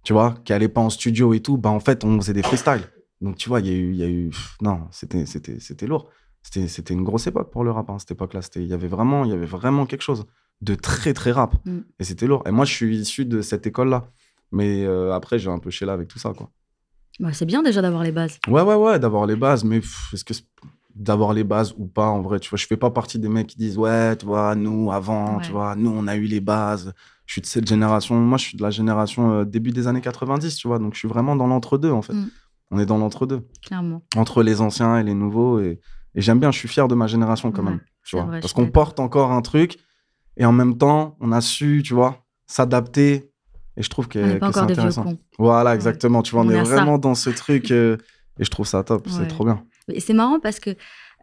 tu 0.03 0.13
vois, 0.13 0.35
qui 0.43 0.53
allaient 0.53 0.67
pas 0.67 0.81
en 0.81 0.89
studio 0.89 1.33
et 1.33 1.39
tout, 1.39 1.57
bah 1.57 1.69
en 1.69 1.79
fait, 1.79 2.03
on 2.03 2.19
faisait 2.19 2.33
des 2.33 2.43
freestyles. 2.43 2.83
Donc, 3.21 3.37
tu 3.37 3.49
vois, 3.49 3.59
il 3.61 3.67
y 3.67 3.69
a 3.69 3.73
eu, 3.73 3.93
y 3.93 4.03
a 4.03 4.09
eu, 4.09 4.31
non, 4.61 4.87
c'était, 4.91 5.25
lourd. 5.85 6.09
C'était, 6.41 6.93
une 6.93 7.03
grosse 7.03 7.27
époque 7.27 7.51
pour 7.51 7.63
le 7.63 7.71
rap, 7.71 7.89
hein, 7.89 7.99
cette 7.99 8.11
époque-là. 8.11 8.41
il 8.55 8.67
y 8.67 8.73
avait 8.73 8.87
vraiment 8.87 9.85
quelque 9.85 10.01
chose 10.01 10.25
de 10.61 10.75
très, 10.75 11.13
très 11.13 11.31
rap. 11.31 11.55
Mm. 11.65 11.79
Et 11.99 12.03
c'était 12.03 12.27
lourd. 12.27 12.43
Et 12.45 12.51
moi, 12.51 12.65
je 12.65 12.73
suis 12.73 12.97
issu 12.97 13.25
de 13.25 13.41
cette 13.41 13.65
école-là. 13.67 14.09
Mais 14.51 14.83
euh, 14.85 15.13
après, 15.13 15.39
j'ai 15.39 15.49
un 15.49 15.59
peu 15.59 15.69
chez 15.69 15.85
là 15.85 15.93
avec 15.93 16.07
tout 16.07 16.19
ça, 16.19 16.33
quoi. 16.33 16.49
Bah, 17.19 17.33
c'est 17.33 17.45
bien 17.45 17.61
déjà 17.63 17.81
d'avoir 17.81 18.03
les 18.03 18.11
bases. 18.11 18.39
Ouais, 18.47 18.61
ouais, 18.61 18.75
ouais, 18.75 18.97
d'avoir 18.99 19.25
les 19.25 19.35
bases. 19.35 19.63
Mais 19.63 19.77
est-ce 20.13 20.23
que 20.23 20.33
d'avoir 20.95 21.33
les 21.33 21.43
bases 21.43 21.73
ou 21.77 21.85
pas 21.85 22.07
en 22.07 22.21
vrai 22.21 22.39
tu 22.39 22.49
vois? 22.49 22.57
Je 22.57 22.65
fais 22.65 22.75
pas 22.75 22.89
partie 22.89 23.19
des 23.19 23.29
mecs 23.29 23.47
qui 23.47 23.57
disent 23.57 23.77
ouais 23.77 24.15
tu 24.17 24.25
vois 24.25 24.53
nous 24.55 24.91
avant 24.91 25.39
tu 25.39 25.51
vois 25.51 25.75
nous 25.75 25.91
on 25.91 26.07
a 26.07 26.15
eu 26.17 26.23
les 26.25 26.41
bases 26.41 26.93
je 27.25 27.33
suis 27.33 27.41
de 27.41 27.45
cette 27.45 27.67
génération 27.69 28.15
moi 28.15 28.37
je 28.37 28.45
suis 28.45 28.57
de 28.57 28.63
la 28.63 28.69
génération 28.71 29.31
euh, 29.31 29.45
début 29.45 29.69
des 29.71 29.87
années 29.87 30.01
90 30.01 30.55
tu 30.57 30.67
vois 30.67 30.77
donc 30.79 30.95
je 30.95 30.99
suis 30.99 31.07
vraiment 31.07 31.35
dans 31.37 31.47
l'entre-deux 31.47 31.91
en 31.91 32.01
fait 32.01 32.13
Mm. 32.13 32.27
on 32.71 32.79
est 32.79 32.85
dans 32.85 32.97
l'entre-deux 32.97 33.47
Clairement. 33.65 34.01
entre 34.17 34.43
les 34.43 34.59
anciens 34.59 34.97
et 34.97 35.03
les 35.03 35.13
nouveaux 35.13 35.59
et, 35.61 35.79
et 36.15 36.21
j'aime 36.21 36.39
bien 36.39 36.51
je 36.51 36.57
suis 36.57 36.67
fier 36.67 36.87
de 36.89 36.95
ma 36.95 37.07
génération 37.07 37.51
quand 37.53 37.63
Ouais, 37.63 37.69
même 37.69 37.81
tu 38.03 38.17
vois 38.17 38.25
vrai, 38.25 38.39
parce 38.41 38.51
qu'on 38.51 38.69
porte 38.69 38.99
encore 38.99 39.31
un 39.31 39.41
truc 39.43 39.77
et 40.39 40.45
en 40.45 40.51
même 40.51 40.77
temps 40.77 41.15
on 41.19 41.31
a 41.31 41.41
su 41.41 41.83
tu 41.85 41.93
vois 41.93 42.25
s'adapter 42.47 43.31
et 43.77 43.83
je 43.83 43.89
trouve 43.89 44.07
que, 44.07 44.19
c'est 44.19 44.39
vieux 44.39 44.57
intéressant 44.57 45.05
voilà 45.37 45.75
exactement 45.75 46.23
tu 46.23 46.31
vois 46.31 46.41
on, 46.43 46.47
On 46.47 46.49
est 46.49 46.65
ça. 46.65 46.75
vraiment 46.75 46.97
dans 46.97 47.13
ce 47.15 47.29
truc 47.29 47.69
euh, 47.71 47.97
et 48.39 48.43
je 48.43 48.49
trouve 48.49 48.65
ça 48.65 48.83
top 48.83 49.07
c'est 49.07 49.27
trop 49.27 49.45
bien 49.45 49.63
Et 49.91 49.99
c'est 49.99 50.13
marrant 50.13 50.39
parce 50.39 50.59
que 50.59 50.71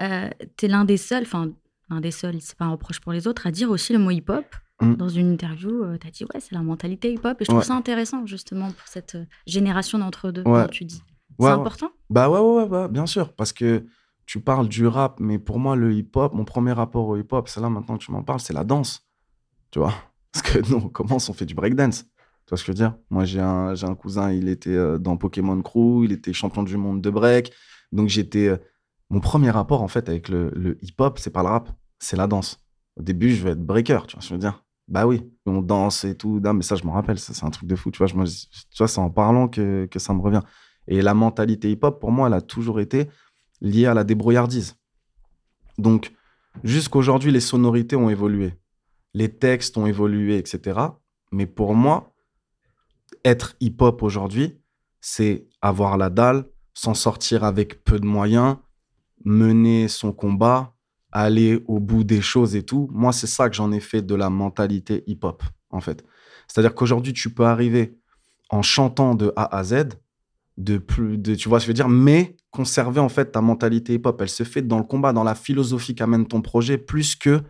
euh, 0.01 0.29
tu 0.57 0.67
es 0.67 0.69
l'un 0.69 0.85
des 0.85 0.97
seuls, 0.99 1.23
enfin, 1.23 1.51
l'un 1.89 2.01
des 2.01 2.11
seuls, 2.11 2.37
c'est 2.41 2.57
pas 2.57 2.67
un 2.67 2.73
reproche 2.73 3.01
pour 3.01 3.13
les 3.13 3.27
autres, 3.27 3.47
à 3.47 3.51
dire 3.51 3.71
aussi 3.71 3.93
le 3.93 3.99
mot 3.99 4.11
hip-hop. 4.11 4.45
Mm. 4.83 4.95
Dans 4.97 5.09
une 5.09 5.33
interview, 5.33 5.97
tu 5.99 6.07
as 6.07 6.11
dit, 6.11 6.25
ouais, 6.25 6.41
c'est 6.41 6.53
la 6.55 6.63
mentalité 6.63 7.13
hip-hop. 7.13 7.41
Et 7.41 7.45
je 7.45 7.49
trouve 7.49 7.61
Ouais. 7.61 7.65
ça 7.65 7.75
intéressant, 7.75 8.27
justement, 8.27 8.67
pour 8.73 8.87
cette 8.89 9.15
euh, 9.15 9.25
génération 9.47 9.99
d'entre-deux, 9.99 10.43
Ouais. 10.43 10.63
comme 10.63 10.71
tu 10.71 10.85
dis. 10.85 11.03
C'est 11.41 11.47
important? 11.47 11.91
Bah 12.11 12.29
ouais, 12.29 12.41
ouais, 12.41 12.65
ouais, 12.65 12.79
ouais, 12.81 12.89
bien 12.89 13.07
sûr, 13.07 13.33
parce 13.33 13.53
que 13.53 13.87
tu 14.27 14.41
parles 14.41 14.69
du 14.69 14.87
rap, 14.87 15.19
mais 15.21 15.39
pour 15.39 15.59
moi, 15.59 15.77
le 15.77 15.95
hip-hop, 15.95 16.35
mon 16.35 16.45
premier 16.45 16.73
rapport 16.73 17.07
au 17.09 17.17
hip-hop, 17.17 17.49
c'est 17.49 17.61
là 17.61 17.71
maintenant 17.71 17.97
que 17.97 18.05
tu 18.05 18.13
m'en 18.13 18.23
parles, 18.23 18.41
c'est 18.41 18.53
la 18.53 18.65
danse. 18.65 19.06
Tu 19.71 19.79
vois? 19.79 19.95
Parce 20.33 20.43
que 20.43 20.59
nous, 20.71 20.77
on 20.77 20.89
commence, 20.89 21.29
on 21.29 21.33
fait 21.33 21.47
du 21.47 21.55
breakdance. 21.55 22.05
Tu 22.05 22.51
vois 22.51 22.59
ce 22.59 22.63
que 22.63 22.67
je 22.67 22.73
veux 22.73 22.89
dire? 22.89 22.95
Moi, 23.11 23.25
j'ai 23.25 23.41
un, 23.41 23.75
un 23.83 23.95
cousin, 23.95 24.31
il 24.33 24.49
était 24.49 24.71
euh, 24.71 24.99
dans 24.99 25.17
Pokémon 25.17 25.61
Crew, 25.63 26.05
il 26.05 26.13
était 26.13 26.33
champion 26.33 26.63
du 26.63 26.77
monde 26.77 27.01
de 27.03 27.11
break. 27.11 27.53
Donc, 27.93 28.09
j'étais. 28.09 28.49
euh, 28.49 28.57
Mon 29.11 29.21
premier 29.21 29.51
rapport, 29.51 29.83
en 29.83 29.89
fait, 29.89 30.09
avec 30.09 30.29
le, 30.29 30.79
hip-hop, 30.83 31.19
c'est 31.19 31.31
pas 31.31 31.43
le 31.43 31.49
rap, 31.49 31.71
c'est 31.99 32.17
la 32.17 32.27
danse. 32.27 32.61
Au 32.97 33.03
début, 33.03 33.35
je 33.35 33.43
vais 33.45 33.51
être 33.51 33.65
breaker, 33.65 34.01
tu 34.07 34.17
vois 34.17 34.23
ce 34.23 34.29
que 34.29 34.31
je 34.31 34.35
veux 34.35 34.41
dire? 34.41 34.65
Bah 34.89 35.07
oui, 35.07 35.29
on 35.47 35.63
danse 35.63 36.05
et 36.05 36.17
tout. 36.17 36.41
Mais 36.55 36.63
ça, 36.63 36.77
je 36.77 36.85
m'en 36.85 36.93
rappelle, 36.93 37.19
c'est 37.19 37.45
un 37.45 37.51
truc 37.51 37.69
de 37.69 37.75
fou. 37.77 37.91
Tu 37.91 37.99
vois 38.05 38.25
c'est 38.27 38.99
en 38.99 39.11
parlant 39.11 39.49
que, 39.49 39.87
que 39.91 39.99
ça 39.99 40.15
me 40.15 40.21
revient. 40.21 40.43
Et 40.87 41.03
la 41.03 41.15
mentalité 41.15 41.71
hip-hop, 41.73 41.99
pour 42.01 42.13
moi, 42.13 42.29
elle 42.29 42.35
a 42.35 42.41
toujours 42.41 42.79
été 42.79 43.09
liée 43.61 43.87
à 43.87 43.95
la 43.95 44.05
débrouillardise. 44.05 44.77
Donc, 45.79 46.13
jusqu'aujourd'hui, 46.63 47.33
les 47.33 47.41
sonorités 47.41 47.97
ont 47.97 48.09
évolué. 48.09 48.55
Les 49.17 49.31
textes 49.31 49.79
ont 49.79 49.87
évolué, 49.87 50.37
etc. 50.37 50.79
Mais 51.33 51.47
pour 51.47 51.75
moi, 51.75 52.13
être 53.25 53.57
hip-hop 53.61 54.03
aujourd'hui, 54.03 54.61
c'est 55.01 55.49
avoir 55.63 55.97
la 55.97 56.11
dalle, 56.11 56.45
s'en 56.75 56.93
sortir 56.93 57.43
avec 57.43 57.83
peu 57.83 57.99
de 57.99 58.05
moyens, 58.05 58.59
mener 59.25 59.89
son 59.89 60.13
combat, 60.13 60.75
aller 61.13 61.65
au 61.67 61.81
bout 61.81 62.05
des 62.05 62.21
choses 62.21 62.57
et 62.57 62.63
tout. 62.63 62.91
Moi, 62.93 63.15
c'est 63.15 63.27
ça 63.27 63.49
que 63.49 63.57
j'en 63.57 63.73
ai 63.73 63.81
fait 63.81 64.03
de 64.03 64.15
la 64.15 64.29
mentalité 64.29 65.03
hip-hop, 65.07 65.43
en 65.71 65.81
fait. 65.81 66.05
C'est-à-dire 66.47 66.75
qu'aujourd'hui, 66.75 67.15
tu 67.15 67.33
peux 67.33 67.47
arriver 67.47 67.99
en 68.51 68.61
chantant 68.61 69.15
de 69.15 69.33
A 69.35 69.57
à 69.57 69.65
Z, 69.65 69.95
de 70.59 70.77
plus, 70.77 71.17
de, 71.17 71.35
tu 71.35 71.49
vois 71.49 71.59
je 71.59 71.67
veux 71.67 71.73
dire, 71.73 71.89
mais 71.89 72.37
conserver 72.51 73.01
en 73.01 73.09
fait 73.09 73.33
ta 73.33 73.41
mentalité 73.41 73.95
hip-hop. 73.95 74.21
Elle 74.21 74.29
se 74.29 74.43
fait 74.43 74.61
dans 74.61 74.77
le 74.77 74.85
combat, 74.85 75.15
dans 75.15 75.25
la 75.25 75.35
philosophie 75.35 75.95
qu'amène 75.95 76.27
ton 76.27 76.43
projet, 76.43 76.77
plus 76.77 77.17
que 77.17 77.41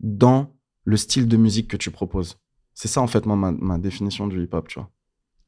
dans 0.00 0.55
le 0.86 0.96
style 0.96 1.28
de 1.28 1.36
musique 1.36 1.68
que 1.68 1.76
tu 1.76 1.90
proposes. 1.90 2.38
C'est 2.72 2.88
ça 2.88 3.02
en 3.02 3.06
fait 3.06 3.26
moi, 3.26 3.36
ma, 3.36 3.52
ma 3.52 3.76
définition 3.78 4.26
du 4.26 4.42
hip-hop, 4.42 4.68
tu 4.68 4.78
vois. 4.80 4.90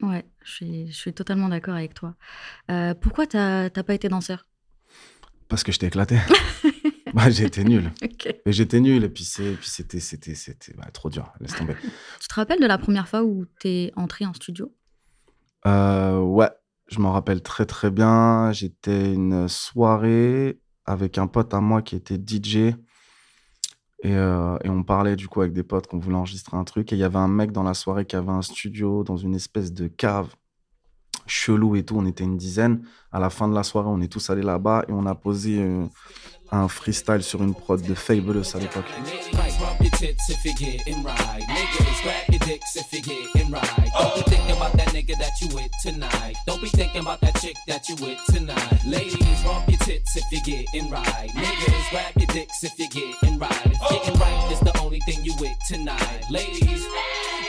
Ouais, 0.01 0.25
je 0.43 0.51
suis, 0.51 0.87
je 0.91 0.95
suis 0.95 1.13
totalement 1.13 1.49
d'accord 1.49 1.73
avec 1.75 1.93
toi. 1.93 2.15
Euh, 2.71 2.93
pourquoi 2.93 3.25
t'as 3.27 3.69
pas 3.71 3.93
été 3.93 4.07
danseur? 4.07 4.45
Parce 5.47 5.63
que 5.63 5.71
j'étais 5.71 5.87
éclaté. 5.87 6.17
bah, 7.13 7.29
j'étais 7.29 7.63
nul. 7.63 7.91
Ok. 8.03 8.27
Et 8.45 8.51
j'étais 8.51 8.79
nul. 8.79 9.03
Et 9.03 9.09
puis 9.09 9.23
c'est- 9.23 9.55
puis 9.55 9.67
c'était 9.69 9.99
c'était 9.99 10.35
c'était 10.35 10.73
bah, 10.73 10.87
trop 10.93 11.09
dur. 11.09 11.33
Laisse 11.39 11.55
tomber. 11.55 11.73
Tu 12.21 12.27
te 12.27 12.33
rappelles 12.33 12.59
de 12.61 12.65
la 12.67 12.77
première 12.77 13.07
fois 13.07 13.23
où 13.23 13.45
t'es 13.59 13.91
entré 13.95 14.25
en 14.25 14.33
studio? 14.33 14.73
Euh, 15.65 16.19
ouais, 16.19 16.49
je 16.87 16.99
m'en 16.99 17.11
rappelle 17.11 17.41
très 17.41 17.65
très 17.65 17.91
bien. 17.91 18.51
J'étais 18.51 19.13
une 19.13 19.47
soirée 19.47 20.59
avec 20.85 21.17
un 21.17 21.27
pote 21.27 21.53
à 21.53 21.59
moi 21.61 21.81
qui 21.81 21.95
était 21.95 22.17
DJ. 22.17 22.75
Et, 24.01 24.15
euh, 24.15 24.57
et 24.63 24.69
on 24.69 24.83
parlait 24.83 25.15
du 25.15 25.27
coup 25.27 25.41
avec 25.41 25.53
des 25.53 25.63
potes 25.63 25.87
qu'on 25.87 25.99
voulait 25.99 26.15
enregistrer 26.15 26.55
un 26.55 26.63
truc. 26.63 26.91
Et 26.93 26.95
il 26.95 26.99
y 26.99 27.03
avait 27.03 27.17
un 27.17 27.27
mec 27.27 27.51
dans 27.51 27.63
la 27.63 27.73
soirée 27.73 28.05
qui 28.05 28.15
avait 28.15 28.31
un 28.31 28.41
studio 28.41 29.03
dans 29.03 29.17
une 29.17 29.35
espèce 29.35 29.73
de 29.73 29.87
cave 29.87 30.29
chelou 31.27 31.75
et 31.75 31.83
tout. 31.83 31.95
On 31.97 32.05
était 32.05 32.23
une 32.23 32.37
dizaine. 32.37 32.83
À 33.11 33.19
la 33.19 33.29
fin 33.29 33.47
de 33.47 33.53
la 33.53 33.63
soirée, 33.63 33.89
on 33.89 34.01
est 34.01 34.11
tous 34.11 34.29
allés 34.29 34.41
là-bas 34.41 34.85
et 34.87 34.91
on 34.91 35.05
a 35.05 35.15
posé 35.15 35.61
euh, 35.61 35.85
un 36.51 36.67
freestyle 36.67 37.23
sur 37.23 37.43
une 37.43 37.53
prod 37.53 37.81
de 37.81 37.93
Fabulous 37.93 38.55
à 38.55 38.59
l'époque. 38.59 38.85
Tits 39.99 40.29
if 40.29 40.45
you're 40.45 40.53
getting 40.53 41.03
right. 41.03 41.43
Niggas, 41.43 42.03
grab 42.03 42.23
your 42.29 42.39
dicks 42.47 42.77
if 42.77 42.93
you're 42.93 43.01
getting 43.01 43.51
right. 43.51 43.91
Don't 43.99 44.15
be 44.15 44.21
thinking 44.31 44.55
about 44.55 44.71
that 44.77 44.87
nigga 44.95 45.19
that 45.19 45.33
you 45.41 45.53
with 45.53 45.69
tonight. 45.83 46.35
Don't 46.47 46.61
be 46.61 46.69
thinking 46.69 47.01
about 47.01 47.19
that 47.19 47.35
chick 47.41 47.57
that 47.67 47.89
you 47.89 47.95
with 47.95 48.17
tonight. 48.27 48.85
Ladies, 48.85 49.43
romp 49.45 49.67
your 49.67 49.77
tits 49.79 50.15
if 50.15 50.23
you're 50.31 50.41
getting 50.45 50.89
right. 50.89 51.29
Niggas, 51.35 51.89
grab 51.91 52.13
your 52.15 52.27
dicks 52.27 52.63
if 52.63 52.79
you're 52.79 52.87
getting 52.87 53.37
right. 53.39 53.65
If 53.65 53.89
getting 53.89 54.17
right 54.21 54.51
is 54.53 54.61
the 54.61 54.79
only 54.79 55.01
thing 55.01 55.21
you 55.21 55.33
with 55.37 55.57
tonight. 55.67 56.23
Ladies, 56.31 56.85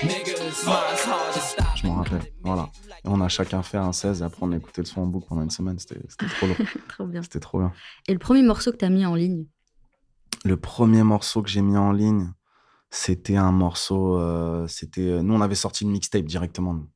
niggas, 0.01 0.67
mine's 0.67 1.05
hard 1.05 1.33
to 1.35 1.41
stop. 1.41 1.77
Je 1.77 1.87
m'en 1.87 2.03
rappelle, 2.03 2.33
voilà. 2.43 2.69
Et 3.05 3.09
on 3.09 3.21
a 3.21 3.29
chacun 3.29 3.63
fait 3.63 3.79
un 3.79 3.93
16 3.93 4.23
et 4.23 4.25
après 4.25 4.43
on 4.43 4.51
a 4.51 4.57
écouté 4.57 4.83
le 4.83 4.87
son 4.87 5.03
en 5.03 5.07
boucle 5.07 5.29
pendant 5.29 5.43
une 5.43 5.51
semaine. 5.51 5.79
C'était 5.79 6.01
trop 6.01 6.49
lourd. 6.49 6.57
trop 6.89 7.07
bien. 7.07 7.23
C'était 7.23 7.39
trop 7.39 7.61
bien. 7.61 7.73
Et 8.09 8.13
le 8.13 8.19
premier 8.19 8.43
morceau 8.43 8.73
que 8.73 8.79
tu 8.79 8.85
as 8.85 8.91
mis 8.91 9.07
en 9.07 9.15
ligne? 9.15 9.47
Le 10.45 10.57
premier 10.57 11.05
morceau 11.05 11.43
que 11.43 11.49
j'ai 11.49 11.63
mis 11.63 11.77
en 11.77 11.93
ligne, 11.93 12.33
c'était 12.91 13.37
un 13.37 13.53
morceau. 13.53 14.19
Euh, 14.19 14.67
c'était 14.67 15.09
euh, 15.09 15.23
Nous, 15.23 15.35
on 15.35 15.41
avait 15.41 15.55
sorti 15.55 15.85
une 15.85 15.91
mixtape 15.91 16.25
directement. 16.25 16.87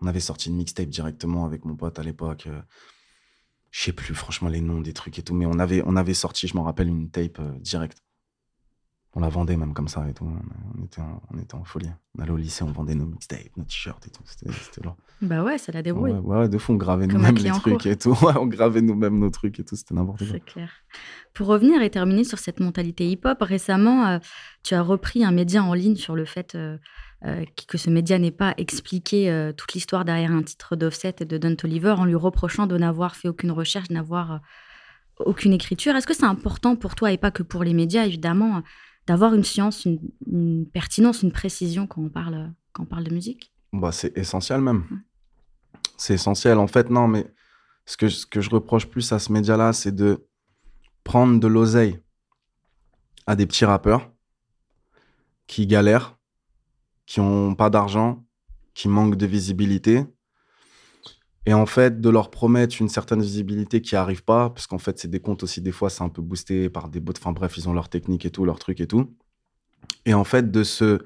On 0.00 0.06
avait 0.06 0.20
sorti 0.20 0.48
une 0.48 0.56
mixtape 0.56 0.88
directement 0.88 1.44
avec 1.44 1.64
mon 1.64 1.76
pote 1.76 1.98
à 1.98 2.02
l'époque. 2.02 2.46
Euh, 2.46 2.60
je 3.70 3.82
sais 3.82 3.92
plus 3.92 4.14
franchement 4.14 4.48
les 4.48 4.60
noms 4.60 4.80
des 4.80 4.92
trucs 4.92 5.18
et 5.18 5.22
tout, 5.22 5.34
mais 5.34 5.46
on 5.46 5.58
avait, 5.58 5.82
on 5.84 5.96
avait 5.96 6.14
sorti, 6.14 6.46
je 6.46 6.56
m'en 6.56 6.62
rappelle, 6.62 6.88
une 6.88 7.10
tape 7.10 7.40
directe 7.60 8.03
on 9.16 9.20
la 9.20 9.28
vendait 9.28 9.56
même 9.56 9.74
comme 9.74 9.86
ça 9.86 10.08
et 10.08 10.12
tout. 10.12 10.28
On 10.76 10.84
était 10.84 11.00
en, 11.00 11.22
on 11.32 11.38
était 11.38 11.54
en 11.54 11.62
folie. 11.62 11.88
On 12.18 12.22
allait 12.22 12.32
au 12.32 12.36
lycée, 12.36 12.64
on 12.64 12.72
vendait 12.72 12.96
nos 12.96 13.06
mixtapes, 13.06 13.56
nos 13.56 13.64
t-shirts 13.64 14.04
et 14.08 14.10
tout. 14.10 14.22
C'était 14.26 14.50
là. 14.84 14.96
Bah 15.22 15.44
ouais, 15.44 15.56
ça 15.56 15.70
la 15.70 15.82
débrouille. 15.82 16.10
Ouais, 16.10 16.38
ouais, 16.38 16.48
de 16.48 16.58
fond, 16.58 16.74
on 16.74 16.76
gravait 16.76 17.06
nous-mêmes 17.06 17.36
les 17.36 17.50
trucs 17.50 17.86
et 17.86 17.96
tout. 17.96 18.16
on 18.36 18.46
gravait 18.46 18.82
nous-mêmes 18.82 19.18
nos 19.18 19.30
trucs 19.30 19.60
et 19.60 19.64
tout. 19.64 19.76
C'était 19.76 19.94
n'importe 19.94 20.18
quoi. 20.18 20.26
C'est 20.32 20.44
clair. 20.44 20.70
Pour 21.32 21.46
revenir 21.46 21.80
et 21.80 21.90
terminer 21.90 22.24
sur 22.24 22.38
cette 22.38 22.58
mentalité 22.58 23.08
hip-hop, 23.08 23.40
récemment, 23.40 24.06
euh, 24.06 24.18
tu 24.64 24.74
as 24.74 24.82
repris 24.82 25.24
un 25.24 25.30
média 25.30 25.62
en 25.62 25.74
ligne 25.74 25.96
sur 25.96 26.16
le 26.16 26.24
fait 26.24 26.56
euh, 26.56 26.76
euh, 27.24 27.44
que 27.68 27.78
ce 27.78 27.90
média 27.90 28.18
n'ait 28.18 28.32
pas 28.32 28.54
expliqué 28.56 29.52
toute 29.56 29.74
l'histoire 29.74 30.04
derrière 30.04 30.32
un 30.32 30.42
titre 30.42 30.74
d'Offset 30.74 31.16
et 31.20 31.24
de 31.24 31.38
Don 31.38 31.54
Toliver 31.54 31.94
en 31.96 32.04
lui 32.04 32.16
reprochant 32.16 32.66
de 32.66 32.76
n'avoir 32.76 33.14
fait 33.14 33.28
aucune 33.28 33.52
recherche, 33.52 33.88
de 33.88 33.94
n'avoir 33.94 34.40
aucune 35.20 35.52
écriture. 35.52 35.94
Est-ce 35.94 36.08
que 36.08 36.14
c'est 36.14 36.24
important 36.24 36.74
pour 36.74 36.96
toi 36.96 37.12
et 37.12 37.16
pas 37.16 37.30
que 37.30 37.44
pour 37.44 37.62
les 37.62 37.72
médias, 37.72 38.04
évidemment 38.04 38.62
d'avoir 39.06 39.34
une 39.34 39.44
science, 39.44 39.86
une, 39.86 40.66
pertinence, 40.72 41.22
une 41.22 41.32
précision 41.32 41.86
quand 41.86 42.02
on 42.02 42.08
parle, 42.08 42.52
quand 42.72 42.84
on 42.84 42.86
parle 42.86 43.04
de 43.04 43.12
musique 43.12 43.52
bah, 43.72 43.92
C'est 43.92 44.16
essentiel 44.16 44.60
même. 44.60 44.84
C'est 45.96 46.14
essentiel. 46.14 46.58
En 46.58 46.66
fait, 46.66 46.90
non, 46.90 47.08
mais 47.08 47.26
ce 47.86 47.96
que, 47.96 48.08
ce 48.08 48.26
que 48.26 48.40
je 48.40 48.50
reproche 48.50 48.86
plus 48.86 49.12
à 49.12 49.18
ce 49.18 49.32
média-là, 49.32 49.72
c'est 49.72 49.94
de 49.94 50.26
prendre 51.04 51.38
de 51.38 51.46
l'oseille 51.46 52.00
à 53.26 53.36
des 53.36 53.46
petits 53.46 53.64
rappeurs 53.64 54.10
qui 55.46 55.66
galèrent, 55.66 56.16
qui 57.06 57.20
n'ont 57.20 57.54
pas 57.54 57.70
d'argent, 57.70 58.24
qui 58.72 58.88
manquent 58.88 59.16
de 59.16 59.26
visibilité, 59.26 60.04
et 61.46 61.54
en 61.54 61.66
fait, 61.66 62.00
de 62.00 62.08
leur 62.08 62.30
promettre 62.30 62.76
une 62.80 62.88
certaine 62.88 63.20
visibilité 63.20 63.82
qui 63.82 63.96
arrive 63.96 64.24
pas, 64.24 64.50
parce 64.50 64.66
qu'en 64.66 64.78
fait, 64.78 64.98
c'est 64.98 65.08
des 65.08 65.20
comptes 65.20 65.42
aussi, 65.42 65.60
des 65.60 65.72
fois, 65.72 65.90
c'est 65.90 66.02
un 66.02 66.08
peu 66.08 66.22
boosté 66.22 66.70
par 66.70 66.88
des 66.88 67.00
bots. 67.00 67.12
Enfin 67.16 67.32
bref, 67.32 67.56
ils 67.58 67.68
ont 67.68 67.74
leur 67.74 67.88
technique 67.88 68.24
et 68.24 68.30
tout, 68.30 68.44
leur 68.44 68.58
truc 68.58 68.80
et 68.80 68.86
tout. 68.86 69.14
Et 70.06 70.14
en 70.14 70.24
fait, 70.24 70.50
de 70.50 70.64
se 70.64 71.00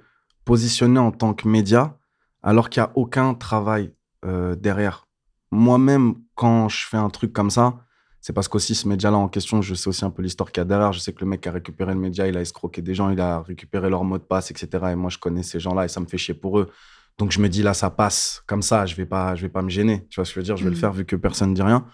positionner 0.45 1.01
en 1.01 1.11
tant 1.11 1.35
que 1.35 1.49
média, 1.49 1.99
alors 2.43 2.71
qu'il 2.71 2.83
n'y 2.83 2.87
a 2.87 2.93
aucun 2.95 3.35
travail 3.35 3.93
euh, 4.25 4.55
derrière. 4.55 5.07
Moi-même, 5.51 6.15
quand 6.35 6.69
je 6.69 6.87
fais 6.87 6.97
un 6.97 7.11
truc 7.11 7.33
comme 7.33 7.51
ça, 7.51 7.85
c'est 8.21 8.33
parce 8.33 8.49
qu'aussi 8.49 8.75
ce 8.75 8.87
média-là 8.89 9.17
en 9.17 9.29
question, 9.29 9.63
je 9.63 9.75
sais 9.75 9.89
aussi 9.89 10.05
un 10.05 10.11
peu 10.11 10.23
l'histoire 10.23 10.53
qu'il 10.53 10.61
y 10.61 10.63
a 10.63 10.65
derrière. 10.65 10.93
Je 10.93 11.01
sais 11.01 11.13
que 11.13 11.21
le 11.21 11.27
mec 11.27 11.47
a 11.47 11.53
récupéré 11.53 11.95
le 11.95 12.01
média, 12.01 12.27
il 12.29 12.37
a 12.37 12.41
escroqué 12.41 12.83
des 12.83 12.95
gens, 12.95 13.11
il 13.11 13.21
a 13.21 13.43
récupéré 13.43 13.91
leur 13.91 14.05
mot 14.05 14.19
de 14.19 14.23
passe, 14.23 14.51
etc. 14.51 14.69
Et 14.93 14.95
moi, 14.95 15.11
je 15.11 15.19
connais 15.19 15.43
ces 15.43 15.61
gens-là 15.61 15.85
et 15.85 15.89
ça 15.89 16.01
me 16.01 16.07
fait 16.07 16.19
chier 16.19 16.35
pour 16.35 16.59
eux. 16.59 16.71
Donc 17.19 17.33
je 17.33 17.41
me 17.41 17.49
dis 17.49 17.63
là, 17.63 17.75
ça 17.75 17.91
passe 17.91 18.43
comme 18.47 18.63
ça, 18.63 18.87
je 18.87 18.95
vais 18.95 19.07
pas, 19.07 19.35
je 19.35 19.43
vais 19.43 19.49
pas 19.49 19.63
me 19.63 19.69
gêner. 19.69 20.07
Tu 20.09 20.17
vois 20.17 20.25
ce 20.25 20.31
que 20.31 20.35
je 20.35 20.41
veux 20.41 20.45
dire? 20.45 20.57
Je 20.57 20.65
vais 20.65 20.71
le 20.71 20.77
mm. 20.77 20.81
faire 20.81 20.93
vu 20.93 21.05
que 21.05 21.17
personne 21.17 21.51
ne 21.51 21.55
dit 21.55 21.63
rien. 21.63 21.85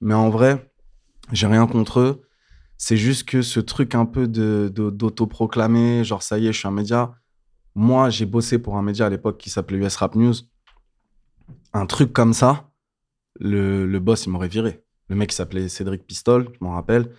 Mais 0.00 0.14
en 0.14 0.30
vrai, 0.30 0.72
j'ai 1.32 1.46
rien 1.46 1.66
contre 1.66 2.00
eux. 2.00 2.22
C'est 2.78 2.96
juste 2.96 3.28
que 3.28 3.42
ce 3.42 3.60
truc 3.60 3.94
un 3.94 4.06
peu 4.06 4.26
de 4.26 4.72
d'autoproclamer, 4.72 6.04
genre 6.04 6.22
ça 6.22 6.38
y 6.38 6.46
est, 6.46 6.52
je 6.52 6.58
suis 6.58 6.68
un 6.68 6.72
média. 6.72 7.14
Moi, 7.74 8.10
j'ai 8.10 8.26
bossé 8.26 8.58
pour 8.58 8.76
un 8.76 8.82
média 8.82 9.06
à 9.06 9.08
l'époque 9.08 9.38
qui 9.38 9.50
s'appelait 9.50 9.78
US 9.78 9.96
Rap 9.96 10.14
News. 10.14 10.34
Un 11.72 11.86
truc 11.86 12.12
comme 12.12 12.32
ça, 12.32 12.70
le, 13.38 13.86
le 13.86 14.00
boss, 14.00 14.26
il 14.26 14.30
m'aurait 14.30 14.48
viré. 14.48 14.84
Le 15.08 15.16
mec 15.16 15.30
qui 15.30 15.36
s'appelait 15.36 15.68
Cédric 15.68 16.06
Pistol, 16.06 16.48
je 16.52 16.58
m'en 16.60 16.72
rappelle. 16.72 17.12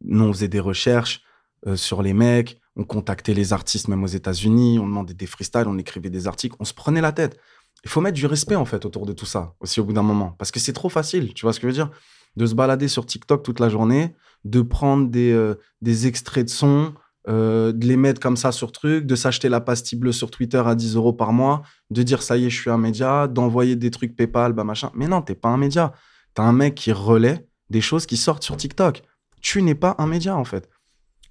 Nous, 0.00 0.24
on 0.24 0.32
faisait 0.32 0.48
des 0.48 0.60
recherches 0.60 1.22
euh, 1.66 1.76
sur 1.76 2.02
les 2.02 2.14
mecs 2.14 2.60
on 2.78 2.84
contactait 2.84 3.34
les 3.34 3.52
artistes 3.52 3.88
même 3.88 4.04
aux 4.04 4.08
États-Unis, 4.08 4.78
on 4.78 4.86
demandait 4.86 5.12
des 5.12 5.26
freestyles, 5.26 5.66
on 5.66 5.76
écrivait 5.78 6.10
des 6.10 6.28
articles, 6.28 6.56
on 6.60 6.64
se 6.64 6.72
prenait 6.72 7.00
la 7.00 7.12
tête. 7.12 7.38
Il 7.84 7.90
faut 7.90 8.00
mettre 8.00 8.14
du 8.14 8.26
respect 8.26 8.54
en 8.54 8.64
fait 8.64 8.84
autour 8.86 9.04
de 9.04 9.12
tout 9.12 9.26
ça 9.26 9.54
aussi 9.60 9.80
au 9.80 9.84
bout 9.84 9.92
d'un 9.92 10.02
moment 10.02 10.34
parce 10.38 10.50
que 10.50 10.60
c'est 10.60 10.72
trop 10.72 10.88
facile, 10.88 11.34
tu 11.34 11.44
vois 11.44 11.52
ce 11.52 11.60
que 11.60 11.68
je 11.68 11.72
veux 11.72 11.84
dire? 11.84 11.90
De 12.36 12.46
se 12.46 12.54
balader 12.54 12.86
sur 12.86 13.04
TikTok 13.04 13.42
toute 13.42 13.58
la 13.58 13.68
journée, 13.68 14.14
de 14.44 14.62
prendre 14.62 15.08
des, 15.08 15.32
euh, 15.32 15.56
des 15.82 16.06
extraits 16.06 16.44
de 16.44 16.50
sons, 16.50 16.94
euh, 17.28 17.72
de 17.72 17.84
les 17.84 17.96
mettre 17.96 18.20
comme 18.20 18.36
ça 18.36 18.52
sur 18.52 18.70
truc, 18.70 19.06
de 19.06 19.16
s'acheter 19.16 19.48
la 19.48 19.60
pastille 19.60 19.98
bleue 19.98 20.12
sur 20.12 20.30
Twitter 20.30 20.62
à 20.64 20.76
10 20.76 20.94
euros 20.94 21.12
par 21.12 21.32
mois, 21.32 21.62
de 21.90 22.02
dire 22.04 22.22
ça 22.22 22.36
y 22.36 22.46
est, 22.46 22.50
je 22.50 22.60
suis 22.60 22.70
un 22.70 22.78
média, 22.78 23.26
d'envoyer 23.26 23.74
des 23.74 23.90
trucs 23.90 24.14
PayPal, 24.14 24.52
bah 24.52 24.64
machin. 24.64 24.90
Mais 24.94 25.08
non, 25.08 25.20
t'es 25.20 25.34
pas 25.34 25.48
un 25.48 25.56
média. 25.56 25.92
T'as 26.34 26.44
un 26.44 26.52
mec 26.52 26.76
qui 26.76 26.92
relaie 26.92 27.48
des 27.70 27.80
choses 27.80 28.06
qui 28.06 28.16
sortent 28.16 28.44
sur 28.44 28.56
TikTok. 28.56 29.02
Tu 29.40 29.62
n'es 29.62 29.74
pas 29.74 29.96
un 29.98 30.06
média 30.06 30.36
en 30.36 30.44
fait 30.44 30.68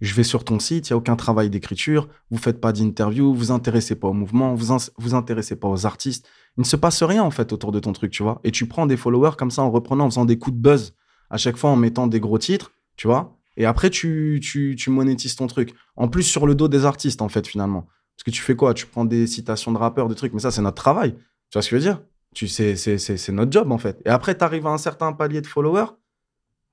je 0.01 0.13
vais 0.13 0.23
sur 0.23 0.43
ton 0.43 0.59
site, 0.59 0.89
il 0.89 0.93
n'y 0.93 0.95
a 0.95 0.97
aucun 0.97 1.15
travail 1.15 1.49
d'écriture, 1.49 2.07
vous 2.29 2.37
faites 2.37 2.61
pas 2.61 2.71
d'interview, 2.71 3.33
vous 3.33 3.51
intéressez 3.51 3.95
pas 3.95 4.07
au 4.07 4.13
mouvement, 4.13 4.53
vous 4.53 4.77
vous 4.97 5.15
intéressez 5.15 5.55
pas 5.55 5.67
aux 5.67 5.85
artistes. 5.85 6.27
Il 6.57 6.61
ne 6.61 6.65
se 6.65 6.75
passe 6.75 7.01
rien 7.03 7.23
en 7.23 7.31
fait 7.31 7.51
autour 7.53 7.71
de 7.71 7.79
ton 7.79 7.93
truc, 7.93 8.11
tu 8.11 8.23
vois. 8.23 8.39
Et 8.43 8.51
tu 8.51 8.67
prends 8.67 8.85
des 8.85 8.97
followers 8.97 9.35
comme 9.37 9.51
ça 9.51 9.63
en 9.63 9.71
reprenant, 9.71 10.05
en 10.05 10.09
faisant 10.09 10.25
des 10.25 10.37
coups 10.37 10.55
de 10.55 10.61
buzz 10.61 10.93
à 11.29 11.37
chaque 11.37 11.57
fois 11.57 11.69
en 11.69 11.75
mettant 11.75 12.07
des 12.07 12.19
gros 12.19 12.37
titres, 12.37 12.71
tu 12.95 13.07
vois. 13.07 13.37
Et 13.57 13.65
après, 13.65 13.89
tu, 13.89 14.39
tu, 14.41 14.89
monétises 14.89 15.35
ton 15.35 15.47
truc. 15.47 15.73
En 15.95 16.07
plus, 16.07 16.23
sur 16.23 16.45
le 16.45 16.53
dos 16.53 16.67
des 16.67 16.85
artistes, 16.85 17.23
en 17.23 17.29
fait, 17.29 17.47
finalement. 17.47 17.87
Parce 18.15 18.23
que 18.23 18.31
tu 18.31 18.41
fais 18.41 18.55
quoi? 18.55 18.75
Tu 18.75 18.85
prends 18.85 19.03
des 19.03 19.25
citations 19.25 19.71
de 19.71 19.77
rappeurs, 19.77 20.07
des 20.07 20.15
trucs, 20.15 20.33
mais 20.33 20.39
ça, 20.39 20.51
c'est 20.51 20.61
notre 20.61 20.81
travail. 20.81 21.13
Tu 21.13 21.53
vois 21.53 21.63
ce 21.63 21.69
que 21.69 21.79
je 21.79 21.83
veux 21.83 21.91
dire? 21.91 22.01
Tu, 22.35 22.47
c'est 22.47 23.29
notre 23.29 23.51
job, 23.51 23.71
en 23.71 23.79
fait. 23.79 23.99
Et 24.05 24.09
après, 24.09 24.37
tu 24.37 24.43
arrives 24.43 24.67
à 24.67 24.69
un 24.69 24.77
certain 24.77 25.11
palier 25.11 25.41
de 25.41 25.47
followers, 25.47 25.87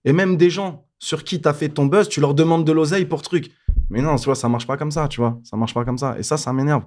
et 0.05 0.13
même 0.13 0.37
des 0.37 0.51
gens 0.51 0.87
sur 1.05 1.23
qui 1.23 1.38
tu 1.38 1.47
as 1.47 1.53
fait 1.53 1.69
ton 1.69 1.85
buzz, 1.85 2.09
tu 2.09 2.21
leur 2.21 2.33
demandes 2.33 2.64
de 2.64 2.73
l'oseille 2.73 3.05
pour 3.05 3.21
truc. 3.21 3.53
Mais 3.90 4.01
non, 4.01 4.17
tu 4.17 4.25
vois, 4.25 4.35
ça 4.35 4.49
marche 4.49 4.67
pas 4.67 4.79
comme 4.79 4.90
ça, 4.90 5.07
tu 5.07 5.21
vois. 5.21 5.38
Ça 5.45 5.55
marche 5.55 5.75
pas 5.75 5.85
comme 5.85 5.99
ça. 5.99 6.19
Et 6.19 6.23
ça, 6.23 6.38
ça 6.38 6.51
m'énerve. 6.55 6.85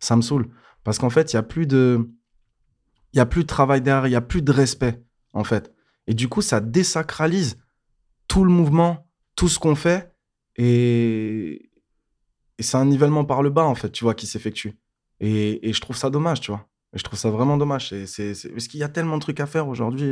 Ça 0.00 0.16
me 0.16 0.22
saoule. 0.22 0.48
Parce 0.84 0.98
qu'en 0.98 1.10
fait, 1.10 1.34
il 1.34 1.36
y 1.36 1.38
a 1.38 1.42
plus 1.42 1.66
de. 1.66 2.08
Il 3.12 3.20
a 3.20 3.26
plus 3.26 3.42
de 3.42 3.46
travail 3.46 3.82
derrière, 3.82 4.06
il 4.06 4.12
y 4.12 4.16
a 4.16 4.22
plus 4.22 4.40
de 4.40 4.52
respect, 4.52 5.02
en 5.34 5.44
fait. 5.44 5.70
Et 6.06 6.14
du 6.14 6.28
coup, 6.28 6.40
ça 6.40 6.60
désacralise 6.60 7.58
tout 8.26 8.42
le 8.42 8.50
mouvement, 8.50 9.06
tout 9.36 9.48
ce 9.48 9.58
qu'on 9.58 9.74
fait. 9.74 10.14
Et, 10.56 11.70
et 12.56 12.62
c'est 12.62 12.78
un 12.78 12.86
nivellement 12.86 13.26
par 13.26 13.42
le 13.42 13.50
bas, 13.50 13.64
en 13.64 13.74
fait, 13.74 13.90
tu 13.90 14.02
vois, 14.04 14.14
qui 14.14 14.26
s'effectue. 14.26 14.78
Et... 15.20 15.68
et, 15.68 15.72
je 15.74 15.80
trouve 15.80 15.96
ça 15.96 16.08
dommage, 16.08 16.40
tu 16.40 16.50
vois. 16.52 16.66
Et 16.94 16.98
je 16.98 17.04
trouve 17.04 17.18
ça 17.18 17.28
vraiment 17.28 17.58
dommage. 17.58 17.90
C'est, 18.06 18.32
Parce 18.50 18.66
qu'il 18.66 18.80
y 18.80 18.82
a 18.82 18.88
tellement 18.88 19.16
de 19.16 19.22
trucs 19.22 19.40
à 19.40 19.46
faire 19.46 19.68
aujourd'hui. 19.68 20.10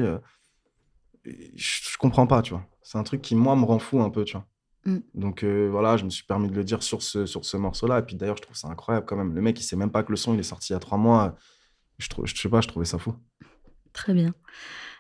Je, 1.55 1.99
comprends 1.99 2.27
pas, 2.27 2.43
tu 2.43 2.53
vois. 2.53 2.67
C'est 2.83 2.99
un 2.99 3.03
truc 3.03 3.23
qui, 3.23 3.35
moi, 3.35 3.57
me 3.57 3.65
rend 3.65 3.79
fou 3.79 4.01
un 4.01 4.11
peu, 4.11 4.25
tu 4.25 4.37
vois. 4.37 4.47
Mm. 4.85 4.99
Donc 5.15 5.43
euh, 5.43 5.69
voilà, 5.71 5.97
je 5.97 6.05
me 6.05 6.11
suis 6.11 6.25
permis 6.25 6.49
de 6.49 6.55
le 6.55 6.65
dire 6.65 6.83
sur 6.83 7.03
ce, 7.03 7.27
sur 7.27 7.45
ce 7.45 7.57
morceau-là. 7.57 7.99
Et 7.99 8.03
puis 8.03 8.17
d'ailleurs, 8.17 8.37
je 8.37 8.43
trouve 8.43 8.57
ça 8.57 8.69
incroyable 8.69 9.07
quand 9.07 9.17
même. 9.17 9.35
Le 9.35 9.41
mec, 9.41 9.59
il 9.61 9.65
sait 9.65 9.77
même 9.77 9.91
pas 9.91 10.03
que 10.03 10.11
le 10.11 10.17
son, 10.17 10.35
il 10.35 10.41
est 10.41 10.45
sorti 10.45 10.73
il 10.73 10.75
y 10.75 10.77
a 10.77 10.81
trois 10.81 10.99
mois. 10.99 11.37
Je, 11.99 12.09
trouve, 12.09 12.27
je 12.27 12.37
sais 12.37 12.49
pas, 12.49 12.61
je 12.61 12.69
trouvais 12.69 12.85
ça 12.85 12.99
fou. 12.99 13.15
Très 13.93 14.15
bien. 14.15 14.35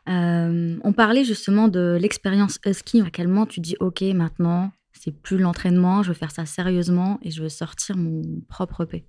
Euh, 0.09 0.79
on 0.83 0.93
parlait 0.93 1.25
justement 1.25 1.69
de 1.69 1.99
l'expérience 2.01 2.59
Husky. 2.65 3.01
À 3.03 3.11
quel 3.11 3.29
moment 3.29 3.47
tu 3.47 3.61
dis, 3.61 3.77
OK, 3.81 4.03
maintenant, 4.03 4.73
c'est 4.93 5.12
plus 5.12 5.39
l'entraînement, 5.39 6.03
je 6.03 6.09
veux 6.09 6.15
faire 6.15 6.31
ça 6.31 6.47
sérieusement 6.47 7.19
et 7.23 7.31
je 7.31 7.43
veux 7.43 7.49
sortir 7.49 7.97
mon 7.97 8.23
propre 8.49 8.85
P? 8.85 9.07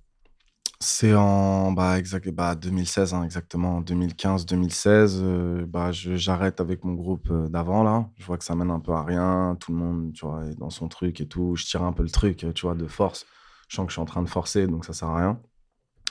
C'est 0.80 1.12
en 1.14 1.72
bah, 1.72 1.98
exact, 1.98 2.28
bah, 2.30 2.54
2016, 2.54 3.12
hein, 3.14 3.24
exactement. 3.24 3.82
2015-2016, 3.82 5.18
euh, 5.20 5.66
bah, 5.66 5.90
j'arrête 5.90 6.60
avec 6.60 6.84
mon 6.84 6.94
groupe 6.94 7.28
euh, 7.32 7.48
d'avant, 7.48 7.82
là. 7.82 8.08
Je 8.16 8.24
vois 8.24 8.38
que 8.38 8.44
ça 8.44 8.54
mène 8.54 8.70
un 8.70 8.78
peu 8.78 8.92
à 8.92 9.02
rien. 9.02 9.56
Tout 9.58 9.72
le 9.72 9.78
monde, 9.78 10.12
tu 10.12 10.24
vois, 10.24 10.44
est 10.46 10.54
dans 10.54 10.70
son 10.70 10.88
truc 10.88 11.20
et 11.20 11.26
tout. 11.26 11.56
Je 11.56 11.64
tire 11.64 11.82
un 11.82 11.92
peu 11.92 12.04
le 12.04 12.10
truc, 12.10 12.46
tu 12.54 12.62
vois, 12.62 12.76
de 12.76 12.86
force. 12.86 13.26
Je 13.68 13.74
sens 13.76 13.86
que 13.86 13.90
je 13.90 13.94
suis 13.94 14.02
en 14.02 14.04
train 14.04 14.22
de 14.22 14.28
forcer, 14.28 14.68
donc 14.68 14.84
ça 14.84 14.92
sert 14.92 15.08
à 15.08 15.16
rien. 15.18 15.40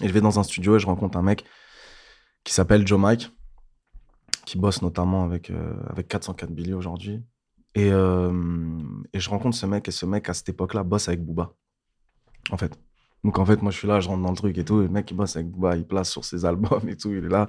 Et 0.01 0.07
je 0.09 0.13
vais 0.13 0.21
dans 0.21 0.37
un 0.37 0.43
studio 0.43 0.75
et 0.75 0.79
je 0.79 0.85
rencontre 0.85 1.17
un 1.17 1.23
mec 1.23 1.45
qui 2.43 2.53
s'appelle 2.53 2.85
Joe 2.85 2.99
Mike, 2.99 3.31
qui 4.45 4.57
bosse 4.57 4.81
notamment 4.81 5.23
avec, 5.23 5.49
euh, 5.49 5.75
avec 5.89 6.07
404 6.09 6.51
Billy 6.51 6.73
aujourd'hui. 6.73 7.23
Et, 7.75 7.87
et 7.87 9.19
je 9.19 9.29
rencontre 9.29 9.55
ce 9.55 9.65
mec, 9.67 9.87
et 9.87 9.91
ce 9.91 10.07
mec, 10.07 10.29
à 10.29 10.33
cette 10.33 10.49
époque-là, 10.49 10.83
bosse 10.83 11.09
avec 11.09 11.23
Booba. 11.23 11.53
En 12.49 12.57
fait. 12.57 12.77
Donc 13.23 13.39
en 13.39 13.45
fait, 13.45 13.61
moi 13.61 13.71
je 13.71 13.77
suis 13.77 13.87
là, 13.87 13.99
je 13.99 14.07
rentre 14.07 14.23
dans 14.23 14.31
le 14.31 14.37
truc 14.37 14.57
et 14.57 14.65
tout. 14.65 14.79
le 14.79 14.89
mec 14.89 15.09
il 15.11 15.15
bosse 15.15 15.35
avec 15.35 15.49
Booba, 15.49 15.75
il 15.75 15.85
place 15.85 16.09
sur 16.09 16.23
ses 16.25 16.45
albums 16.45 16.87
et 16.87 16.95
tout, 16.95 17.11
il 17.11 17.25
est 17.25 17.29
là. 17.29 17.47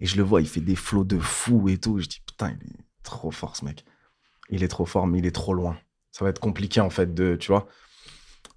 Et 0.00 0.06
je 0.06 0.16
le 0.16 0.22
vois, 0.22 0.40
il 0.40 0.48
fait 0.48 0.60
des 0.60 0.76
flots 0.76 1.04
de 1.04 1.18
fou 1.18 1.68
et 1.68 1.78
tout. 1.78 1.98
Je 1.98 2.06
dis 2.06 2.22
putain, 2.26 2.50
il 2.50 2.66
est 2.68 2.84
trop 3.02 3.30
fort 3.30 3.56
ce 3.56 3.64
mec. 3.64 3.84
Il 4.50 4.62
est 4.62 4.68
trop 4.68 4.86
fort, 4.86 5.06
mais 5.06 5.18
il 5.18 5.26
est 5.26 5.34
trop 5.34 5.54
loin. 5.54 5.76
Ça 6.10 6.24
va 6.24 6.30
être 6.30 6.40
compliqué 6.40 6.80
en 6.80 6.90
fait 6.90 7.14
de, 7.14 7.36
tu 7.36 7.52
vois. 7.52 7.68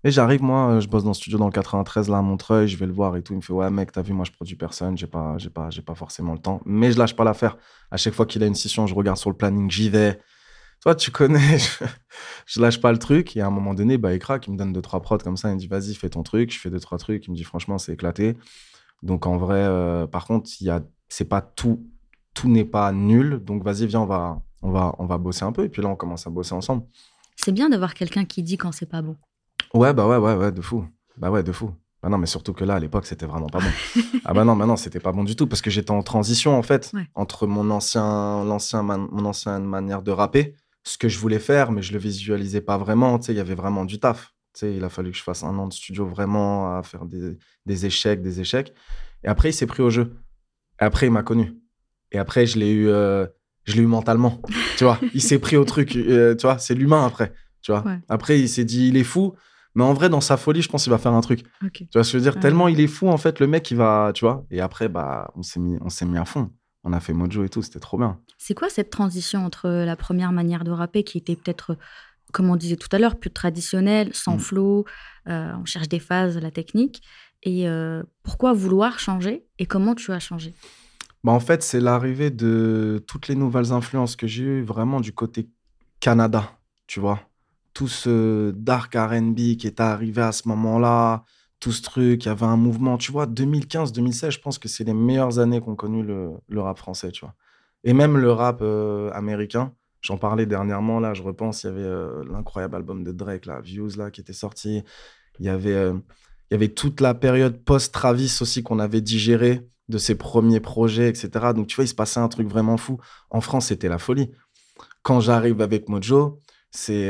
Et 0.06 0.12
j'arrive, 0.12 0.44
moi, 0.44 0.82
je 0.82 0.88
bosse 0.88 1.04
dans 1.04 1.12
le 1.12 1.16
studio 1.16 1.38
dans 1.38 1.46
le 1.46 1.52
93, 1.52 2.10
là, 2.10 2.18
à 2.18 2.22
Montreuil, 2.22 2.68
je 2.68 2.76
vais 2.76 2.86
le 2.86 2.92
voir 2.92 3.16
et 3.16 3.22
tout. 3.22 3.34
Il 3.34 3.38
me 3.38 3.42
fait, 3.42 3.54
ouais, 3.54 3.70
mec, 3.70 3.92
t'as 3.94 4.02
vu, 4.02 4.12
moi, 4.12 4.26
je 4.26 4.32
produis 4.32 4.58
personne, 4.58 4.98
j'ai 4.98 5.08
pas, 5.08 5.38
pas, 5.54 5.70
pas 5.86 5.96
forcément 5.96 6.34
le 6.34 6.40
temps. 6.40 6.62
Mais 6.66 6.92
je 6.92 7.00
lâche 7.00 7.16
pas 7.16 7.24
l'affaire. 7.24 7.58
À 7.90 7.96
chaque 7.96 8.14
fois 8.14 8.26
qu'il 8.26 8.44
a 8.44 8.46
une 8.46 8.56
session, 8.56 8.86
je 8.86 8.94
regarde 8.96 9.18
sur 9.18 9.30
le 9.30 9.38
planning, 9.38 9.72
j'y 9.72 9.90
vais. 9.90 10.20
Toi, 10.84 10.96
tu 10.96 11.12
connais, 11.12 11.58
je, 12.46 12.62
lâche 12.62 12.82
pas 12.82 12.92
le 12.92 12.98
truc. 12.98 13.38
Et 13.38 13.42
à 13.42 13.48
un 13.48 13.50
moment 13.50 13.74
donné, 13.74 13.98
bah, 13.98 14.14
il 14.14 14.20
craque, 14.20 14.48
il 14.48 14.52
me 14.52 14.58
donne 14.58 14.74
deux, 14.74 14.82
trois 14.82 15.02
prods 15.02 15.20
comme 15.20 15.38
ça. 15.38 15.50
Il 15.50 15.56
me 15.56 15.60
dit, 15.60 15.68
vas-y, 15.68 15.96
fais 15.96 16.10
ton 16.10 16.24
truc. 16.24 16.54
Je 16.54 16.60
fais 16.60 16.70
deux, 16.70 16.80
trois 16.82 16.98
trucs. 16.98 17.26
Il 17.26 17.32
me 17.32 17.38
dit, 17.38 17.46
franchement, 17.46 17.78
c'est 17.78 17.94
éclaté. 17.94 18.36
Donc, 19.02 19.26
en 19.26 19.38
vrai, 19.38 19.62
euh, 19.62 20.08
par 20.08 20.26
contre, 20.26 20.52
il 20.60 20.68
y 20.68 20.70
a, 20.70 20.84
c'est 21.08 21.24
pas 21.24 21.40
tout, 21.40 21.88
tout 22.34 22.50
n'est 22.50 22.66
pas 22.66 22.92
nul. 22.92 23.40
Donc, 23.46 23.64
vas-y, 23.64 23.88
viens, 23.88 24.02
on 24.02 24.06
va, 24.06 24.42
on 24.62 24.72
va, 24.72 24.94
on 25.00 25.06
va 25.06 25.18
bosser 25.18 25.46
un 25.46 25.54
peu. 25.54 25.64
Et 25.64 25.70
puis 25.70 25.82
là, 25.82 25.88
on 25.88 25.96
commence 25.96 26.28
à 26.28 26.30
bosser 26.30 26.54
ensemble. 26.54 26.84
C'est 27.38 27.54
bien 27.54 27.70
d'avoir 27.70 27.94
quelqu'un 27.94 28.26
qui 28.26 28.44
dit 28.44 28.58
quand 28.58 28.74
c'est 28.74 28.86
pas 28.86 29.02
bon. 29.02 29.16
Ouais, 29.74 29.94
bah 29.94 30.06
ouais, 30.06 30.18
ouais, 30.18 30.36
ouais, 30.36 30.52
de 30.52 30.62
fou. 30.62 30.86
Bah 31.16 31.32
ouais, 31.32 31.44
de 31.44 31.54
fou. 31.54 31.72
Bah 32.02 32.10
non, 32.10 32.18
mais 32.18 32.28
surtout 32.28 32.52
que 32.52 32.66
là, 32.66 32.76
à 32.76 32.80
l'époque, 32.80 33.06
c'était 33.06 33.26
vraiment 33.26 33.48
pas 33.48 33.60
bon. 33.60 34.02
ah 34.26 34.34
bah 34.34 34.44
non, 34.44 34.56
maintenant, 34.56 34.76
c'était 34.76 35.00
pas 35.00 35.14
bon 35.14 35.24
du 35.24 35.38
tout 35.38 35.48
parce 35.48 35.62
que 35.62 35.70
j'étais 35.70 35.92
en 35.92 36.04
transition, 36.04 36.58
en 36.58 36.62
fait, 36.62 36.92
entre 37.16 37.48
mon 37.48 37.72
ancien, 37.72 38.44
l'ancien, 38.44 38.84
mon 38.84 39.24
ancienne 39.24 39.64
manière 39.64 40.02
de 40.02 40.12
rapper, 40.12 40.58
ce 40.84 40.98
que 40.98 41.10
je 41.10 41.18
voulais 41.18 41.40
faire, 41.40 41.72
mais 41.72 41.82
je 41.82 41.94
le 41.94 42.00
visualisais 42.00 42.62
pas 42.62 42.78
vraiment. 42.78 43.18
Tu 43.20 43.28
sais, 43.28 43.34
il 43.34 43.38
y 43.38 43.42
avait 43.42 43.56
vraiment 43.56 43.86
du 43.86 44.00
taf. 44.00 44.34
Tu 44.54 44.60
sais, 44.60 44.76
il 44.76 44.84
a 44.84 44.90
fallu 44.90 45.12
que 45.12 45.18
je 45.18 45.24
fasse 45.24 45.44
un 45.44 45.58
an 45.58 45.68
de 45.68 45.74
studio 45.74 46.06
vraiment 46.06 46.78
à 46.78 46.84
faire 46.84 47.06
des, 47.06 47.38
des 47.66 47.86
échecs, 47.86 48.22
des 48.22 48.40
échecs. 48.40 48.74
Et 49.24 49.28
après, 49.28 49.50
il 49.50 49.54
s'est 49.54 49.66
pris 49.66 49.82
au 49.82 49.90
jeu. 49.90 50.14
Et 50.82 50.84
après, 50.84 51.08
il 51.08 51.12
m'a 51.12 51.24
connu. 51.24 51.54
Et 52.12 52.20
après, 52.20 52.46
je 52.46 52.60
l'ai 52.60 52.72
eu, 52.72 52.90
euh, 52.90 53.26
je 53.64 53.76
l'ai 53.76 53.82
eu 53.82 53.88
mentalement. 53.88 54.42
tu 54.78 54.84
vois, 54.84 55.00
il 55.14 55.22
s'est 55.22 55.40
pris 55.40 55.58
au 55.58 55.66
truc. 55.66 55.96
Euh, 55.96 56.36
tu 56.36 56.44
vois, 56.44 56.60
c'est 56.60 56.76
l'humain 56.76 57.06
après. 57.06 57.34
Tu 57.62 57.72
vois. 57.72 57.84
Après, 58.10 58.40
il 58.40 58.50
s'est 58.50 58.66
dit, 58.66 58.90
il 58.90 58.98
est 58.98 59.06
fou. 59.06 59.34
Mais 59.76 59.84
en 59.84 59.94
vrai, 59.94 60.10
dans 60.10 60.22
sa 60.22 60.38
folie, 60.38 60.62
je 60.62 60.70
pense 60.70 60.84
qu'il 60.84 60.92
va 60.92 60.98
faire 61.00 61.14
un 61.14 61.22
truc. 61.22 61.44
Tu 61.74 61.88
vois 61.94 62.04
ce 62.04 62.12
que 62.12 62.20
je 62.20 62.24
veux 62.24 62.32
dire? 62.32 62.40
Tellement 62.40 62.68
il 62.68 62.80
est 62.80 62.88
fou, 62.88 63.08
en 63.08 63.18
fait, 63.18 63.40
le 63.40 63.48
mec, 63.48 63.72
il 63.72 63.78
va, 63.78 64.12
tu 64.14 64.26
vois. 64.26 64.46
Et 64.52 64.62
après, 64.62 64.88
bah, 64.90 65.32
on 65.36 65.42
s'est 65.42 65.60
mis, 65.60 65.78
on 65.82 65.90
s'est 65.90 66.06
mis 66.06 66.18
à 66.18 66.26
fond. 66.26 66.52
On 66.84 66.94
a 66.94 67.00
fait 67.00 67.14
Mojo 67.14 67.44
et 67.44 67.50
tout, 67.50 67.62
c'était 67.62 67.80
trop 67.80 67.98
bien. 67.98 68.20
C'est 68.38 68.54
quoi 68.54 68.70
cette 68.70 68.90
transition 68.90 69.46
entre 69.46 69.70
la 69.70 69.96
première 69.96 70.32
manière 70.32 70.64
de 70.64 70.72
rapper 70.72 71.04
qui 71.04 71.18
était 71.18 71.36
peut-être, 71.36 71.78
comme 72.32 72.50
on 72.50 72.56
disait 72.56 72.76
tout 72.76 72.90
à 72.92 73.00
l'heure, 73.00 73.18
plus 73.18 73.32
traditionnelle, 73.32 74.14
sans 74.14 74.36
mm. 74.36 74.40
flow, 74.40 74.86
euh, 75.28 75.54
on 75.60 75.66
cherche 75.66 75.88
des 75.88 76.00
phases, 76.00 76.38
la 76.38 76.52
technique, 76.52 77.02
et 77.44 77.70
euh, 77.70 78.04
pourquoi 78.24 78.54
vouloir 78.54 79.00
changer 79.00 79.46
et 79.60 79.66
comment 79.66 79.96
tu 79.96 80.12
as 80.12 80.20
changé? 80.20 80.54
Bah 81.24 81.32
En 81.32 81.40
fait, 81.40 81.64
c'est 81.64 81.80
l'arrivée 81.80 82.32
de 82.32 83.04
toutes 83.08 83.28
les 83.28 83.36
nouvelles 83.36 83.72
influences 83.72 84.16
que 84.16 84.28
j'ai 84.28 84.44
eues 84.44 84.64
vraiment 84.64 85.00
du 85.00 85.14
côté 85.14 85.50
Canada, 86.02 86.60
tu 86.86 87.00
vois 87.00 87.22
tout 87.74 87.88
ce 87.88 88.52
dark 88.52 88.96
RB 88.96 89.36
qui 89.58 89.68
est 89.68 89.80
arrivé 89.80 90.22
à 90.22 90.32
ce 90.32 90.48
moment-là, 90.48 91.24
tout 91.64 91.72
ce 91.72 91.82
truc, 91.82 92.26
il 92.26 92.28
y 92.28 92.30
avait 92.30 92.46
un 92.46 92.58
mouvement, 92.58 92.98
tu 92.98 93.14
vois, 93.14 93.26
2015-2016, 93.26 94.32
je 94.32 94.40
pense 94.40 94.60
que 94.60 94.68
c'est 94.68 94.84
les 94.84 94.94
meilleures 94.94 95.40
années 95.40 95.62
qu'ont 95.62 95.78
connu 95.78 96.04
le, 96.04 96.60
rap 96.60 96.78
français, 96.78 97.10
tu 97.10 97.22
vois. 97.22 97.36
Et 97.86 97.94
même 97.94 98.18
le 98.18 98.34
rap 98.34 98.60
euh, 98.62 99.10
américain, 99.14 99.74
j'en 100.02 100.18
parlais 100.18 100.46
dernièrement, 100.46 101.00
là, 101.00 101.14
je 101.14 101.24
repense, 101.24 101.64
il 101.64 101.68
y 101.68 101.70
avait 101.70 101.84
euh, 101.84 102.22
l'incroyable 102.30 102.76
album 102.76 103.06
de 103.06 103.14
Drake, 103.14 103.46
là, 103.46 103.62
Views, 103.62 103.92
là, 103.96 104.12
qui 104.12 104.20
était 104.20 104.34
sorti. 104.34 104.84
Il 105.40 105.46
y 105.46 105.50
avait, 105.50 105.72
euh, 105.72 105.94
il 106.52 106.54
y 106.54 106.56
avait 106.56 106.68
toute 106.68 107.00
la 107.00 107.14
période 107.14 107.64
post-Travis 107.64 108.40
aussi 108.42 108.62
qu'on 108.62 108.80
avait 108.80 109.00
digéré 109.00 109.66
de 109.88 109.98
ses 109.98 110.16
premiers 110.16 110.60
projets, 110.60 111.08
etc. 111.08 111.54
Donc, 111.56 111.68
tu 111.68 111.78
vois, 111.78 111.86
il 111.86 111.88
se 111.88 111.96
passait 111.96 112.20
un 112.20 112.28
truc 112.28 112.50
vraiment 112.50 112.76
fou. 112.76 113.00
En 113.30 113.40
France, 113.40 113.68
c'était 113.68 113.88
la 113.88 114.00
folie. 114.00 114.32
Quand 115.02 115.22
j'arrive 115.22 115.62
avec 115.62 115.88
Mojo, 115.88 116.42
c'est 116.72 117.10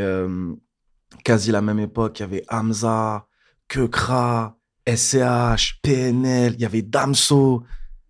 quasi 1.23 1.51
la 1.51 1.61
même 1.61 1.79
époque. 1.79 2.19
Il 2.19 2.21
y 2.21 2.25
avait 2.25 2.43
Hamza, 2.49 3.25
Kekra, 3.67 4.57
SCH, 4.87 5.79
PNL, 5.81 6.53
il 6.53 6.61
y 6.61 6.65
avait 6.65 6.81
Damso. 6.81 7.63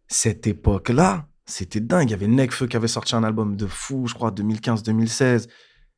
Cette 0.07 0.47
époque-là, 0.47 1.27
c'était 1.45 1.79
dingue. 1.79 2.09
Il 2.09 2.11
y 2.11 2.15
avait 2.15 2.27
Nekfeu 2.27 2.67
qui 2.67 2.75
avait 2.75 2.87
sorti 2.87 3.15
un 3.15 3.23
album 3.23 3.55
de 3.55 3.67
fou, 3.67 4.07
je 4.07 4.13
crois, 4.13 4.31
2015-2016. 4.31 5.47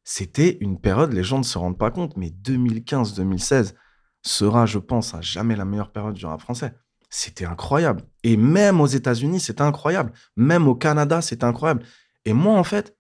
C'était 0.04 0.58
une 0.62 0.80
période, 0.80 1.14
les 1.14 1.24
gens 1.24 1.40
ne 1.40 1.44
se 1.44 1.58
rendent 1.58 1.78
pas 1.78 1.92
compte, 1.92 2.16
mais 2.16 2.30
2015-2016 2.30 3.74
sera, 4.22 4.66
je 4.66 4.80
pense, 4.80 5.16
à 5.16 5.22
jamais 5.22 5.56
la 5.56 5.66
meilleure 5.66 5.92
période 5.92 6.14
du 6.14 6.26
rap 6.26 6.42
français. 6.42 6.74
C'était 7.10 7.46
incroyable. 7.46 8.04
Et 8.24 8.38
même 8.38 8.82
aux 8.82 8.88
États-Unis, 8.88 9.40
c'était 9.40 9.62
incroyable. 9.62 10.12
Même 10.36 10.68
au 10.68 10.76
Canada, 10.76 11.22
c'était 11.22 11.46
incroyable. 11.46 11.84
Et 12.26 12.34
moi, 12.34 12.58
en 12.58 12.64
fait, 12.64 12.96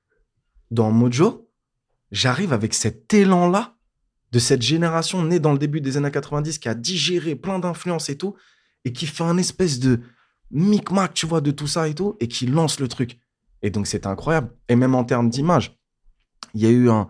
dans 0.71 0.91
Mojo, 0.91 1.49
j'arrive 2.11 2.53
avec 2.53 2.73
cet 2.73 3.13
élan-là 3.13 3.74
de 4.35 4.39
cette 4.39 4.61
génération 4.61 5.23
née 5.23 5.39
dans 5.39 5.53
le 5.53 5.57
début 5.57 5.79
des 5.79 5.95
années 5.95 6.11
90 6.11 6.59
qui 6.59 6.67
a 6.67 6.75
digéré 6.75 7.35
plein 7.35 7.57
d'influences 7.57 8.09
et 8.09 8.17
tout, 8.17 8.35
et 8.83 8.91
qui 8.91 9.05
fait 9.05 9.23
un 9.23 9.37
espèce 9.37 9.79
de 9.79 10.01
micmac, 10.51 11.13
tu 11.13 11.25
vois, 11.25 11.39
de 11.39 11.51
tout 11.51 11.67
ça 11.67 11.87
et 11.87 11.95
tout, 11.95 12.17
et 12.19 12.27
qui 12.27 12.45
lance 12.45 12.81
le 12.81 12.89
truc. 12.89 13.17
Et 13.61 13.69
donc, 13.69 13.87
c'est 13.87 14.05
incroyable. 14.05 14.49
Et 14.67 14.75
même 14.75 14.93
en 14.93 15.05
termes 15.05 15.29
d'image, 15.29 15.79
il 16.53 16.61
y 16.61 16.65
a 16.65 16.69
eu 16.69 16.89
un. 16.89 17.07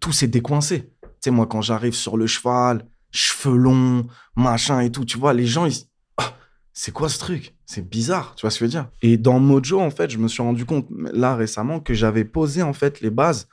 Tout 0.00 0.10
s'est 0.10 0.26
décoincé. 0.26 0.90
Tu 1.00 1.08
sais, 1.20 1.30
moi, 1.30 1.46
quand 1.46 1.62
j'arrive 1.62 1.94
sur 1.94 2.16
le 2.16 2.26
cheval, 2.26 2.84
cheveux 3.12 3.56
longs, 3.56 4.08
machin 4.34 4.80
et 4.80 4.90
tout, 4.90 5.04
tu 5.04 5.16
vois, 5.16 5.32
les 5.32 5.46
gens, 5.46 5.66
ils. 5.66 5.76
Ah, 6.16 6.34
c'est 6.72 6.92
quoi 6.92 7.08
ce 7.08 7.20
truc? 7.20 7.54
C'est 7.66 7.88
bizarre, 7.88 8.34
tu 8.34 8.40
vois 8.40 8.50
ce 8.50 8.58
que 8.58 8.64
je 8.64 8.64
veux 8.64 8.82
dire 8.82 8.90
Et 9.00 9.16
dans 9.16 9.38
Mojo, 9.38 9.80
en 9.80 9.90
fait, 9.90 10.10
je 10.10 10.18
me 10.18 10.26
suis 10.26 10.42
rendu 10.42 10.64
compte 10.66 10.88
là 10.90 11.36
récemment 11.36 11.78
que 11.78 11.94
j'avais 11.94 12.24
posé 12.24 12.64
en 12.64 12.72
fait 12.72 13.00
les 13.00 13.10
bases 13.10 13.46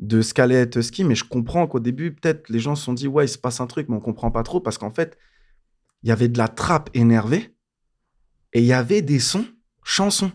de 0.00 0.22
être 0.52 0.80
ski, 0.80 1.04
mais 1.04 1.14
je 1.14 1.24
comprends 1.24 1.66
qu'au 1.66 1.78
début, 1.78 2.14
peut-être 2.14 2.48
les 2.48 2.58
gens 2.58 2.74
se 2.74 2.84
sont 2.84 2.94
dit, 2.94 3.06
ouais, 3.06 3.26
il 3.26 3.28
se 3.28 3.38
passe 3.38 3.60
un 3.60 3.66
truc, 3.66 3.88
mais 3.88 3.96
on 3.96 4.00
comprend 4.00 4.30
pas 4.30 4.42
trop 4.42 4.60
parce 4.60 4.78
qu'en 4.78 4.90
fait, 4.90 5.18
il 6.02 6.08
y 6.08 6.12
avait 6.12 6.28
de 6.28 6.38
la 6.38 6.48
trappe 6.48 6.88
énervée 6.94 7.54
et 8.54 8.60
il 8.60 8.66
y 8.66 8.72
avait 8.72 9.02
des 9.02 9.20
sons 9.20 9.44
chansons. 9.84 10.32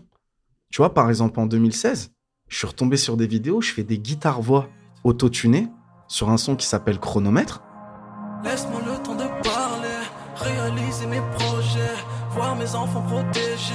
Tu 0.70 0.78
vois, 0.78 0.94
par 0.94 1.08
exemple, 1.08 1.40
en 1.40 1.46
2016, 1.46 2.12
je 2.48 2.56
suis 2.56 2.66
retombé 2.66 2.96
sur 2.96 3.16
des 3.16 3.26
vidéos, 3.26 3.60
je 3.60 3.72
fais 3.72 3.82
des 3.82 3.98
guitares-voix 3.98 4.68
autotunées 5.02 5.68
sur 6.06 6.30
un 6.30 6.36
son 6.36 6.54
qui 6.54 6.66
s'appelle 6.66 7.00
Chronomètre. 7.00 7.62
Laisse-moi 8.44 8.80
le 8.86 9.02
temps 9.02 9.16
de 9.16 9.26
parler, 9.42 9.88
réaliser 10.36 11.06
mes 11.06 11.22
projets, 11.36 11.96
voir 12.30 12.54
mes 12.54 12.72
enfants 12.74 13.02
protégés. 13.02 13.74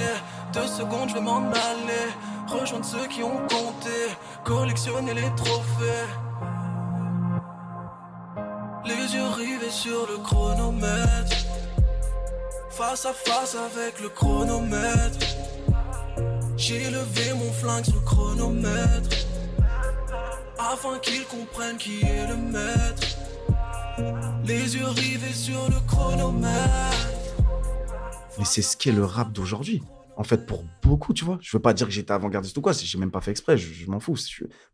Deux 0.53 0.67
secondes, 0.67 1.09
je 1.09 1.19
m'en 1.19 1.39
aller, 1.39 2.11
rejoindre 2.51 2.85
ceux 2.85 3.07
qui 3.07 3.23
ont 3.23 3.37
compté 3.47 3.97
collectionner 4.43 5.13
les 5.13 5.29
trophées. 5.35 6.07
Les 8.85 9.15
yeux 9.15 9.27
rivés 9.37 9.69
sur 9.69 10.07
le 10.07 10.17
chronomètre. 10.17 11.37
Face 12.69 13.05
à 13.05 13.13
face 13.13 13.55
avec 13.55 14.01
le 14.01 14.09
chronomètre. 14.09 15.19
J'ai 16.57 16.89
levé 16.89 17.33
mon 17.33 17.51
flingue 17.53 17.85
sur 17.85 17.95
le 17.95 18.01
chronomètre. 18.01 19.09
Afin 20.59 20.99
qu'ils 20.99 21.25
comprennent 21.25 21.77
qui 21.77 22.01
est 22.01 22.27
le 22.27 22.37
maître. 22.37 23.07
Les 24.45 24.75
yeux 24.75 24.87
rivés 24.87 25.33
sur 25.33 25.69
le 25.69 25.79
chronomètre. 25.87 27.07
Mais 28.37 28.45
c'est 28.45 28.61
ce 28.61 28.75
qu'est 28.75 28.91
le 28.91 29.05
rap 29.05 29.31
d'aujourd'hui 29.31 29.83
en 30.17 30.23
fait, 30.23 30.45
pour 30.45 30.65
beaucoup, 30.83 31.13
tu 31.13 31.25
vois. 31.25 31.37
Je 31.41 31.55
veux 31.55 31.61
pas 31.61 31.73
dire 31.73 31.87
que 31.87 31.93
j'étais 31.93 32.11
avant-gardiste 32.11 32.57
ou 32.57 32.61
quoi, 32.61 32.73
j'ai 32.73 32.97
même 32.97 33.11
pas 33.11 33.21
fait 33.21 33.31
exprès, 33.31 33.57
je, 33.57 33.89
m'en 33.89 33.99
fous. 33.99 34.15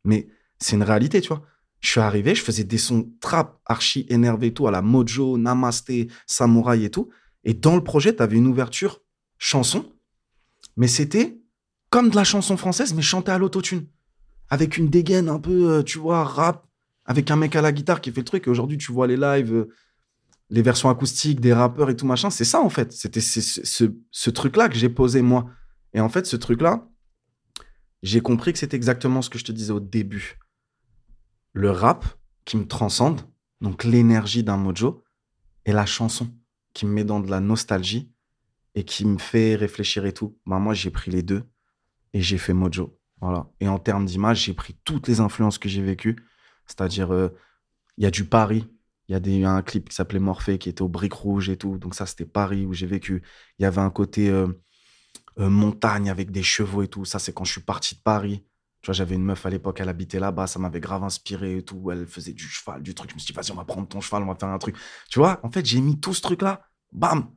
Mais 0.04 0.28
c'est 0.60 0.76
une 0.76 0.84
réalité, 0.84 1.22
tu 1.22 1.30
vois. 1.30 1.44
Je 1.80 1.90
suis 1.90 2.00
arrivé, 2.00 2.34
je 2.34 2.44
faisais 2.44 2.64
des 2.64 2.78
sons 2.78 3.12
trap, 3.22 3.60
archi 3.66 4.06
énervés, 4.10 4.54
tout, 4.54 4.68
à 4.68 4.72
la 4.72 4.82
Mojo, 4.82 5.38
Namasté, 5.38 6.08
Samouraï 6.26 6.86
et 6.86 6.90
tout. 6.90 7.10
Et 7.44 7.54
dans 7.54 7.76
le 7.76 7.84
projet, 7.84 8.16
tu 8.16 8.24
avais 8.24 8.38
une 8.38 8.48
ouverture 8.48 9.02
chanson, 9.38 9.86
mais 10.76 10.88
c'était 10.88 11.40
comme 11.90 12.10
de 12.10 12.16
la 12.16 12.24
chanson 12.24 12.58
française, 12.58 12.94
mais 12.94 13.02
chantée 13.02 13.32
à 13.32 13.38
l'autotune. 13.38 13.88
Avec 14.50 14.78
une 14.78 14.90
dégaine 14.90 15.30
un 15.30 15.40
peu, 15.40 15.72
euh, 15.72 15.84
tu 15.84 16.00
vois, 16.00 16.24
rap, 16.24 16.68
avec 17.06 17.32
un 17.32 17.36
mec 17.36 17.56
à 17.56 17.62
la 17.62 17.72
guitare 17.72 18.02
qui 18.02 18.12
fait 18.12 18.22
le 18.22 18.26
truc. 18.26 18.48
Et 18.48 18.50
aujourd'hui, 18.50 18.78
tu 18.78 18.92
vois 18.92 19.08
les 19.08 19.18
lives, 19.18 19.54
euh, 19.54 19.70
les 20.50 20.62
versions 20.62 20.90
acoustiques 20.90 21.42
des 21.42 21.54
rappeurs 21.54 21.90
et 21.90 21.96
tout 21.96 22.06
machin, 22.06 22.30
c'est 22.30 22.46
ça 22.46 22.62
en 22.62 22.70
fait. 22.70 22.94
C'était 22.94 23.22
ce, 23.22 24.30
truc-là 24.30 24.70
que 24.70 24.76
j'ai 24.76 24.90
posé 24.90 25.22
moi. 25.22 25.50
Et 25.94 26.00
en 26.00 26.10
fait, 26.10 26.26
ce 26.26 26.36
truc-là, 26.36 26.88
j'ai 28.04 28.22
compris 28.22 28.54
que 28.54 28.60
c'était 28.60 28.78
exactement 28.78 29.22
ce 29.22 29.30
que 29.30 29.40
je 29.40 29.46
te 29.46 29.52
disais 29.52 29.74
au 29.74 29.80
début. 29.80 30.40
Le 31.54 31.72
rap 31.72 32.06
qui 32.46 32.58
me 32.58 32.68
transcende, 32.68 33.22
donc 33.62 33.84
l'énergie 33.84 34.44
d'un 34.44 34.58
mojo, 34.58 35.04
et 35.66 35.74
la 35.74 35.86
chanson 35.86 36.34
qui 36.74 36.86
me 36.86 36.92
met 36.92 37.04
dans 37.04 37.20
de 37.20 37.30
la 37.30 37.42
nostalgie 37.42 38.12
et 38.74 38.86
qui 38.86 39.06
me 39.06 39.18
fait 39.18 39.56
réfléchir 39.56 40.06
et 40.06 40.14
tout. 40.14 40.40
Bah, 40.46 40.60
moi, 40.60 40.74
j'ai 40.74 40.92
pris 40.92 41.12
les 41.12 41.24
deux 41.24 41.44
et 42.14 42.22
j'ai 42.22 42.38
fait 42.38 42.54
mojo. 42.54 42.98
Voilà. 43.20 43.50
Et 43.60 43.68
en 43.68 43.80
termes 43.80 44.06
d'image, 44.06 44.46
j'ai 44.46 44.54
pris 44.54 44.78
toutes 44.86 45.08
les 45.08 45.20
influences 45.20 45.58
que 45.58 45.68
j'ai 45.68 45.82
vécues. 45.82 46.16
C'est-à-dire, 46.68 47.12
euh, 47.12 47.30
il 47.98 48.04
y 48.04 48.08
a 48.08 48.12
du 48.12 48.26
Paris, 48.26 48.68
il 49.08 49.14
y 49.14 49.16
a 49.16 49.20
des, 49.20 49.44
un 49.44 49.62
clip 49.62 49.90
qui 49.90 49.96
s'appelait 49.96 50.20
Morphée 50.20 50.58
qui 50.58 50.70
était 50.70 50.82
au 50.82 50.90
Briques 50.90 51.14
Rouge 51.14 51.50
et 51.50 51.58
tout. 51.58 51.78
Donc 51.78 51.96
ça, 51.96 52.06
c'était 52.06 52.26
Paris 52.26 52.66
où 52.66 52.74
j'ai 52.74 52.88
vécu. 52.88 53.24
Il 53.58 53.64
y 53.64 53.66
avait 53.66 53.82
un 53.82 53.90
côté 53.90 54.30
euh, 54.30 54.48
euh, 55.40 55.50
montagne 55.50 56.10
avec 56.10 56.32
des 56.32 56.44
chevaux 56.44 56.84
et 56.84 56.88
tout. 56.88 57.06
Ça, 57.06 57.20
c'est 57.20 57.34
quand 57.34 57.46
je 57.46 57.54
suis 57.54 57.62
parti 57.62 57.96
de 57.96 58.02
Paris. 58.02 58.44
Tu 58.82 58.88
vois, 58.88 58.94
j'avais 58.94 59.16
une 59.16 59.24
meuf 59.24 59.46
à 59.46 59.50
l'époque, 59.50 59.80
elle 59.80 59.90
habitait 59.90 60.20
là-bas, 60.20 60.46
ça 60.46 60.60
m'avait 60.60 60.80
grave 60.80 61.04
inspiré 61.04 61.58
et 61.58 61.64
tout. 61.64 61.90
Elle 61.90 62.06
faisait 62.06 62.34
du 62.34 62.44
cheval, 62.44 62.84
du 62.84 62.94
truc. 62.94 63.10
Je 63.10 63.16
me 63.16 63.20
suis 63.20 63.34
dit, 63.34 63.34
vas-y, 63.34 63.52
on 63.52 63.56
va 63.56 63.66
prendre 63.66 63.88
ton 63.88 64.02
cheval, 64.02 64.24
on 64.24 64.28
va 64.28 64.36
faire 64.36 64.50
un 64.50 64.58
truc. 64.58 64.76
Tu 65.10 65.20
vois, 65.20 65.40
en 65.44 65.52
fait, 65.52 65.66
j'ai 65.66 65.82
mis 65.82 66.00
tout 66.00 66.14
ce 66.14 66.22
truc-là, 66.22 66.62
bam, 66.92 67.30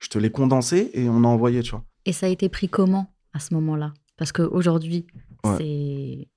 je 0.00 0.08
te 0.08 0.18
l'ai 0.18 0.30
condensé 0.30 0.90
et 0.92 1.08
on 1.08 1.24
a 1.24 1.26
envoyé, 1.26 1.62
tu 1.62 1.72
vois. 1.72 1.84
Et 2.04 2.12
ça 2.12 2.26
a 2.26 2.28
été 2.28 2.48
pris 2.48 2.68
comment 2.68 3.12
à 3.32 3.40
ce 3.40 3.54
moment-là? 3.54 3.94
Parce 4.16 4.30
qu'aujourd'hui, 4.30 5.06
c'est, 5.58 6.28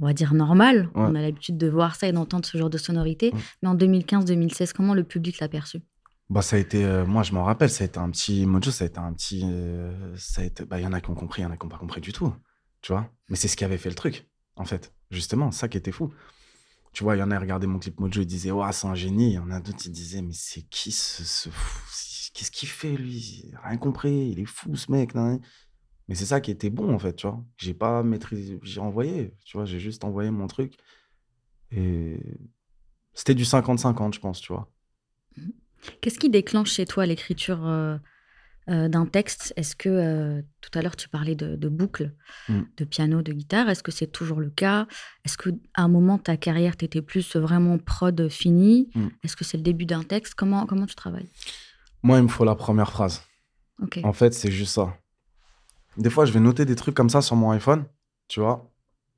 on 0.00 0.06
va 0.06 0.12
dire, 0.12 0.34
normal. 0.34 0.90
On 0.94 1.14
a 1.14 1.20
l'habitude 1.20 1.56
de 1.56 1.68
voir 1.68 1.94
ça 1.94 2.08
et 2.08 2.12
d'entendre 2.12 2.44
ce 2.44 2.58
genre 2.58 2.70
de 2.70 2.78
sonorité. 2.78 3.32
Mais 3.62 3.68
en 3.68 3.74
2015-2016, 3.74 4.72
comment 4.72 4.94
le 4.94 5.04
public 5.04 5.38
l'a 5.40 5.48
perçu? 5.48 5.80
Bah, 6.30 6.42
ça 6.42 6.56
a 6.56 6.58
été, 6.58 6.84
euh, 6.84 7.04
moi, 7.04 7.22
je 7.22 7.32
m'en 7.32 7.44
rappelle, 7.44 7.70
ça 7.70 7.84
a 7.84 7.86
été 7.86 7.98
un 7.98 8.10
petit 8.10 8.46
Mojo, 8.46 8.70
ça 8.70 8.84
a 8.84 8.86
été 8.86 8.98
un 8.98 9.12
petit. 9.12 9.42
Euh, 9.44 10.16
ça 10.16 10.40
a 10.40 10.44
été, 10.44 10.64
bah, 10.64 10.80
il 10.80 10.84
y 10.84 10.86
en 10.86 10.92
a 10.92 11.00
qui 11.00 11.10
ont 11.10 11.14
compris, 11.14 11.42
il 11.42 11.44
y 11.44 11.46
en 11.46 11.50
a 11.50 11.56
qui 11.56 11.66
n'ont 11.66 11.70
pas 11.70 11.78
compris 11.78 12.00
du 12.00 12.12
tout. 12.12 12.34
Tu 12.80 12.92
vois 12.92 13.10
Mais 13.28 13.36
c'est 13.36 13.48
ce 13.48 13.56
qui 13.56 13.64
avait 13.64 13.78
fait 13.78 13.90
le 13.90 13.94
truc, 13.94 14.26
en 14.56 14.64
fait. 14.64 14.92
Justement, 15.10 15.50
ça 15.50 15.68
qui 15.68 15.76
était 15.76 15.92
fou. 15.92 16.12
Tu 16.92 17.04
vois, 17.04 17.16
il 17.16 17.18
y 17.18 17.22
en 17.22 17.30
a 17.30 17.36
qui 17.36 17.42
regardaient 17.42 17.66
mon 17.66 17.78
clip 17.78 18.00
Mojo, 18.00 18.22
ils 18.22 18.26
disaient, 18.26 18.52
ouais, 18.52 18.72
c'est 18.72 18.86
un 18.86 18.94
génie. 18.94 19.32
Il 19.32 19.34
y 19.34 19.38
en 19.38 19.50
a 19.50 19.60
d'autres, 19.60 19.84
ils 19.84 19.92
disaient, 19.92 20.22
mais 20.22 20.32
c'est 20.32 20.62
qui 20.62 20.92
ce, 20.92 21.50
fou? 21.50 21.80
Qu'est-ce 22.32 22.50
qu'il 22.50 22.68
fait, 22.68 22.96
lui? 22.96 23.52
Rien 23.62 23.76
compris, 23.76 24.30
il 24.30 24.40
est 24.40 24.46
fou, 24.46 24.74
ce 24.74 24.90
mec. 24.90 25.12
Mais 26.08 26.14
c'est 26.14 26.26
ça 26.26 26.40
qui 26.40 26.50
était 26.50 26.70
bon, 26.70 26.94
en 26.94 26.98
fait, 26.98 27.14
tu 27.14 27.26
vois. 27.26 27.42
J'ai 27.56 27.74
pas 27.74 28.02
maîtrisé, 28.02 28.58
j'ai 28.62 28.80
envoyé, 28.80 29.34
tu 29.44 29.56
vois, 29.56 29.64
j'ai 29.64 29.80
juste 29.80 30.04
envoyé 30.04 30.30
mon 30.30 30.46
truc. 30.46 30.74
Et 31.70 32.20
c'était 33.14 33.34
du 33.34 33.44
50-50, 33.44 34.14
je 34.14 34.20
pense, 34.20 34.40
tu 34.40 34.52
vois. 34.52 34.70
Mmh. 35.36 35.50
Qu'est-ce 36.00 36.18
qui 36.18 36.30
déclenche 36.30 36.72
chez 36.72 36.84
toi 36.84 37.06
l'écriture 37.06 37.66
euh, 37.66 37.96
euh, 38.68 38.88
d'un 38.88 39.06
texte? 39.06 39.54
Est-ce 39.56 39.76
que, 39.76 39.88
euh, 39.88 40.42
tout 40.60 40.78
à 40.78 40.82
l'heure, 40.82 40.96
tu 40.96 41.08
parlais 41.08 41.34
de, 41.34 41.68
boucles, 41.68 42.14
mmh. 42.48 42.60
de 42.76 42.84
piano, 42.84 43.22
de 43.22 43.32
guitare. 43.32 43.70
Est-ce 43.70 43.82
que 43.82 43.92
c'est 43.92 44.06
toujours 44.06 44.40
le 44.40 44.50
cas? 44.50 44.86
Est-ce 45.24 45.38
qu'à 45.38 45.50
un 45.76 45.88
moment, 45.88 46.18
ta 46.18 46.36
carrière, 46.36 46.76
tu 46.76 46.84
étais 46.84 47.02
plus 47.02 47.36
vraiment 47.36 47.78
prod 47.78 48.28
fini 48.28 48.90
mmh. 48.94 49.06
Est-ce 49.22 49.36
que 49.36 49.44
c'est 49.44 49.56
le 49.56 49.62
début 49.62 49.86
d'un 49.86 50.02
texte? 50.02 50.34
Comment, 50.34 50.66
comment 50.66 50.86
tu 50.86 50.94
travailles? 50.94 51.28
Moi, 52.02 52.18
il 52.18 52.24
me 52.24 52.28
faut 52.28 52.44
la 52.44 52.54
première 52.54 52.90
phrase. 52.90 53.22
En 54.02 54.12
fait, 54.12 54.34
c'est 54.34 54.52
juste 54.52 54.74
ça. 54.74 54.96
Des 55.96 56.10
fois, 56.10 56.24
je 56.24 56.32
vais 56.32 56.40
noter 56.40 56.64
des 56.64 56.74
trucs 56.74 56.94
comme 56.94 57.10
ça 57.10 57.22
sur 57.22 57.36
mon 57.36 57.50
iPhone, 57.50 57.84
tu 58.28 58.40
vois, 58.40 58.70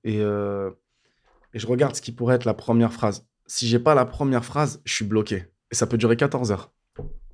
et, 0.04 0.18
et 0.18 1.58
je 1.58 1.66
regarde 1.66 1.96
ce 1.96 2.02
qui 2.02 2.12
pourrait 2.12 2.36
être 2.36 2.44
la 2.44 2.54
première 2.54 2.92
phrase. 2.92 3.26
Si 3.46 3.66
j'ai 3.68 3.78
pas 3.78 3.94
la 3.94 4.04
première 4.04 4.44
phrase, 4.44 4.80
je 4.84 4.92
suis 4.92 5.04
bloqué. 5.04 5.44
Et 5.70 5.74
ça 5.74 5.86
peut 5.86 5.98
durer 5.98 6.16
14 6.16 6.52
heures. 6.52 6.72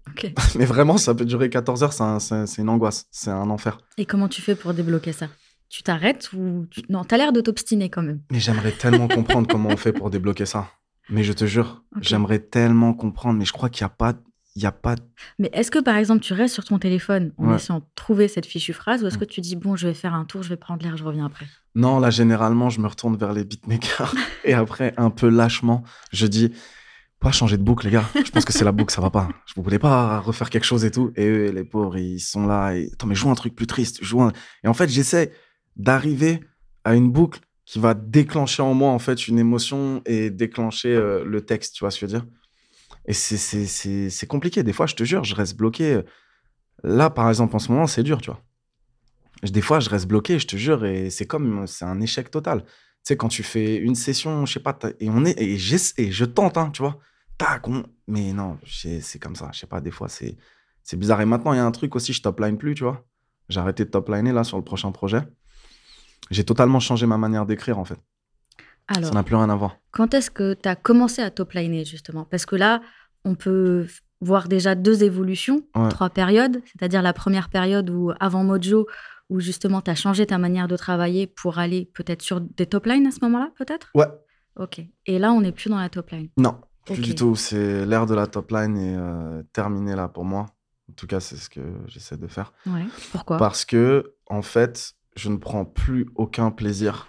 Mais 0.57 0.64
vraiment, 0.64 0.96
ça 0.96 1.14
peut 1.14 1.24
durer 1.24 1.50
14 1.50 1.83
heures, 1.83 1.92
c'est 1.92 2.59
une 2.59 2.68
angoisse, 2.68 3.07
c'est 3.11 3.31
un 3.31 3.50
enfer. 3.50 3.78
Et 3.98 4.07
comment 4.07 4.28
tu 4.28 4.42
fais 4.42 4.55
pour 4.55 4.74
débloquer 4.74 5.12
ça? 5.12 5.28
Tu 5.68 5.83
t'arrêtes 5.83 6.33
ou 6.35 6.66
tu... 6.70 6.83
Non, 6.90 7.05
t'as 7.05 7.16
l'air 7.16 7.33
de 7.33 7.40
t'obstiner 7.40 7.88
quand 7.88 8.02
même. 8.02 8.20
Mais 8.31 8.40
j'aimerais 8.40 8.72
tellement 8.72 9.09
comprendre 9.09 9.48
comment 9.48 9.70
on 9.70 9.76
fait 9.76 9.92
pour 9.92 10.11
débloquer 10.11 10.44
ça. 10.44 10.68
Mais 11.09 11.24
je 11.24 11.33
te 11.33 11.46
jure, 11.46 11.83
j'aimerais 12.00 12.38
tellement 12.38 12.94
comprendre, 12.94 13.38
mais 13.38 13.44
je 13.44 13.52
crois 13.52 13.70
qu'il 13.70 13.85
n'y 13.85 13.87
a 13.87 13.94
pas... 13.94 14.14
Il 14.55 14.62
y 14.62 14.67
a 14.67 14.73
pas... 14.73 14.97
Mais 15.38 15.51
est-ce 15.53 15.71
que 15.71 15.79
par 15.79 15.97
exemple 15.97 16.21
tu 16.21 16.35
restes 16.35 16.55
sur 16.55 16.65
ton 16.65 16.79
téléphone 16.79 17.33
en 17.38 17.55
essayant 17.55 17.79
de 17.79 17.85
trouver 17.95 18.29
cette 18.29 18.45
fichue 18.45 18.75
phrase 18.75 19.03
ou 19.03 19.07
est-ce 19.07 19.19
que 19.19 19.25
tu 19.25 19.41
dis 19.41 19.57
bon 19.57 19.77
je 19.77 19.88
vais 19.88 19.95
faire 19.95 20.15
un 20.15 20.25
tour, 20.25 20.43
je 20.43 20.51
vais 20.51 20.57
prendre 20.57 20.83
l'air, 20.83 20.97
je 20.97 21.05
reviens 21.05 21.27
après? 21.27 21.47
Non, 21.75 22.01
là 22.01 22.11
généralement 22.11 22.69
je 22.69 22.81
me 22.81 22.87
retourne 22.87 23.17
vers 23.17 23.33
les 23.33 23.45
beatmakers 23.45 24.15
et 24.45 24.53
après 24.53 24.93
un 24.99 25.11
peu 25.11 25.29
lâchement 25.29 25.85
je 26.12 26.27
dis 26.27 26.53
pas 27.23 27.31
changer 27.31 27.57
de 27.57 27.62
boucle, 27.62 27.87
les 27.87 27.93
gars. 27.93 28.05
Je 28.15 28.31
pense 28.31 28.45
que 28.45 28.53
c'est 28.53 28.65
la 28.65 28.73
boucle, 28.73 28.93
ça 28.93 29.01
va 29.01 29.11
pas. 29.11 29.29
Je 29.47 29.55
vous 29.55 29.62
voulais 29.62 29.79
pas 29.79 30.19
refaire 30.19 30.51
quelque 30.51 30.65
chose 30.65 30.85
et 30.85 30.91
tout. 30.91 31.12
Et 31.15 31.25
eux, 31.25 31.51
les 31.53 31.65
pauvres, 31.65 31.97
ils 31.97 32.19
sont 32.19 32.47
là. 32.47 32.73
Et... 32.73 32.91
Attends, 32.93 33.07
mais 33.07 33.15
joue 33.15 33.31
un 33.31 33.35
truc 33.35 33.55
plus 33.55 33.69
triste. 33.69 34.03
Joue 34.03 34.29
Et 34.65 34.69
en 34.69 34.75
fait, 34.75 34.88
j'essaie 34.88 35.33
d'arriver 35.77 36.41
à 36.85 36.95
une 36.95 37.11
boucle 37.11 37.38
qui 37.65 37.79
va 37.79 37.95
déclencher 37.95 38.62
en 38.62 38.75
moi, 38.75 38.91
en 38.91 38.99
fait, 38.99 39.29
une 39.29 39.38
émotion 39.38 40.03
et 40.05 40.31
déclencher 40.31 40.95
euh, 40.95 41.25
le 41.25 41.43
texte, 41.43 41.77
tu 41.77 41.85
vois 41.85 41.93
ce 41.93 42.01
que 42.01 42.07
je 42.07 42.12
veux 42.12 42.21
dire? 42.21 42.29
Et 43.07 43.12
c'est 43.12 44.27
compliqué. 44.27 44.62
Des 44.62 44.73
fois, 44.73 44.87
je 44.87 44.95
te 44.95 45.05
jure, 45.05 45.25
je 45.25 45.35
reste 45.35 45.57
bloqué. 45.57 46.03
Là, 46.85 47.11
par 47.11 47.29
exemple, 47.29 47.57
en 47.57 47.59
ce 47.59 47.71
moment, 47.71 47.87
c'est 47.87 48.03
dur, 48.03 48.21
tu 48.21 48.31
vois. 48.31 48.41
Des 49.43 49.62
fois, 49.62 49.81
je 49.81 49.91
reste 49.91 50.07
bloqué, 50.07 50.38
je 50.38 50.47
te 50.47 50.57
jure, 50.57 50.85
et 50.85 51.11
c'est 51.11 51.27
comme, 51.27 51.67
c'est 51.67 51.85
un 51.85 52.01
échec 52.01 52.31
total. 52.31 52.62
Tu 52.62 52.69
sais, 53.05 53.17
quand 53.17 53.29
tu 53.29 53.43
fais 53.43 53.77
une 53.77 53.97
session, 53.97 54.47
je 54.47 54.53
sais 54.53 54.61
pas, 54.61 54.79
et 55.01 55.11
on 55.11 55.25
est, 55.25 55.33
et, 55.41 55.55
et 55.55 56.12
je 56.12 56.25
tente, 56.25 56.57
hein, 56.57 56.71
tu 56.73 56.83
vois 56.83 57.01
mais 58.07 58.33
non, 58.33 58.59
c'est 58.67 59.19
comme 59.19 59.37
ça. 59.37 59.51
Je 59.53 59.61
sais 59.61 59.67
pas, 59.67 59.81
des 59.81 59.91
fois, 59.91 60.09
c'est 60.09 60.37
bizarre. 60.95 61.21
Et 61.21 61.27
maintenant, 61.27 61.53
il 61.53 61.57
y 61.57 61.61
a 61.61 61.67
un 61.67 61.71
truc 61.71 61.95
aussi, 61.97 62.12
je 62.12 62.23
top 62.23 62.41
line 62.41 62.59
plus, 62.59 62.75
tu 62.75 62.85
vois. 62.85 63.05
J'ai 63.49 63.61
arrêté 63.61 63.85
de 63.85 63.91
top 63.91 64.09
liner 64.09 64.33
là 64.33 64.45
sur 64.45 64.57
le 64.57 64.65
prochain 64.65 64.93
projet. 64.93 65.23
J'ai 66.31 66.45
totalement 66.45 66.81
changé 66.81 67.07
ma 67.07 67.19
manière 67.19 67.47
d'écrire, 67.47 67.79
en 67.79 67.85
fait. 67.85 67.99
Alors, 68.88 69.09
ça 69.09 69.14
n'a 69.14 69.23
plus 69.23 69.37
rien 69.37 69.49
à 69.51 69.55
voir. 69.55 69.77
Quand 69.90 70.14
est-ce 70.14 70.31
que 70.31 70.55
tu 70.55 70.68
as 70.68 70.77
commencé 70.77 71.23
à 71.23 71.31
top 71.31 71.53
liner, 71.53 71.85
justement? 71.85 72.25
Parce 72.25 72.47
que 72.47 72.57
là, 72.57 72.81
on 73.25 73.35
peut 73.35 73.87
voir 74.21 74.49
déjà 74.49 74.75
deux 74.75 75.03
évolutions, 75.05 75.62
trois 75.90 76.11
périodes. 76.11 76.61
C'est-à-dire 76.66 77.03
la 77.03 77.12
première 77.12 77.49
période 77.49 77.90
où, 77.90 78.12
avant 78.21 78.45
Mojo, 78.45 78.87
où 79.31 79.40
justement 79.40 79.81
tu 79.81 79.90
as 79.90 79.95
changé 79.95 80.27
ta 80.27 80.38
manière 80.38 80.68
de 80.68 80.77
travailler 80.77 81.27
pour 81.27 81.59
aller 81.59 81.90
peut-être 81.95 82.23
sur 82.23 82.40
des 82.40 82.66
top 82.66 82.87
lines 82.87 83.07
à 83.07 83.11
ce 83.11 83.18
moment-là, 83.23 83.51
peut-être? 83.57 83.90
Ouais. 83.95 84.07
Ok. 84.57 84.81
Et 85.07 85.18
là, 85.18 85.33
on 85.33 85.40
n'est 85.40 85.53
plus 85.53 85.71
dans 85.71 85.79
la 85.79 85.88
top 85.88 86.11
line. 86.11 86.29
Non, 86.37 86.61
plus 86.85 87.01
du 87.01 87.14
tout. 87.14 87.35
C'est 87.35 87.87
l'ère 87.87 88.07
de 88.07 88.14
la 88.14 88.27
top 88.27 88.51
line 88.51 88.77
est 88.77 88.97
euh, 88.97 89.42
terminée 89.53 89.97
là 89.97 90.09
pour 90.09 90.25
moi. 90.25 90.47
En 90.90 90.95
tout 90.95 91.07
cas, 91.07 91.21
c'est 91.21 91.37
ce 91.37 91.49
que 91.49 91.61
j'essaie 91.87 92.18
de 92.18 92.27
faire. 92.27 92.53
Ouais. 92.66 92.85
Pourquoi? 93.12 93.38
Parce 93.38 93.64
que, 93.64 94.14
en 94.27 94.42
fait, 94.42 94.92
je 95.16 95.31
ne 95.31 95.37
prends 95.37 95.64
plus 95.64 96.07
aucun 96.14 96.51
plaisir 96.51 97.09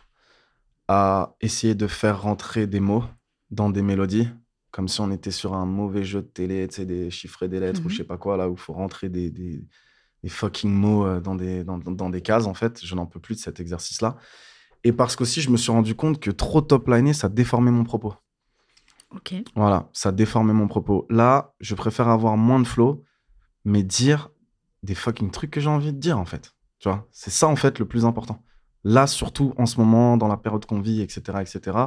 à 0.93 1.35
essayer 1.41 1.73
de 1.73 1.87
faire 1.87 2.21
rentrer 2.21 2.67
des 2.67 2.79
mots 2.79 3.03
dans 3.49 3.71
des 3.71 3.81
mélodies, 3.81 4.29
comme 4.69 4.87
si 4.87 5.01
on 5.01 5.09
était 5.09 5.31
sur 5.31 5.55
un 5.55 5.65
mauvais 5.65 6.03
jeu 6.03 6.21
de 6.21 6.27
télé, 6.27 6.67
tu 6.67 6.75
sais, 6.75 6.85
des 6.85 7.09
chiffres 7.09 7.41
et 7.41 7.47
des 7.47 7.59
lettres 7.59 7.81
ou 7.83 7.89
je 7.89 7.95
mhm. 7.95 7.97
sais 7.97 8.03
pas 8.03 8.17
quoi, 8.17 8.37
là 8.37 8.47
où 8.47 8.53
il 8.53 8.59
faut 8.59 8.73
rentrer 8.73 9.09
des, 9.09 9.31
des, 9.31 9.65
fucking 10.27 10.71
mots 10.71 11.03
euh, 11.07 11.19
dans 11.19 11.33
des, 11.33 11.63
dans, 11.63 11.79
dans, 11.79 12.11
des 12.11 12.21
cases, 12.21 12.45
en 12.45 12.53
fait. 12.53 12.85
Je 12.85 12.93
n'en 12.93 13.07
peux 13.07 13.19
plus 13.19 13.33
de 13.35 13.39
cet 13.39 13.59
exercice-là. 13.59 14.17
Et 14.83 14.91
parce 14.91 15.15
qu'aussi, 15.15 15.41
je 15.41 15.49
me 15.49 15.57
suis 15.57 15.71
rendu 15.71 15.95
compte 15.95 16.19
que 16.19 16.29
trop 16.29 16.61
top 16.61 16.87
liner, 16.87 17.13
ça 17.13 17.27
déformait 17.27 17.71
mon 17.71 17.83
propos. 17.85 18.13
Voilà, 19.55 19.89
ça 19.93 20.11
déformait 20.11 20.53
mon 20.53 20.67
propos. 20.67 21.07
Là, 21.09 21.55
je 21.59 21.73
préfère 21.73 22.07
avoir 22.07 22.37
moins 22.37 22.59
de 22.59 22.67
flow, 22.67 23.03
mais 23.65 23.81
dire 23.81 24.29
des 24.83 24.93
fucking 24.95 25.31
trucs 25.31 25.49
que 25.49 25.59
j'ai 25.59 25.69
envie 25.69 25.91
de 25.91 25.99
dire, 25.99 26.19
en 26.19 26.25
fait. 26.25 26.53
Tu 26.77 26.87
vois, 26.87 27.07
c'est 27.11 27.31
ça, 27.31 27.47
en 27.47 27.55
fait, 27.55 27.79
le 27.79 27.87
plus 27.87 28.05
important. 28.05 28.43
Là, 28.83 29.07
surtout 29.07 29.53
en 29.57 29.65
ce 29.65 29.79
moment, 29.79 30.17
dans 30.17 30.27
la 30.27 30.37
période 30.37 30.65
qu'on 30.65 30.81
vit, 30.81 31.01
etc., 31.01 31.39
etc., 31.41 31.77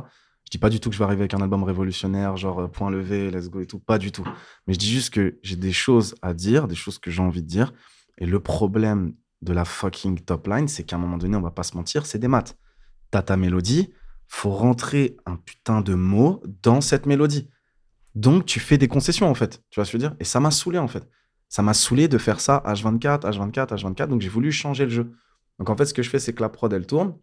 je 0.46 0.50
dis 0.52 0.58
pas 0.58 0.70
du 0.70 0.78
tout 0.78 0.90
que 0.90 0.94
je 0.94 1.00
vais 1.00 1.04
arriver 1.04 1.22
avec 1.22 1.34
un 1.34 1.42
album 1.42 1.64
révolutionnaire, 1.64 2.36
genre 2.36 2.60
euh, 2.60 2.68
point 2.68 2.88
levé, 2.88 3.32
let's 3.32 3.50
go 3.50 3.60
et 3.60 3.66
tout, 3.66 3.80
pas 3.80 3.98
du 3.98 4.12
tout. 4.12 4.24
Mais 4.66 4.74
je 4.74 4.78
dis 4.78 4.88
juste 4.88 5.10
que 5.10 5.38
j'ai 5.42 5.56
des 5.56 5.72
choses 5.72 6.14
à 6.22 6.34
dire, 6.34 6.68
des 6.68 6.76
choses 6.76 6.98
que 7.00 7.10
j'ai 7.10 7.20
envie 7.20 7.42
de 7.42 7.48
dire. 7.48 7.72
Et 8.18 8.26
le 8.26 8.38
problème 8.38 9.14
de 9.42 9.52
la 9.52 9.64
fucking 9.64 10.20
top 10.20 10.46
line, 10.46 10.68
c'est 10.68 10.84
qu'à 10.84 10.96
un 10.96 10.98
moment 11.00 11.18
donné, 11.18 11.36
on 11.36 11.40
va 11.40 11.50
pas 11.50 11.64
se 11.64 11.76
mentir, 11.76 12.06
c'est 12.06 12.20
des 12.20 12.28
maths. 12.28 12.56
T'as 13.10 13.22
ta 13.22 13.36
mélodie, 13.36 13.92
faut 14.28 14.50
rentrer 14.50 15.16
un 15.26 15.36
putain 15.36 15.80
de 15.80 15.94
mot 15.94 16.42
dans 16.62 16.80
cette 16.80 17.06
mélodie. 17.06 17.50
Donc, 18.14 18.46
tu 18.46 18.60
fais 18.60 18.78
des 18.78 18.88
concessions, 18.88 19.28
en 19.28 19.34
fait. 19.34 19.62
Tu 19.70 19.80
vois 19.80 19.84
ce 19.84 19.92
que 19.92 19.98
je 19.98 20.04
veux 20.04 20.08
dire? 20.08 20.16
Et 20.20 20.24
ça 20.24 20.40
m'a 20.40 20.50
saoulé, 20.50 20.78
en 20.78 20.88
fait. 20.88 21.08
Ça 21.48 21.62
m'a 21.62 21.74
saoulé 21.74 22.08
de 22.08 22.18
faire 22.18 22.40
ça 22.40 22.62
H24, 22.66 23.20
H24, 23.20 23.74
H24. 23.74 24.06
Donc, 24.06 24.20
j'ai 24.20 24.28
voulu 24.28 24.50
changer 24.52 24.84
le 24.84 24.90
jeu. 24.90 25.12
Donc, 25.58 25.70
en 25.70 25.76
fait, 25.76 25.86
ce 25.86 25.94
que 25.94 26.02
je 26.02 26.10
fais, 26.10 26.18
c'est 26.18 26.32
que 26.32 26.42
la 26.42 26.48
prod, 26.48 26.72
elle 26.72 26.86
tourne. 26.86 27.16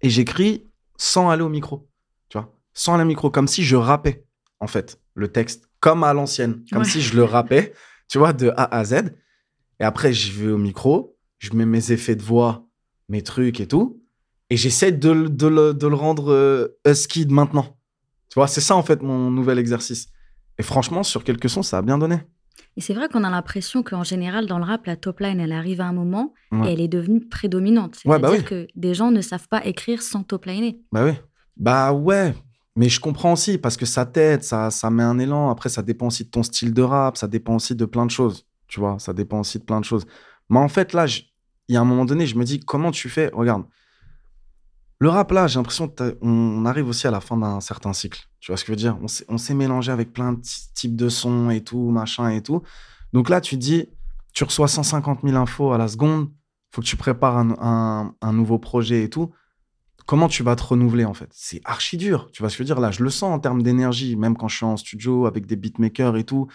Et 0.00 0.10
j'écris 0.10 0.70
sans 0.96 1.30
aller 1.30 1.42
au 1.42 1.48
micro. 1.48 1.88
Tu 2.28 2.38
vois 2.38 2.52
Sans 2.74 2.94
aller 2.94 3.04
au 3.04 3.06
micro. 3.06 3.30
Comme 3.30 3.48
si 3.48 3.62
je 3.62 3.76
rappais, 3.76 4.24
en 4.60 4.66
fait, 4.66 5.00
le 5.14 5.28
texte. 5.28 5.68
Comme 5.80 6.04
à 6.04 6.12
l'ancienne. 6.12 6.64
Comme 6.72 6.84
si 6.84 7.00
je 7.00 7.16
le 7.16 7.24
rappais, 7.24 7.72
tu 8.08 8.18
vois, 8.18 8.32
de 8.32 8.50
A 8.56 8.76
à 8.76 8.84
Z. 8.84 9.14
Et 9.80 9.84
après, 9.84 10.12
j'y 10.12 10.30
vais 10.30 10.52
au 10.52 10.58
micro. 10.58 11.16
Je 11.38 11.52
mets 11.54 11.66
mes 11.66 11.90
effets 11.90 12.14
de 12.14 12.22
voix, 12.22 12.68
mes 13.08 13.22
trucs 13.22 13.60
et 13.60 13.66
tout 13.66 14.02
et 14.52 14.56
j'essaie 14.58 14.92
de, 14.92 15.28
de, 15.28 15.46
le, 15.46 15.72
de, 15.72 15.86
le, 15.86 15.94
rendre 15.94 16.30
euh, 16.30 16.78
husky 16.86 17.24
maintenant. 17.24 17.74
Tu 18.28 18.34
vois, 18.34 18.46
c'est 18.46 18.60
ça 18.60 18.76
en 18.76 18.82
fait 18.82 19.00
mon 19.00 19.30
nouvel 19.30 19.58
exercice. 19.58 20.08
Et 20.58 20.62
franchement, 20.62 21.02
sur 21.02 21.24
quelques 21.24 21.48
sons, 21.48 21.62
ça 21.62 21.78
a 21.78 21.82
bien 21.82 21.96
donné. 21.96 22.18
Et 22.76 22.80
c'est 22.80 22.94
vrai 22.94 23.08
qu'on 23.08 23.24
a 23.24 23.30
l'impression 23.30 23.82
qu'en 23.82 24.02
général, 24.02 24.46
dans 24.46 24.58
le 24.58 24.64
rap, 24.64 24.86
la 24.86 24.96
top 24.96 25.20
line, 25.20 25.40
elle 25.40 25.52
arrive 25.52 25.80
à 25.80 25.86
un 25.86 25.92
moment 25.92 26.32
et 26.52 26.72
elle 26.72 26.80
est 26.80 26.88
devenue 26.88 27.20
prédominante. 27.20 27.98
Bah 28.04 28.18
C'est-à-dire 28.18 28.30
ouais, 28.30 28.44
que 28.44 28.66
des 28.74 28.94
gens 28.94 29.10
ne 29.10 29.20
savent 29.20 29.48
pas 29.48 29.64
écrire 29.66 30.02
sans 30.02 30.22
top 30.22 30.46
liner. 30.46 30.80
Bah 30.90 31.04
oui. 31.04 31.12
Bah 31.56 31.92
ouais. 31.92 32.34
Mais 32.74 32.88
je 32.88 33.00
comprends 33.00 33.34
aussi 33.34 33.58
parce 33.58 33.76
que 33.76 33.84
ça 33.84 34.06
t'aide, 34.06 34.42
ça, 34.42 34.70
ça 34.70 34.90
met 34.90 35.02
un 35.02 35.18
élan. 35.18 35.50
Après, 35.50 35.68
ça 35.68 35.82
dépend 35.82 36.06
aussi 36.06 36.24
de 36.24 36.30
ton 36.30 36.42
style 36.42 36.72
de 36.72 36.82
rap, 36.82 37.16
ça 37.18 37.28
dépend 37.28 37.56
aussi 37.56 37.74
de 37.74 37.84
plein 37.84 38.06
de 38.06 38.10
choses. 38.10 38.46
Tu 38.68 38.80
vois, 38.80 38.98
ça 38.98 39.12
dépend 39.12 39.40
aussi 39.40 39.58
de 39.58 39.64
plein 39.64 39.80
de 39.80 39.84
choses. 39.84 40.06
Mais 40.48 40.58
en 40.58 40.68
fait, 40.68 40.94
là, 40.94 41.06
il 41.68 41.74
y 41.74 41.76
a 41.76 41.80
un 41.80 41.84
moment 41.84 42.06
donné, 42.06 42.26
je 42.26 42.36
me 42.36 42.44
dis, 42.44 42.60
comment 42.60 42.90
tu 42.90 43.10
fais? 43.10 43.30
Regarde, 43.34 43.64
le 44.98 45.08
rap, 45.08 45.30
là, 45.32 45.46
j'ai 45.46 45.58
l'impression 45.58 45.88
qu'on 45.88 46.64
arrive 46.64 46.88
aussi 46.88 47.06
à 47.06 47.10
la 47.10 47.20
fin 47.20 47.36
d'un 47.36 47.60
certain 47.60 47.92
cycle. 47.92 48.26
Tu 48.42 48.50
vois 48.50 48.56
ce 48.56 48.64
que 48.64 48.72
je 48.72 48.72
veux 48.72 48.76
dire? 48.76 48.98
On 49.28 49.38
s'est 49.38 49.54
mélangé 49.54 49.92
avec 49.92 50.12
plein 50.12 50.32
de 50.32 50.40
types 50.74 50.96
de 50.96 51.08
sons 51.08 51.48
et 51.50 51.62
tout, 51.62 51.90
machin 51.90 52.28
et 52.28 52.42
tout. 52.42 52.62
Donc 53.12 53.28
là, 53.28 53.40
tu 53.40 53.56
dis, 53.56 53.88
tu 54.34 54.42
reçois 54.42 54.66
150 54.66 55.20
000 55.22 55.36
infos 55.36 55.72
à 55.72 55.78
la 55.78 55.86
seconde, 55.86 56.28
faut 56.72 56.82
que 56.82 56.86
tu 56.86 56.96
prépares 56.96 57.38
un, 57.38 58.32
nouveau 58.32 58.58
projet 58.58 59.04
et 59.04 59.08
tout. 59.08 59.30
comment 60.06 60.26
tu 60.26 60.42
vas 60.42 60.56
te 60.56 60.64
renouveler 60.64 61.04
en 61.04 61.14
fait? 61.14 61.30
C'est 61.32 61.60
archi 61.64 61.96
dur. 61.96 62.30
Tu 62.32 62.42
vois 62.42 62.50
ce 62.50 62.56
que 62.56 62.64
je 62.64 62.68
veux 62.68 62.74
dire? 62.74 62.80
Là, 62.80 62.90
je 62.90 63.04
le 63.04 63.10
sens 63.10 63.32
en 63.32 63.38
termes 63.38 63.62
d'énergie, 63.62 64.16
même 64.16 64.36
quand 64.36 64.48
je 64.48 64.56
suis 64.56 64.66
en 64.66 64.76
studio 64.76 65.26
avec 65.26 65.46
des 65.46 65.54
beatmakers 65.54 66.16
et 66.16 66.24
tout. 66.24 66.48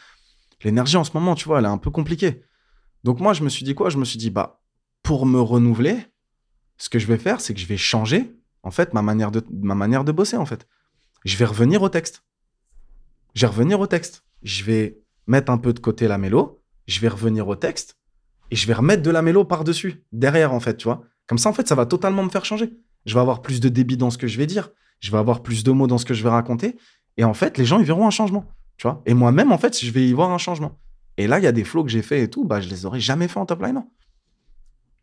L'énergie 0.66 0.98
en 0.98 1.06
ce 1.06 1.12
moment, 1.14 1.36
tu 1.36 1.46
vois, 1.46 1.60
elle 1.60 1.66
est 1.66 1.70
un 1.70 1.78
peu 1.78 1.92
compliquée. 1.92 2.44
Donc 3.06 3.22
moi, 3.22 3.32
je 3.32 3.44
me 3.44 3.50
suis 3.50 3.64
dit 3.64 3.76
quoi? 3.76 3.90
Je 3.90 3.98
me 3.98 4.04
suis 4.04 4.20
dit, 4.20 4.30
bah, 4.30 4.60
pour 5.04 5.26
me 5.26 5.40
renouveler, 5.40 5.98
ce 6.78 6.90
que 6.90 7.00
je 7.00 7.08
vais 7.08 7.18
faire, 7.18 7.40
c'est 7.40 7.54
que 7.54 7.62
je 7.62 7.66
vais 7.66 7.78
changer 7.78 8.36
en 8.64 8.72
fait 8.72 8.94
ma 8.94 9.02
manière 9.02 9.32
de, 9.32 9.42
ma 9.52 9.76
manière 9.76 10.04
de 10.04 10.12
bosser 10.12 10.36
en 10.36 10.46
fait. 10.46 10.68
Je 11.26 11.38
vais 11.38 11.46
revenir 11.46 11.82
au 11.82 11.90
texte. 11.90 12.24
Je 13.34 13.42
vais 13.42 13.48
revenir 13.48 13.80
au 13.80 13.88
texte. 13.88 14.24
Je 14.44 14.64
vais 14.64 15.00
mettre 15.28 15.52
un 15.52 15.58
peu 15.58 15.74
de 15.74 15.80
côté 15.80 16.08
la 16.08 16.18
mélo. 16.18 16.62
Je 16.88 17.00
vais 17.00 17.08
revenir 17.10 17.48
au 17.48 17.56
texte 17.56 17.98
et 18.50 18.56
je 18.56 18.66
vais 18.66 18.74
remettre 18.74 19.04
de 19.04 19.12
la 19.12 19.22
mélo 19.22 19.44
par-dessus, 19.44 20.06
derrière 20.14 20.54
en 20.54 20.62
fait, 20.62 20.78
tu 20.78 20.86
vois. 20.86 21.04
Comme 21.28 21.38
ça, 21.38 21.50
en 21.50 21.54
fait, 21.54 21.68
ça 21.68 21.76
va 21.76 21.86
totalement 21.86 22.24
me 22.24 22.30
faire 22.30 22.46
changer 22.46 22.80
je 23.08 23.14
vais 23.14 23.22
avoir 23.22 23.42
plus 23.42 23.60
de 23.60 23.70
débit 23.70 23.98
dans 23.98 24.12
ce 24.12 24.18
que 24.18 24.28
je 24.28 24.38
vais 24.38 24.46
dire, 24.46 24.70
je 25.00 25.12
vais 25.12 25.18
avoir 25.18 25.42
plus 25.42 25.64
de 25.64 25.72
mots 25.72 25.88
dans 25.88 25.98
ce 25.98 26.06
que 26.06 26.14
je 26.14 26.22
vais 26.22 26.30
raconter. 26.30 26.78
Et 27.16 27.24
en 27.24 27.34
fait, 27.34 27.58
les 27.58 27.66
gens, 27.66 27.80
ils 27.80 27.86
verront 27.86 28.06
un 28.06 28.12
changement. 28.12 28.46
Tu 28.76 28.86
vois 28.86 29.02
et 29.08 29.16
moi-même, 29.16 29.52
en 29.52 29.58
fait, 29.58 29.80
je 29.80 29.90
vais 29.90 30.08
y 30.08 30.14
voir 30.14 30.30
un 30.30 30.38
changement. 30.38 30.78
Et 31.16 31.26
là, 31.26 31.40
il 31.40 31.44
y 31.44 31.48
a 31.48 31.52
des 31.52 31.64
flows 31.64 31.84
que 31.84 31.90
j'ai 31.90 32.04
fait 32.04 32.22
et 32.22 32.30
tout, 32.30 32.46
bah, 32.46 32.62
je 32.62 32.70
les 32.70 32.86
aurais 32.86 33.00
jamais 33.00 33.28
fait 33.28 33.40
en 33.40 33.46
top 33.46 33.64
line. 33.64 33.84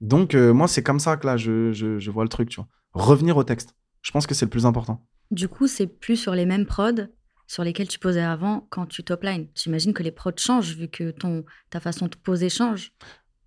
Donc, 0.00 0.34
euh, 0.34 0.52
moi, 0.52 0.68
c'est 0.68 0.82
comme 0.82 1.00
ça 1.00 1.16
que 1.16 1.26
là, 1.26 1.36
je, 1.36 1.72
je, 1.72 2.10
vois 2.10 2.24
le 2.24 2.28
truc, 2.28 2.50
tu 2.50 2.56
vois. 2.56 2.68
Revenir 2.92 3.36
au 3.36 3.42
texte. 3.42 3.74
Je 4.02 4.10
pense 4.12 4.26
que 4.26 4.34
c'est 4.34 4.44
le 4.44 4.50
plus 4.50 4.66
important. 4.66 5.04
Du 5.30 5.48
coup, 5.48 5.66
c'est 5.66 5.86
plus 5.86 6.16
sur 6.16 6.34
les 6.34 6.46
mêmes 6.46 6.66
prods 6.66 7.06
sur 7.46 7.64
lesquels 7.64 7.88
tu 7.88 7.98
posais 7.98 8.22
avant 8.22 8.66
quand 8.70 8.86
tu 8.86 9.04
top 9.04 9.22
line. 9.22 9.48
J'imagine 9.54 9.92
que 9.92 10.02
les 10.02 10.10
prods 10.10 10.32
changent 10.36 10.76
vu 10.76 10.88
que 10.88 11.10
ton, 11.10 11.44
ta 11.70 11.80
façon 11.80 12.06
de 12.06 12.16
poser 12.16 12.48
change. 12.48 12.92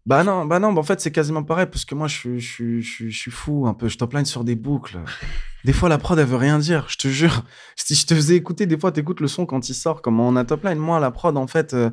Bah 0.06 0.24
non, 0.24 0.46
bah 0.46 0.60
non, 0.60 0.72
bah 0.72 0.80
en 0.80 0.84
fait, 0.84 1.02
c'est 1.02 1.12
quasiment 1.12 1.44
pareil 1.44 1.66
parce 1.66 1.84
que 1.84 1.94
moi, 1.94 2.08
je, 2.08 2.38
je, 2.38 2.80
je, 2.80 3.10
je, 3.10 3.18
suis 3.18 3.32
fou 3.32 3.68
un 3.68 3.74
peu. 3.74 3.90
Je 3.90 3.98
top 3.98 4.14
line 4.14 4.24
sur 4.24 4.46
des 4.46 4.56
boucles. 4.56 5.00
Des 5.66 5.74
fois, 5.74 5.90
la 5.90 5.98
prod, 5.98 6.18
elle 6.18 6.26
veut 6.26 6.38
rien 6.38 6.60
dire, 6.60 6.86
je 6.88 6.98
te 6.98 7.10
jure. 7.10 7.44
Si 7.76 7.94
je 7.94 8.06
te 8.06 8.16
faisais 8.16 8.38
écouter, 8.38 8.68
des 8.68 8.78
fois, 8.78 8.94
tu 8.94 9.02
écoutes 9.02 9.20
le 9.20 9.28
son 9.28 9.46
quand 9.46 9.68
il 9.68 9.74
sort, 9.74 10.02
comme 10.02 10.22
on 10.22 10.38
a 10.38 10.46
top 10.46 10.64
line. 10.64 10.78
Moi, 10.78 10.98
la 11.02 11.12
prod, 11.12 11.36
en 11.36 11.48
fait, 11.48 11.74
euh, 11.74 11.90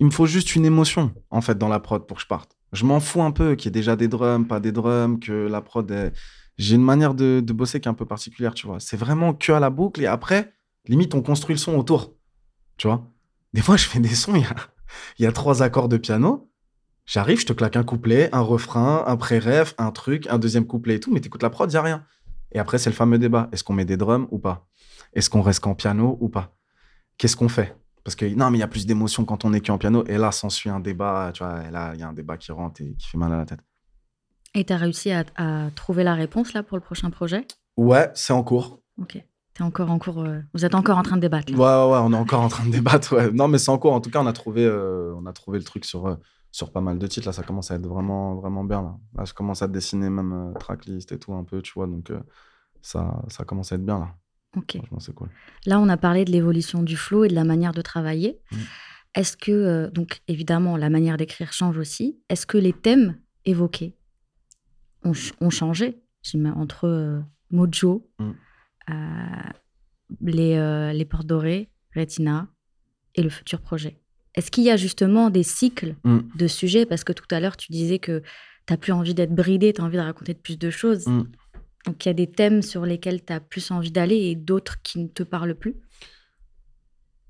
il 0.00 0.06
me 0.06 0.10
faut 0.10 0.26
juste 0.26 0.54
une 0.54 0.66
émotion, 0.66 1.14
en 1.30 1.40
fait, 1.40 1.56
dans 1.56 1.68
la 1.68 1.80
prod 1.80 2.06
pour 2.06 2.18
que 2.18 2.22
je 2.22 2.26
parte. 2.26 2.58
Je 2.74 2.84
m'en 2.84 3.00
fous 3.00 3.22
un 3.22 3.30
peu 3.30 3.54
qu'il 3.54 3.66
y 3.66 3.68
ait 3.68 3.80
déjà 3.80 3.96
des 3.96 4.08
drums, 4.08 4.46
pas 4.46 4.60
des 4.60 4.72
drums, 4.72 5.18
que 5.18 5.46
la 5.46 5.62
prod 5.62 5.90
est... 5.90 6.12
J'ai 6.60 6.74
une 6.74 6.84
manière 6.84 7.14
de, 7.14 7.40
bosser 7.40 7.80
qui 7.80 7.88
est 7.88 7.90
un 7.90 7.94
peu 7.94 8.04
particulière, 8.04 8.52
tu 8.52 8.66
vois. 8.66 8.80
C'est 8.80 8.98
vraiment 8.98 9.32
que 9.32 9.50
à 9.50 9.60
la 9.60 9.70
boucle 9.70 10.02
et 10.02 10.06
après, 10.06 10.52
limite, 10.86 11.14
on 11.14 11.22
construit 11.22 11.54
le 11.54 11.58
son 11.58 11.74
autour, 11.74 12.14
tu 12.76 12.86
vois. 12.86 13.10
Des 13.54 13.62
fois, 13.62 13.78
je 13.78 13.86
fais 13.86 13.98
des 13.98 14.14
sons, 14.14 14.34
il 14.36 14.42
y 14.42 14.44
a, 14.44 14.54
il 15.18 15.32
trois 15.32 15.62
accords 15.62 15.88
de 15.88 15.96
piano 15.96 16.52
J'arrive, 17.06 17.40
je 17.40 17.46
te 17.46 17.54
claque 17.54 17.76
un 17.76 17.82
couplet, 17.82 18.28
un 18.32 18.42
refrain, 18.42 19.04
un 19.06 19.16
pré-ref, 19.16 19.74
un 19.78 19.90
truc, 19.90 20.26
un 20.26 20.38
deuxième 20.38 20.66
couplet 20.66 20.96
et 20.96 21.00
tout, 21.00 21.10
mais 21.10 21.20
t'écoutes 21.20 21.42
la 21.42 21.48
prod, 21.48 21.72
y 21.72 21.76
a 21.76 21.82
rien. 21.82 22.04
Et 22.52 22.58
après, 22.58 22.76
c'est 22.76 22.90
le 22.90 22.94
fameux 22.94 23.18
débat. 23.18 23.48
Est-ce 23.52 23.64
qu'on 23.64 23.72
met 23.72 23.86
des 23.86 23.96
drums 23.96 24.28
ou 24.30 24.38
pas? 24.38 24.68
Est-ce 25.14 25.30
qu'on 25.30 25.40
reste 25.40 25.60
qu'en 25.60 25.74
piano 25.74 26.18
ou 26.20 26.28
pas? 26.28 26.54
Qu'est-ce 27.16 27.36
qu'on 27.36 27.48
fait? 27.48 27.74
Parce 28.04 28.16
que 28.16 28.26
non, 28.26 28.50
mais 28.50 28.58
il 28.58 28.60
y 28.60 28.64
a 28.64 28.68
plus 28.68 28.84
d'émotion 28.84 29.24
quand 29.24 29.46
on 29.46 29.54
est 29.54 29.64
qu'en 29.64 29.78
piano. 29.78 30.04
Et 30.08 30.18
là, 30.18 30.30
s'ensuit 30.30 30.68
un 30.68 30.80
débat, 30.80 31.30
tu 31.32 31.42
vois, 31.42 31.70
là, 31.70 31.92
il 31.94 32.00
y 32.00 32.02
a 32.02 32.08
un 32.08 32.12
débat 32.12 32.36
qui 32.36 32.52
rentre 32.52 32.82
et 32.82 32.94
qui 32.96 33.08
fait 33.08 33.18
mal 33.18 33.32
à 33.32 33.38
la 33.38 33.46
tête. 33.46 33.60
Et 34.54 34.64
tu 34.64 34.72
as 34.72 34.76
réussi 34.76 35.10
à, 35.12 35.24
trouver 35.74 36.04
la 36.04 36.14
réponse 36.14 36.52
là 36.52 36.62
pour 36.62 36.76
le 36.76 36.82
prochain 36.82 37.10
projet? 37.10 37.46
Ouais, 37.76 38.10
c'est 38.14 38.32
en 38.32 38.42
cours. 38.42 38.80
Ok. 38.98 39.16
Es 39.16 39.62
encore 39.62 39.90
en 39.90 39.98
cours, 39.98 40.20
euh, 40.20 40.40
Vous 40.54 40.64
êtes 40.64 40.74
encore 40.74 40.96
en 40.96 41.02
train 41.02 41.16
de 41.16 41.20
débattre 41.20 41.52
Ouais, 41.52 41.58
ouais, 41.58 41.98
on 42.02 42.12
est 42.12 42.16
encore 42.16 42.40
en 42.40 42.48
train 42.48 42.64
de 42.64 42.70
débattre. 42.70 43.14
Ouais. 43.14 43.30
Non, 43.30 43.48
mais 43.48 43.58
c'est 43.58 43.70
en 43.70 43.78
cours. 43.78 43.92
En 43.92 44.00
tout 44.00 44.10
cas, 44.10 44.20
on 44.20 44.26
a 44.26 44.32
trouvé, 44.32 44.64
euh, 44.64 45.14
on 45.16 45.26
a 45.26 45.32
trouvé 45.32 45.58
le 45.58 45.64
truc 45.64 45.84
sur. 45.84 46.06
Euh, 46.06 46.16
sur 46.52 46.72
pas 46.72 46.80
mal 46.80 46.98
de 46.98 47.06
titres. 47.06 47.28
Là, 47.28 47.32
ça 47.32 47.44
commence 47.44 47.70
à 47.70 47.76
être 47.76 47.86
vraiment, 47.86 48.34
vraiment 48.34 48.64
bien. 48.64 48.82
Là, 48.82 48.96
là 49.14 49.24
je 49.24 49.32
commence 49.32 49.62
à 49.62 49.68
dessiner 49.68 50.10
même 50.10 50.52
tracklist 50.58 51.12
et 51.12 51.18
tout 51.20 51.32
un 51.32 51.44
peu, 51.44 51.62
tu 51.62 51.72
vois. 51.76 51.86
Donc, 51.86 52.12
ça, 52.82 53.22
ça 53.28 53.44
commence 53.44 53.70
à 53.70 53.76
être 53.76 53.86
bien 53.86 54.00
là. 54.00 54.16
Ok. 54.56 54.76
c'est 54.98 55.14
cool. 55.14 55.28
Là, 55.64 55.78
on 55.78 55.88
a 55.88 55.96
parlé 55.96 56.24
de 56.24 56.32
l'évolution 56.32 56.82
du 56.82 56.96
flow 56.96 57.22
et 57.22 57.28
de 57.28 57.36
la 57.36 57.44
manière 57.44 57.72
de 57.72 57.82
travailler. 57.82 58.40
Mmh. 58.50 58.56
Est-ce 59.14 59.36
que, 59.36 59.90
donc 59.90 60.22
évidemment, 60.26 60.76
la 60.76 60.90
manière 60.90 61.16
d'écrire 61.16 61.52
change 61.52 61.78
aussi. 61.78 62.18
Est-ce 62.28 62.46
que 62.46 62.58
les 62.58 62.72
thèmes 62.72 63.14
évoqués 63.44 63.96
ont, 65.04 65.12
ont 65.40 65.50
changé 65.50 66.02
entre 66.54 67.22
Mojo, 67.50 68.06
mmh. 68.18 68.30
les, 70.20 70.92
les 70.92 71.04
Portes 71.04 71.26
Dorées, 71.26 71.70
Retina 71.94 72.48
et 73.14 73.22
le 73.22 73.30
futur 73.30 73.60
projet 73.60 74.00
est-ce 74.34 74.50
qu'il 74.50 74.64
y 74.64 74.70
a 74.70 74.76
justement 74.76 75.30
des 75.30 75.42
cycles 75.42 75.96
mm. 76.04 76.20
de 76.36 76.46
sujets? 76.46 76.86
Parce 76.86 77.04
que 77.04 77.12
tout 77.12 77.26
à 77.30 77.40
l'heure, 77.40 77.56
tu 77.56 77.72
disais 77.72 77.98
que 77.98 78.20
tu 78.66 78.72
n'as 78.72 78.76
plus 78.76 78.92
envie 78.92 79.14
d'être 79.14 79.34
bridé, 79.34 79.72
tu 79.72 79.80
as 79.80 79.84
envie 79.84 79.96
de 79.96 80.02
raconter 80.02 80.34
de 80.34 80.38
plus 80.38 80.58
de 80.58 80.70
choses. 80.70 81.06
Mm. 81.06 81.24
Donc 81.86 82.04
il 82.04 82.08
y 82.08 82.10
a 82.10 82.14
des 82.14 82.30
thèmes 82.30 82.62
sur 82.62 82.84
lesquels 82.86 83.24
tu 83.24 83.32
as 83.32 83.40
plus 83.40 83.70
envie 83.70 83.90
d'aller 83.90 84.16
et 84.16 84.36
d'autres 84.36 84.80
qui 84.82 85.00
ne 85.00 85.08
te 85.08 85.22
parlent 85.22 85.54
plus? 85.54 85.76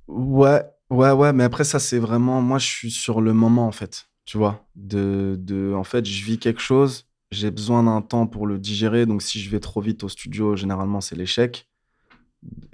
Ouais, 0.08 0.62
ouais, 0.90 1.12
ouais, 1.12 1.32
mais 1.32 1.44
après 1.44 1.64
ça, 1.64 1.78
c'est 1.78 1.98
vraiment. 1.98 2.42
Moi, 2.42 2.58
je 2.58 2.66
suis 2.66 2.90
sur 2.90 3.20
le 3.20 3.32
moment, 3.32 3.66
en 3.66 3.72
fait. 3.72 4.08
Tu 4.24 4.38
vois 4.38 4.68
de, 4.76 5.36
de, 5.38 5.72
En 5.74 5.84
fait, 5.84 6.04
je 6.04 6.24
vis 6.24 6.38
quelque 6.38 6.60
chose, 6.60 7.08
j'ai 7.30 7.50
besoin 7.50 7.84
d'un 7.84 8.02
temps 8.02 8.26
pour 8.26 8.46
le 8.46 8.58
digérer. 8.58 9.06
Donc 9.06 9.22
si 9.22 9.40
je 9.40 9.50
vais 9.50 9.60
trop 9.60 9.80
vite 9.80 10.02
au 10.04 10.08
studio, 10.08 10.56
généralement, 10.56 11.00
c'est 11.00 11.16
l'échec. 11.16 11.68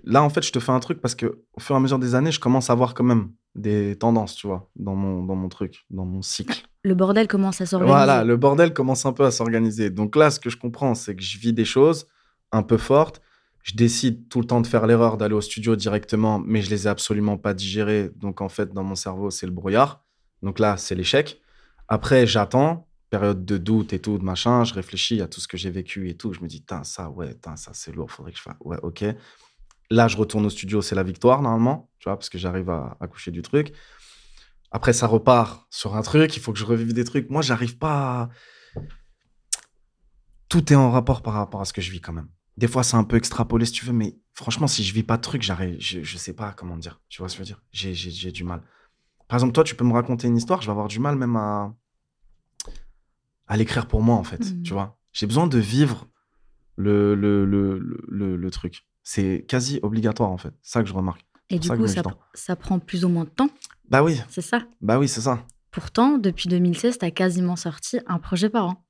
Là, 0.04 0.22
en 0.22 0.30
fait, 0.30 0.42
je 0.42 0.52
te 0.52 0.60
fais 0.60 0.72
un 0.72 0.80
truc 0.80 1.00
parce 1.00 1.14
que 1.14 1.42
au 1.52 1.60
fur 1.60 1.74
et 1.74 1.78
à 1.78 1.80
mesure 1.80 1.98
des 1.98 2.14
années, 2.14 2.30
je 2.30 2.40
commence 2.40 2.70
à 2.70 2.74
voir 2.74 2.94
quand 2.94 3.04
même 3.04 3.30
des 3.56 3.96
tendances, 3.96 4.36
tu 4.36 4.46
vois, 4.46 4.70
dans 4.76 4.94
mon, 4.94 5.24
dans 5.24 5.34
mon 5.34 5.48
truc, 5.48 5.84
dans 5.90 6.04
mon 6.04 6.22
cycle. 6.22 6.66
Le 6.84 6.94
bordel 6.94 7.26
commence 7.26 7.60
à 7.60 7.66
s'organiser. 7.66 7.96
Voilà, 7.96 8.22
le 8.22 8.36
bordel 8.36 8.72
commence 8.72 9.06
un 9.06 9.12
peu 9.12 9.24
à 9.24 9.30
s'organiser. 9.30 9.90
Donc 9.90 10.14
là, 10.14 10.30
ce 10.30 10.38
que 10.38 10.50
je 10.50 10.56
comprends, 10.56 10.94
c'est 10.94 11.16
que 11.16 11.22
je 11.22 11.38
vis 11.38 11.52
des 11.52 11.64
choses 11.64 12.06
un 12.52 12.62
peu 12.62 12.76
fortes. 12.76 13.20
Je 13.64 13.74
décide 13.74 14.28
tout 14.28 14.40
le 14.40 14.46
temps 14.46 14.60
de 14.60 14.66
faire 14.68 14.86
l'erreur 14.86 15.16
d'aller 15.16 15.34
au 15.34 15.40
studio 15.40 15.74
directement, 15.74 16.38
mais 16.38 16.62
je 16.62 16.70
les 16.70 16.86
ai 16.86 16.88
absolument 16.88 17.36
pas 17.36 17.52
digérées. 17.54 18.10
Donc 18.14 18.40
en 18.40 18.48
fait, 18.48 18.72
dans 18.72 18.84
mon 18.84 18.94
cerveau, 18.94 19.30
c'est 19.30 19.46
le 19.46 19.52
brouillard. 19.52 20.04
Donc 20.42 20.60
là, 20.60 20.76
c'est 20.76 20.94
l'échec. 20.94 21.40
Après, 21.88 22.28
j'attends, 22.28 22.85
période 23.10 23.44
de 23.44 23.58
doute 23.58 23.92
et 23.92 24.00
tout, 24.00 24.18
de 24.18 24.24
machin. 24.24 24.64
Je 24.64 24.74
réfléchis 24.74 25.20
à 25.20 25.28
tout 25.28 25.40
ce 25.40 25.48
que 25.48 25.56
j'ai 25.56 25.70
vécu 25.70 26.08
et 26.08 26.16
tout. 26.16 26.32
Je 26.32 26.40
me 26.40 26.48
dis, 26.48 26.64
ça, 26.82 27.10
ouais, 27.10 27.36
ça, 27.56 27.70
c'est 27.72 27.94
lourd, 27.94 28.10
faudrait 28.10 28.32
que 28.32 28.38
je 28.38 28.42
fasse. 28.42 28.56
Ouais, 28.60 28.78
ok. 28.82 29.04
Là, 29.90 30.08
je 30.08 30.16
retourne 30.16 30.44
au 30.46 30.50
studio, 30.50 30.82
c'est 30.82 30.96
la 30.96 31.04
victoire 31.04 31.42
normalement, 31.42 31.90
tu 31.98 32.08
vois, 32.08 32.16
parce 32.16 32.28
que 32.28 32.38
j'arrive 32.38 32.70
à, 32.70 32.98
coucher 33.08 33.30
du 33.30 33.42
truc. 33.42 33.72
Après, 34.72 34.92
ça 34.92 35.06
repart 35.06 35.66
sur 35.70 35.94
un 35.96 36.02
truc, 36.02 36.36
il 36.36 36.40
faut 36.40 36.52
que 36.52 36.58
je 36.58 36.64
revive 36.64 36.92
des 36.92 37.04
trucs. 37.04 37.30
Moi, 37.30 37.42
j'arrive 37.42 37.78
pas. 37.78 38.28
Tout 40.48 40.72
est 40.72 40.76
en 40.76 40.90
rapport 40.90 41.22
par 41.22 41.34
rapport 41.34 41.60
à 41.60 41.64
ce 41.64 41.72
que 41.72 41.80
je 41.80 41.90
vis 41.92 42.00
quand 42.00 42.12
même. 42.12 42.28
Des 42.56 42.66
fois, 42.66 42.82
c'est 42.82 42.96
un 42.96 43.04
peu 43.04 43.16
extrapolé 43.16 43.66
si 43.66 43.72
tu 43.72 43.84
veux, 43.84 43.92
mais 43.92 44.16
franchement, 44.34 44.66
si 44.66 44.82
je 44.82 44.92
vis 44.92 45.02
pas 45.02 45.16
de 45.16 45.22
trucs, 45.22 45.42
j'arrive, 45.42 45.76
je, 45.78 46.02
je 46.02 46.16
sais 46.16 46.32
pas 46.32 46.52
comment 46.52 46.76
dire. 46.76 47.00
Tu 47.08 47.18
vois 47.18 47.28
ce 47.28 47.36
que 47.36 47.44
je 47.44 47.50
veux 47.50 47.54
dire? 47.54 47.62
J'ai 47.72 48.32
du 48.32 48.44
mal. 48.44 48.62
Par 49.28 49.36
exemple, 49.36 49.52
toi, 49.52 49.64
tu 49.64 49.74
peux 49.74 49.84
me 49.84 49.92
raconter 49.92 50.26
une 50.28 50.36
histoire, 50.36 50.62
je 50.62 50.66
vais 50.66 50.72
avoir 50.72 50.88
du 50.88 50.98
mal 50.98 51.16
même 51.16 51.36
à, 51.36 51.74
à 53.46 53.56
l'écrire 53.56 53.86
pour 53.86 54.02
moi, 54.02 54.16
en 54.16 54.24
fait. 54.24 54.40
Mmh. 54.40 54.62
Tu 54.62 54.72
vois 54.72 54.98
J'ai 55.12 55.26
besoin 55.26 55.46
de 55.46 55.58
vivre 55.58 56.08
le, 56.76 57.14
le, 57.14 57.44
le, 57.44 57.78
le, 58.08 58.36
le 58.36 58.50
truc. 58.50 58.86
C'est 59.02 59.44
quasi 59.48 59.78
obligatoire, 59.82 60.30
en 60.30 60.36
fait. 60.36 60.52
C'est 60.62 60.72
ça 60.72 60.82
que 60.82 60.88
je 60.88 60.94
remarque. 60.94 61.24
Et 61.48 61.58
du 61.58 61.68
coup, 61.68 61.86
ça, 61.86 62.56
prend 62.56 62.78
plus 62.80 63.04
ou 63.04 63.08
moins 63.08 63.24
de 63.24 63.30
temps. 63.30 63.50
Bah 63.88 64.02
oui. 64.02 64.20
C'est 64.28 64.42
ça. 64.42 64.62
Bah 64.80 64.98
oui, 64.98 65.06
c'est 65.06 65.20
ça. 65.20 65.44
Pourtant, 65.70 66.18
depuis 66.18 66.48
2016, 66.48 66.98
tu 66.98 67.04
as 67.04 67.10
quasiment 67.12 67.54
sorti 67.54 68.00
un 68.06 68.18
projet 68.18 68.50
par 68.50 68.66
an. 68.66 68.84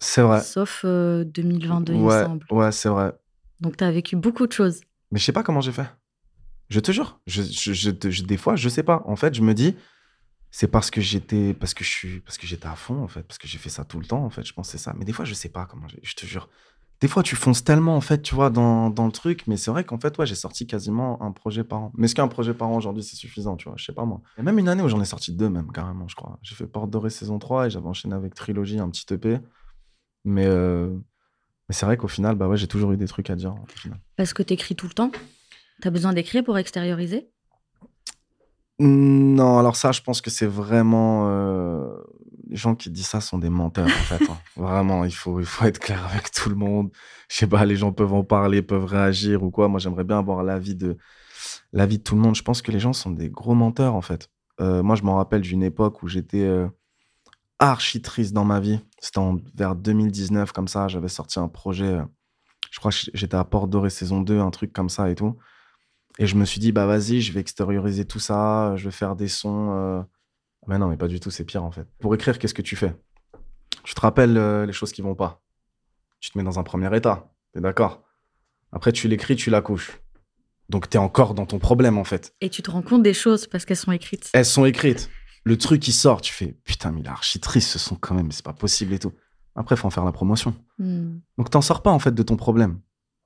C'est 0.00 0.20
vrai. 0.20 0.42
Sauf 0.42 0.84
2022, 0.84 1.92
euh, 1.92 1.96
il 1.96 2.02
me 2.02 2.10
semble. 2.10 2.46
Ouais, 2.50 2.72
c'est 2.72 2.90
vrai. 2.90 3.12
Donc, 3.60 3.78
tu 3.78 3.84
as 3.84 3.90
vécu 3.90 4.16
beaucoup 4.16 4.46
de 4.46 4.52
choses. 4.52 4.80
Mais 5.10 5.18
je 5.18 5.24
sais 5.24 5.32
pas 5.32 5.42
comment 5.42 5.62
j'ai 5.62 5.72
fait. 5.72 5.86
Je 6.68 6.80
te 6.80 6.92
jure. 6.92 7.20
Je, 7.26 7.42
je, 7.42 7.90
des 8.22 8.36
fois, 8.36 8.56
je 8.56 8.68
sais 8.68 8.82
pas. 8.82 9.02
En 9.06 9.16
fait, 9.16 9.34
je 9.34 9.42
me 9.42 9.54
dis, 9.54 9.76
c'est 10.56 10.68
parce 10.68 10.92
que 10.92 11.00
j'étais 11.00 11.52
parce 11.52 11.74
que 11.74 11.82
je 11.82 11.90
suis 11.90 12.20
parce 12.20 12.38
que 12.38 12.46
j'étais 12.46 12.68
à 12.68 12.76
fond 12.76 13.02
en 13.02 13.08
fait 13.08 13.22
parce 13.22 13.38
que 13.38 13.48
j'ai 13.48 13.58
fait 13.58 13.70
ça 13.70 13.84
tout 13.84 13.98
le 13.98 14.06
temps 14.06 14.24
en 14.24 14.30
fait 14.30 14.46
je 14.46 14.52
pense 14.52 14.68
c'est 14.68 14.78
ça 14.78 14.94
mais 14.96 15.04
des 15.04 15.12
fois 15.12 15.24
je 15.24 15.34
sais 15.34 15.48
pas 15.48 15.66
comment 15.66 15.88
je 15.88 16.14
te 16.14 16.26
jure 16.26 16.48
des 17.00 17.08
fois, 17.08 17.22
tu 17.22 17.36
fonces 17.36 17.64
tellement, 17.64 17.96
en 17.96 18.00
fait, 18.00 18.22
tu 18.22 18.34
vois, 18.34 18.48
dans, 18.48 18.88
dans 18.88 19.04
le 19.04 19.12
truc. 19.12 19.46
Mais 19.46 19.58
c'est 19.58 19.70
vrai 19.70 19.84
qu'en 19.84 19.98
fait, 19.98 20.16
ouais, 20.16 20.24
j'ai 20.24 20.36
sorti 20.36 20.66
quasiment 20.66 21.20
un 21.22 21.32
projet 21.32 21.64
par 21.64 21.80
an. 21.80 21.92
Mais 21.96 22.06
est-ce 22.06 22.14
qu'un 22.14 22.28
projet 22.28 22.54
par 22.54 22.68
an 22.68 22.76
aujourd'hui, 22.76 23.02
c'est 23.02 23.16
suffisant, 23.16 23.56
tu 23.56 23.68
vois? 23.68 23.74
Je 23.76 23.84
sais 23.84 23.92
pas, 23.92 24.06
moi. 24.06 24.22
A 24.38 24.42
même 24.42 24.58
une 24.58 24.68
année 24.68 24.82
où 24.82 24.88
j'en 24.88 25.02
ai 25.02 25.04
sorti 25.04 25.32
deux, 25.32 25.50
même, 25.50 25.70
carrément, 25.70 26.08
je 26.08 26.14
crois. 26.14 26.38
J'ai 26.40 26.54
fait 26.54 26.66
Porte 26.66 26.88
Dorée 26.88 27.10
saison 27.10 27.38
3 27.38 27.66
et 27.66 27.70
j'avais 27.70 27.88
enchaîné 27.88 28.14
avec 28.14 28.34
Trilogie, 28.34 28.78
un 28.78 28.88
petit 28.88 29.12
EP. 29.12 29.38
Mais, 30.24 30.46
euh, 30.46 30.88
mais 31.68 31.74
c'est 31.74 31.84
vrai 31.84 31.98
qu'au 31.98 32.08
final, 32.08 32.36
bah 32.36 32.48
ouais, 32.48 32.56
j'ai 32.56 32.68
toujours 32.68 32.92
eu 32.92 32.96
des 32.96 33.08
trucs 33.08 33.28
à 33.28 33.34
dire. 33.34 33.54
Parce 34.16 34.32
que 34.32 34.42
tu 34.42 34.54
écris 34.54 34.74
tout 34.74 34.86
le 34.86 34.94
temps 34.94 35.10
Tu 35.82 35.88
as 35.88 35.90
besoin 35.90 36.14
d'écrire 36.14 36.42
pour 36.42 36.56
extérioriser 36.56 37.28
non, 38.80 39.58
alors 39.58 39.76
ça, 39.76 39.92
je 39.92 40.00
pense 40.02 40.20
que 40.20 40.30
c'est 40.30 40.46
vraiment. 40.46 41.28
Euh, 41.28 41.86
les 42.48 42.56
gens 42.56 42.74
qui 42.74 42.90
disent 42.90 43.06
ça 43.06 43.20
sont 43.20 43.38
des 43.38 43.50
menteurs, 43.50 43.86
en 43.86 43.88
fait. 43.88 44.22
Hein. 44.28 44.38
Vraiment, 44.56 45.04
il 45.04 45.14
faut, 45.14 45.40
il 45.40 45.46
faut 45.46 45.64
être 45.64 45.78
clair 45.78 46.04
avec 46.06 46.30
tout 46.30 46.48
le 46.48 46.56
monde. 46.56 46.90
Je 47.28 47.36
sais 47.36 47.46
pas, 47.46 47.64
les 47.64 47.76
gens 47.76 47.92
peuvent 47.92 48.12
en 48.12 48.24
parler, 48.24 48.62
peuvent 48.62 48.84
réagir 48.84 49.42
ou 49.42 49.50
quoi. 49.50 49.68
Moi, 49.68 49.80
j'aimerais 49.80 50.04
bien 50.04 50.18
avoir 50.18 50.42
l'avis 50.42 50.74
de, 50.74 50.96
l'avis 51.72 51.98
de 51.98 52.02
tout 52.02 52.16
le 52.16 52.20
monde. 52.20 52.34
Je 52.34 52.42
pense 52.42 52.62
que 52.62 52.72
les 52.72 52.80
gens 52.80 52.92
sont 52.92 53.10
des 53.10 53.30
gros 53.30 53.54
menteurs, 53.54 53.94
en 53.94 54.02
fait. 54.02 54.30
Euh, 54.60 54.82
moi, 54.82 54.96
je 54.96 55.02
m'en 55.02 55.16
rappelle 55.16 55.40
d'une 55.40 55.62
époque 55.62 56.02
où 56.02 56.08
j'étais 56.08 56.42
euh, 56.42 56.68
archi 57.58 58.02
triste 58.02 58.32
dans 58.32 58.44
ma 58.44 58.60
vie. 58.60 58.80
C'était 59.00 59.20
vers 59.54 59.76
2019, 59.76 60.52
comme 60.52 60.68
ça. 60.68 60.88
J'avais 60.88 61.08
sorti 61.08 61.38
un 61.38 61.48
projet 61.48 61.98
Je 62.70 62.78
crois 62.78 62.90
que 62.90 62.98
j'étais 63.14 63.36
à 63.36 63.44
Port 63.44 63.68
Doré 63.68 63.90
saison 63.90 64.20
2, 64.20 64.40
un 64.40 64.50
truc 64.50 64.72
comme 64.72 64.88
ça 64.88 65.10
et 65.10 65.14
tout. 65.14 65.38
Et 66.18 66.26
je 66.26 66.36
me 66.36 66.44
suis 66.44 66.60
dit, 66.60 66.72
bah 66.72 66.86
vas-y, 66.86 67.20
je 67.20 67.32
vais 67.32 67.40
extérioriser 67.40 68.04
tout 68.04 68.20
ça, 68.20 68.76
je 68.76 68.84
vais 68.84 68.92
faire 68.92 69.16
des 69.16 69.28
sons. 69.28 69.72
euh. 69.72 70.02
Mais 70.66 70.78
non, 70.78 70.88
mais 70.88 70.96
pas 70.96 71.08
du 71.08 71.20
tout, 71.20 71.30
c'est 71.30 71.44
pire 71.44 71.64
en 71.64 71.70
fait. 71.70 71.86
Pour 71.98 72.14
écrire, 72.14 72.38
qu'est-ce 72.38 72.54
que 72.54 72.62
tu 72.62 72.76
fais? 72.76 72.94
Tu 73.82 73.94
te 73.94 74.00
rappelles 74.00 74.38
euh, 74.38 74.64
les 74.64 74.72
choses 74.72 74.92
qui 74.92 75.02
vont 75.02 75.14
pas. 75.14 75.42
Tu 76.20 76.30
te 76.30 76.38
mets 76.38 76.44
dans 76.44 76.58
un 76.58 76.62
premier 76.62 76.94
état, 76.96 77.30
t'es 77.52 77.60
d'accord? 77.60 78.02
Après, 78.72 78.92
tu 78.92 79.08
l'écris, 79.08 79.36
tu 79.36 79.50
la 79.50 79.60
couches. 79.60 80.00
Donc, 80.70 80.88
t'es 80.88 80.98
encore 80.98 81.34
dans 81.34 81.44
ton 81.44 81.58
problème 81.58 81.98
en 81.98 82.04
fait. 82.04 82.34
Et 82.40 82.48
tu 82.48 82.62
te 82.62 82.70
rends 82.70 82.82
compte 82.82 83.02
des 83.02 83.12
choses 83.12 83.46
parce 83.46 83.64
qu'elles 83.66 83.76
sont 83.76 83.92
écrites. 83.92 84.30
Elles 84.32 84.46
sont 84.46 84.64
écrites. 84.64 85.10
Le 85.44 85.58
truc 85.58 85.82
qui 85.82 85.92
sort, 85.92 86.22
tu 86.22 86.32
fais 86.32 86.56
putain, 86.64 86.90
mais 86.90 87.00
il 87.00 87.06
est 87.06 87.10
archi 87.10 87.38
triste 87.38 87.68
ce 87.68 87.78
son 87.78 87.96
quand 87.96 88.14
même, 88.14 88.32
c'est 88.32 88.44
pas 88.44 88.54
possible 88.54 88.94
et 88.94 88.98
tout. 88.98 89.12
Après, 89.54 89.76
faut 89.76 89.86
en 89.86 89.90
faire 89.90 90.04
la 90.04 90.12
promotion. 90.12 90.54
Hmm. 90.78 91.18
Donc, 91.36 91.50
t'en 91.50 91.60
sors 91.60 91.82
pas 91.82 91.90
en 91.90 91.98
fait 91.98 92.14
de 92.14 92.22
ton 92.22 92.36
problème. 92.36 92.80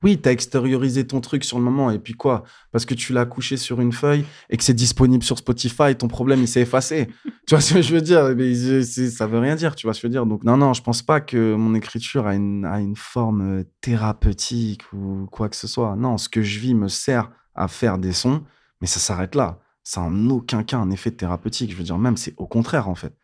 Oui, 0.04 0.20
t'as 0.20 0.30
extériorisé 0.30 1.04
ton 1.06 1.20
truc 1.20 1.42
sur 1.42 1.58
le 1.58 1.64
moment, 1.64 1.90
et 1.90 1.98
puis 1.98 2.14
quoi? 2.14 2.44
Parce 2.70 2.84
que 2.84 2.94
tu 2.94 3.12
l'as 3.12 3.26
couché 3.26 3.56
sur 3.56 3.80
une 3.80 3.92
feuille 3.92 4.24
et 4.48 4.56
que 4.56 4.62
c'est 4.62 4.74
disponible 4.74 5.24
sur 5.24 5.38
Spotify, 5.38 5.96
ton 5.96 6.06
problème 6.06 6.40
il 6.40 6.46
s'est 6.46 6.60
effacé. 6.60 7.08
tu 7.24 7.54
vois 7.54 7.60
ce 7.60 7.74
que 7.74 7.82
je 7.82 7.92
veux 7.92 8.00
dire? 8.00 8.32
Mais 8.36 8.54
ça 8.54 9.26
veut 9.26 9.40
rien 9.40 9.56
dire, 9.56 9.74
tu 9.74 9.88
vois 9.88 9.94
ce 9.94 9.98
que 9.98 10.02
je 10.02 10.06
veux 10.06 10.12
dire? 10.12 10.24
Donc 10.24 10.44
non, 10.44 10.56
non, 10.56 10.72
je 10.72 10.82
pense 10.82 11.02
pas 11.02 11.20
que 11.20 11.56
mon 11.56 11.74
écriture 11.74 12.28
a 12.28 12.36
une, 12.36 12.64
a 12.64 12.80
une 12.80 12.94
forme 12.94 13.60
euh, 13.60 13.64
thérapeutique 13.80 14.82
ou 14.92 15.26
quoi 15.32 15.48
que 15.48 15.56
ce 15.56 15.66
soit. 15.66 15.96
Non, 15.96 16.16
ce 16.16 16.28
que 16.28 16.42
je 16.42 16.60
vis 16.60 16.74
me 16.74 16.86
sert 16.86 17.32
à 17.56 17.66
faire 17.66 17.98
des 17.98 18.12
sons, 18.12 18.44
mais 18.80 18.86
ça 18.86 19.00
s'arrête 19.00 19.34
là. 19.34 19.58
Ça 19.82 20.02
en 20.02 20.30
aucun 20.30 20.62
cas 20.62 20.78
un 20.78 20.92
effet 20.92 21.10
thérapeutique. 21.10 21.72
Je 21.72 21.76
veux 21.76 21.82
dire, 21.82 21.98
même 21.98 22.16
c'est 22.16 22.34
au 22.36 22.46
contraire 22.46 22.88
en 22.88 22.94
fait. 22.94 23.17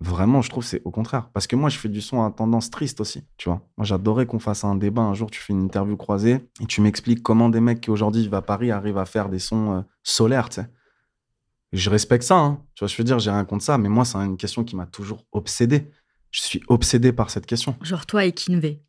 Vraiment, 0.00 0.40
je 0.40 0.48
trouve 0.48 0.64
c'est 0.64 0.80
au 0.84 0.90
contraire. 0.90 1.28
Parce 1.34 1.46
que 1.46 1.56
moi, 1.56 1.68
je 1.68 1.76
fais 1.76 1.88
du 1.90 2.00
son 2.00 2.24
à 2.24 2.30
tendance 2.30 2.70
triste 2.70 3.02
aussi, 3.02 3.22
tu 3.36 3.50
vois. 3.50 3.60
Moi, 3.76 3.84
j'adorais 3.84 4.24
qu'on 4.24 4.38
fasse 4.38 4.64
un 4.64 4.74
débat. 4.74 5.02
Un 5.02 5.12
jour, 5.12 5.30
tu 5.30 5.40
fais 5.40 5.52
une 5.52 5.62
interview 5.62 5.96
croisée 5.96 6.40
et 6.60 6.66
tu 6.66 6.80
m'expliques 6.80 7.22
comment 7.22 7.50
des 7.50 7.60
mecs 7.60 7.82
qui 7.82 7.90
aujourd'hui 7.90 8.22
vivent 8.22 8.34
à 8.34 8.40
Paris 8.40 8.70
arrivent 8.70 8.96
à 8.96 9.04
faire 9.04 9.28
des 9.28 9.38
sons 9.38 9.72
euh, 9.72 9.80
solaires, 10.02 10.48
tu 10.48 10.62
sais. 10.62 10.68
Je 11.72 11.88
respecte 11.88 12.24
ça, 12.24 12.36
hein. 12.36 12.60
tu 12.74 12.80
vois, 12.80 12.88
je 12.88 12.96
veux 12.96 13.04
dire, 13.04 13.18
j'ai 13.20 13.30
rien 13.30 13.44
contre 13.44 13.62
ça, 13.62 13.78
mais 13.78 13.88
moi, 13.88 14.04
c'est 14.04 14.18
une 14.18 14.36
question 14.36 14.64
qui 14.64 14.74
m'a 14.74 14.86
toujours 14.86 15.24
obsédé. 15.30 15.88
Je 16.32 16.40
suis 16.40 16.62
obsédé 16.66 17.12
par 17.12 17.30
cette 17.30 17.46
question. 17.46 17.76
Genre 17.82 18.06
toi 18.06 18.24
et 18.24 18.32
pourrait 18.32 18.80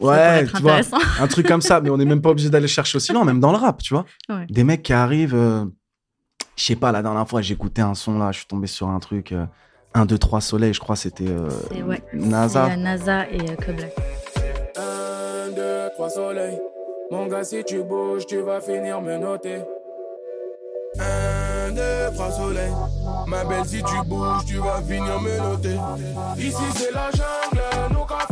Ouais, 0.00 0.46
tu 0.46 0.60
vois, 0.60 0.80
un 1.20 1.26
truc 1.28 1.46
comme 1.46 1.62
ça, 1.62 1.80
mais 1.80 1.88
on 1.88 1.96
n'est 1.96 2.04
même 2.04 2.20
pas 2.20 2.30
obligé 2.30 2.50
d'aller 2.50 2.68
chercher 2.68 2.96
aussi 2.96 3.12
loin, 3.12 3.24
même 3.24 3.40
dans 3.40 3.52
le 3.52 3.56
rap, 3.56 3.80
tu 3.82 3.94
vois. 3.94 4.04
Ouais. 4.28 4.46
Des 4.50 4.64
mecs 4.64 4.82
qui 4.82 4.92
arrivent, 4.92 5.34
euh, 5.34 5.64
je 6.56 6.64
sais 6.64 6.76
pas, 6.76 6.92
la 6.92 7.02
dernière 7.02 7.26
fois, 7.26 7.40
j'écoutais 7.40 7.82
un 7.82 7.94
son 7.94 8.18
là, 8.18 8.32
je 8.32 8.38
suis 8.38 8.46
tombé 8.46 8.66
sur 8.66 8.88
un 8.88 8.98
truc, 8.98 9.32
1, 9.96 10.04
2, 10.04 10.18
3 10.18 10.40
soleil, 10.42 10.74
je 10.74 10.80
crois, 10.80 10.94
c'était 10.94 11.24
euh, 11.26 11.48
ouais. 11.86 12.02
NASA. 12.12 12.66
Euh, 12.66 12.76
NASA 12.76 13.26
et 13.30 13.40
euh, 13.40 13.56
Kubla. 13.56 13.86
1, 14.76 15.52
2, 15.56 15.62
3 15.94 16.10
soleils. 16.10 16.60
Mon 17.10 17.26
gars, 17.28 17.44
si 17.44 17.64
tu 17.64 17.82
bouges, 17.82 18.26
tu 18.26 18.40
vas 18.40 18.60
finir 18.60 19.00
me 19.00 19.16
noter. 19.16 19.62
1, 20.98 21.70
2, 21.70 21.80
3 22.14 22.30
soleils. 22.30 22.72
Ma 23.26 23.44
belle, 23.44 23.64
si 23.64 23.82
tu 23.82 23.96
bouges, 24.06 24.44
tu 24.46 24.56
vas 24.58 24.82
finir 24.86 25.18
me 25.18 25.38
noter. 25.38 25.78
Ici, 26.36 26.56
c'est 26.74 26.92
la 26.92 27.10
jungle, 27.12 27.62
nous 27.94 28.04
qu'a 28.04 28.26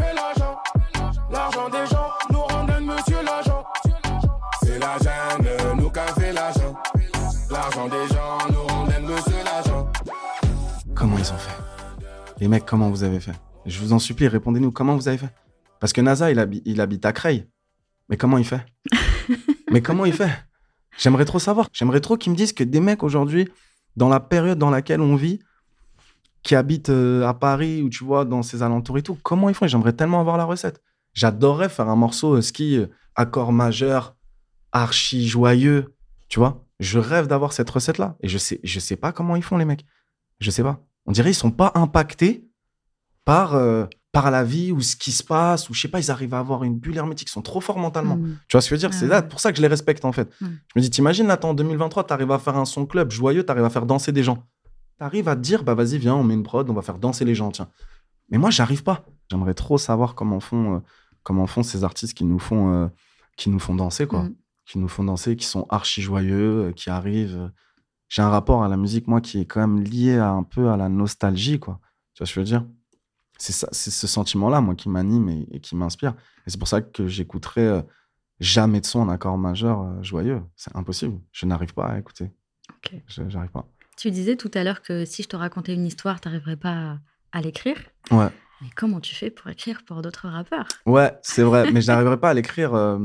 Les 12.45 12.49
mecs, 12.49 12.66
comment 12.66 12.90
vous 12.90 13.05
avez 13.05 13.20
fait? 13.20 13.32
Je 13.64 13.80
vous 13.80 13.95
en 13.95 13.99
supplie, 13.99 14.28
répondez-nous, 14.28 14.70
comment 14.70 14.95
vous 14.97 15.09
avez 15.09 15.16
fait? 15.16 15.32
Parce 15.80 15.95
que 15.95 16.03
NASA, 16.03 16.30
il, 16.30 16.38
habi- 16.38 16.61
il 16.66 16.82
habite 16.82 17.07
à 17.07 17.14
Creil. 17.14 17.49
Mais 18.11 18.18
comment 18.18 18.36
il 18.36 18.45
fait? 18.45 18.66
Mais 19.70 19.80
comment 19.80 20.05
il 20.05 20.12
fait? 20.12 20.28
J'aimerais 20.99 21.24
trop 21.24 21.38
savoir. 21.38 21.70
J'aimerais 21.72 22.03
trop 22.03 22.18
qu'ils 22.18 22.32
me 22.32 22.36
disent 22.36 22.53
que 22.53 22.62
des 22.62 22.80
mecs 22.80 23.03
aujourd'hui, 23.03 23.49
dans 23.97 24.11
la 24.11 24.20
période 24.20 24.59
dans 24.59 24.68
laquelle 24.68 25.01
on 25.01 25.16
vit, 25.16 25.38
qui 26.42 26.55
habitent 26.55 26.90
euh, 26.90 27.26
à 27.26 27.32
Paris 27.32 27.80
ou 27.80 27.88
tu 27.88 28.05
vois, 28.05 28.26
dans 28.26 28.42
ces 28.42 28.62
alentours 28.62 28.99
et 28.99 29.03
tout, 29.03 29.16
comment 29.22 29.49
ils 29.49 29.55
font? 29.55 29.66
J'aimerais 29.66 29.95
tellement 29.95 30.20
avoir 30.20 30.36
la 30.36 30.45
recette. 30.45 30.82
J'adorerais 31.14 31.70
faire 31.70 31.88
un 31.88 31.97
morceau 31.97 32.34
euh, 32.34 32.42
ski, 32.42 32.76
euh, 32.76 32.88
accord 33.14 33.55
majeur, 33.55 34.16
archi 34.70 35.26
joyeux, 35.26 35.95
tu 36.28 36.40
vois? 36.40 36.66
Je 36.78 36.99
rêve 36.99 37.26
d'avoir 37.26 37.55
cette 37.55 37.70
recette-là. 37.70 38.18
Et 38.20 38.28
je 38.28 38.36
sais, 38.36 38.61
je 38.62 38.80
sais 38.80 38.97
pas 38.97 39.12
comment 39.12 39.34
ils 39.34 39.42
font, 39.42 39.57
les 39.57 39.64
mecs. 39.64 39.86
Je 40.40 40.51
sais 40.51 40.62
pas. 40.62 40.84
On 41.07 41.12
dirait 41.12 41.30
ils 41.30 41.34
sont 41.34 41.50
pas 41.50 41.72
impactés 41.74 42.48
par, 43.24 43.55
euh, 43.55 43.86
par 44.12 44.30
la 44.30 44.44
vie 44.44 44.72
ou 44.72 44.80
ce 44.80 44.96
qui 44.96 45.12
se 45.12 45.22
passe, 45.22 45.68
ou 45.68 45.74
je 45.74 45.80
sais 45.80 45.88
pas, 45.88 46.00
ils 46.00 46.11
arrivent 46.11 46.34
à 46.34 46.38
avoir 46.38 46.64
une 46.64 46.78
bulle 46.78 46.96
hermétique, 46.96 47.28
ils 47.28 47.32
sont 47.32 47.42
trop 47.42 47.61
forts 47.61 47.78
mentalement. 47.78 48.16
Hmm. 48.16 48.36
Tu 48.48 48.57
vois 48.57 48.61
ce 48.61 48.68
que 48.70 48.76
je 48.76 48.80
veux 48.80 48.88
dire? 48.88 48.90
Ah 48.92 48.98
C'est 48.98 49.07
là 49.07 49.20
ouais. 49.20 49.28
pour 49.28 49.40
ça 49.40 49.50
que 49.50 49.57
je 49.57 49.62
les 49.62 49.68
respecte 49.68 50.05
en 50.05 50.12
fait. 50.12 50.28
Mm. 50.40 50.46
Je 50.46 50.72
me 50.76 50.80
dis, 50.80 50.90
t'imagines 50.90 51.26
là, 51.26 51.38
en 51.42 51.55
2023, 51.55 52.05
t'arrives 52.05 52.30
à 52.30 52.38
faire 52.38 52.57
un 52.57 52.64
son 52.64 52.86
club 52.86 53.11
joyeux, 53.11 53.44
t'arrives 53.44 53.64
à 53.64 53.70
faire 53.70 53.86
danser 53.86 54.12
des 54.12 54.22
gens. 54.22 54.46
T'arrives 54.98 55.28
à 55.28 55.34
te 55.34 55.40
dire, 55.40 55.64
bah 55.64 55.74
vas-y, 55.74 55.98
viens, 55.98 56.14
on 56.14 56.22
met 56.22 56.34
une 56.34 56.44
prod, 56.44 56.68
on 56.70 56.74
va 56.74 56.82
faire 56.82 56.98
danser 56.98 57.24
les 57.24 57.34
gens, 57.34 57.50
tiens. 57.50 57.68
Mais 58.30 58.38
moi, 58.38 58.50
j'arrive 58.50 58.84
pas. 58.84 59.05
J'aimerais 59.30 59.55
trop 59.55 59.78
savoir 59.78 60.14
comment 60.14 60.40
font, 60.40 60.76
euh, 60.76 60.78
comment 61.22 61.46
font 61.46 61.62
ces 61.62 61.82
artistes 61.82 62.14
qui 62.14 62.24
nous 62.24 62.38
font, 62.38 62.72
euh, 62.72 62.86
qui 63.36 63.50
nous 63.50 63.59
font 63.59 63.74
danser, 63.74 64.07
quoi. 64.07 64.24
Mm. 64.24 64.34
Qui 64.66 64.78
nous 64.78 64.88
font 64.88 65.05
danser, 65.05 65.36
qui 65.36 65.46
sont 65.46 65.66
archi 65.68 66.00
joyeux, 66.00 66.72
qui 66.76 66.88
arrivent. 66.88 67.50
J'ai 68.09 68.22
un 68.22 68.28
rapport 68.30 68.62
à 68.62 68.68
la 68.68 68.76
musique, 68.76 69.07
moi, 69.09 69.20
qui 69.20 69.40
est 69.40 69.46
quand 69.46 69.61
même 69.61 69.82
lié 69.82 70.18
à, 70.18 70.30
un 70.30 70.42
peu 70.42 70.70
à 70.70 70.76
la 70.76 70.88
nostalgie, 70.88 71.59
quoi. 71.59 71.80
Tu 72.14 72.20
vois 72.22 72.26
ce 72.26 72.32
que 72.32 72.34
je 72.34 72.40
veux 72.40 72.46
dire? 72.46 72.66
C'est 73.38 73.52
ça, 73.52 73.68
c'est 73.72 73.90
ce 73.90 74.07
sentiment-là, 74.07 74.61
moi, 74.61 74.74
qui 74.74 74.88
m'anime 74.88 75.28
et, 75.28 75.48
et 75.50 75.61
qui 75.61 75.74
m'inspire. 75.74 76.14
Et 76.46 76.50
c'est 76.50 76.59
pour 76.59 76.68
ça 76.68 76.80
que 76.82 77.07
j'écouterai 77.09 77.62
euh, 77.66 77.82
jamais 78.40 78.80
de 78.80 78.86
son 78.86 79.00
en 79.00 79.09
accord 79.09 79.36
majeur 79.38 79.80
euh, 79.82 80.02
joyeux. 80.02 80.42
C'est 80.57 80.74
impossible. 80.76 81.18
Je 81.32 81.46
n'arrive 81.46 81.74
pas 81.74 81.86
à 81.86 81.98
écouter. 81.98 82.30
Ok. 82.70 82.94
J'arrive 83.09 83.50
pas. 83.50 83.66
Tu 83.96 84.11
disais 84.11 84.36
tout 84.36 84.50
à 84.55 84.62
l'heure 84.64 84.82
que 84.82 85.05
si 85.05 85.22
je 85.22 85.28
te 85.28 85.36
racontais 85.36 85.74
une 85.74 85.86
histoire, 85.86 86.20
t'arriverais 86.20 86.57
pas 86.57 86.70
à, 86.92 86.98
à 87.32 87.40
l'écrire. 87.40 87.78
Ouais. 88.11 88.28
Mais 88.61 88.68
comment 88.76 89.00
tu 89.00 89.14
fais 89.14 89.30
pour 89.30 89.50
écrire 89.50 89.82
pour 89.84 90.00
d'autres 90.02 90.28
rappeurs? 90.28 90.66
Ouais, 90.86 91.12
c'est 91.22 91.42
vrai. 91.42 91.70
mais 91.72 91.80
je 91.80 91.88
n'arriverai 91.88 92.18
pas 92.20 92.30
à 92.30 92.34
l'écrire. 92.34 92.74
euh, 92.74 92.98